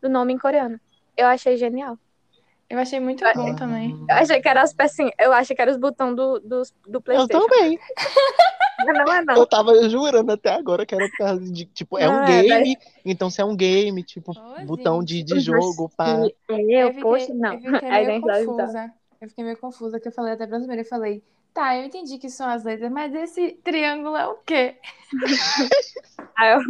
[0.00, 0.78] do nome em coreano.
[1.16, 1.98] Eu achei genial.
[2.74, 3.96] Eu achei muito bom também.
[4.08, 6.96] Eu achei que era as pecinhas, eu achei que era os botões do, do, do
[6.96, 7.46] Eu PlayStation.
[7.46, 7.78] também.
[8.84, 9.36] Não é não.
[9.36, 12.76] Eu tava jurando até agora que era por causa de, tipo, é um é, game,
[13.04, 15.32] então se é um game, tipo, Ô, botão de, gente.
[15.34, 16.18] de jogo, pá.
[16.18, 17.54] Eu, fiquei, poxa, não.
[17.54, 18.92] eu fiquei meio confusa.
[19.20, 21.22] Eu fiquei meio confusa, que eu falei até pra primeira, eu falei,
[21.54, 24.74] tá, eu entendi que são as letras, mas esse triângulo é o quê?
[26.36, 26.60] Aí eu,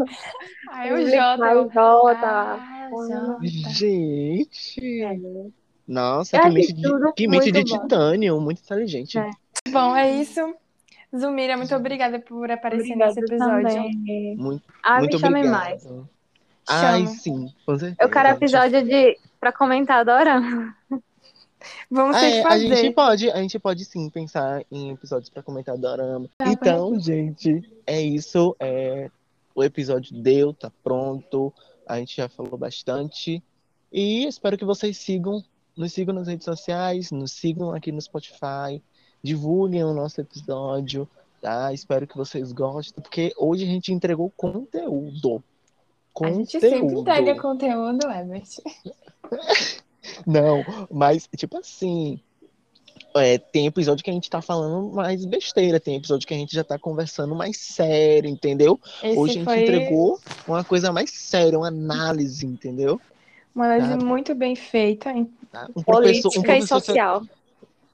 [0.70, 1.52] Aí o J.
[1.52, 2.20] eu, J.
[2.22, 3.48] Ah, J.
[3.48, 5.02] Gente.
[5.02, 5.63] É.
[5.86, 7.64] Nossa, Eu que achei mente de, que mente de bom.
[7.82, 9.18] titânio, muito inteligente.
[9.18, 9.30] É.
[9.70, 10.40] Bom, é isso.
[11.16, 13.82] Zumira, muito obrigada por aparecer nesse Obrigada episódio.
[13.92, 14.36] também.
[14.36, 15.62] Muito, Ah, muito me chamem obrigado.
[15.64, 15.86] mais.
[16.66, 17.08] Ai, Chamo.
[17.18, 17.96] sim, com certeza.
[18.00, 20.72] Eu quero episódio de pra comentar adorando.
[21.90, 22.76] Vamos Ah, ter é, que a fazer.
[22.76, 26.28] gente pode, a gente pode sim pensar em episódios para comentar dorama.
[26.38, 28.54] Tá então, gente, é isso.
[28.58, 29.10] É,
[29.54, 31.52] o episódio deu, tá pronto.
[31.86, 33.42] A gente já falou bastante.
[33.92, 35.42] E espero que vocês sigam,
[35.76, 38.82] nos sigam nas redes sociais, nos sigam aqui no Spotify,
[39.22, 41.08] divulguem o nosso episódio,
[41.40, 41.72] tá?
[41.72, 45.42] Espero que vocês gostem, porque hoje a gente entregou conteúdo.
[46.22, 47.00] A gente sempre Conteúdo.
[47.00, 48.48] entrega conteúdo, Ebert.
[50.24, 52.20] Não, mas, tipo assim,
[53.16, 56.54] é, tem episódio que a gente tá falando mais besteira, tem episódio que a gente
[56.54, 58.78] já tá conversando mais sério, entendeu?
[59.02, 63.00] Esse Hoje a gente foi entregou uma coisa mais séria, uma análise, entendeu?
[63.54, 65.12] Uma análise muito bem feita.
[65.50, 65.68] Tá?
[65.74, 67.22] Um Política um e social.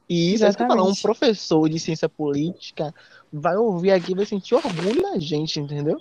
[0.09, 1.03] E isso, é eu ia falar, um Exatamente.
[1.03, 2.93] professor de ciência política
[3.33, 6.01] vai ouvir aqui e vai sentir orgulho da gente, entendeu?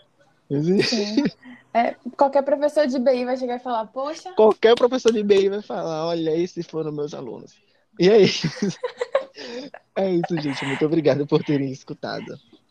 [1.71, 5.61] É, qualquer professor de BI vai chegar e falar, poxa, Qualquer professor de BI vai
[5.61, 7.53] falar, olha, esses foram meus alunos.
[7.99, 8.47] E é isso.
[9.95, 10.65] é isso, gente.
[10.65, 12.25] Muito obrigado por terem escutado.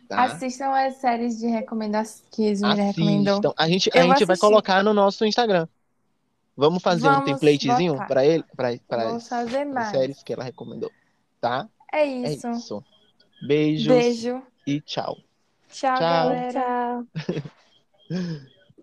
[0.09, 0.25] Tá?
[0.25, 3.35] assistam as séries de recomendações que Zumira recomendou.
[3.35, 3.55] Assistam.
[3.57, 4.41] A gente, a Eu gente vai assistir.
[4.41, 5.69] colocar no nosso Instagram.
[6.59, 8.07] Vamos fazer um Vamos templatezinho botar.
[8.09, 10.91] para ele, para as séries que ela recomendou.
[11.41, 11.69] Tá?
[11.93, 12.51] É É isso.
[12.51, 12.85] isso.
[13.41, 14.43] Beijos Beijo.
[14.67, 15.17] e tchau.
[15.69, 16.01] Tchau, Tchau.
[16.01, 16.61] galera.
[16.61, 17.07] Tchau.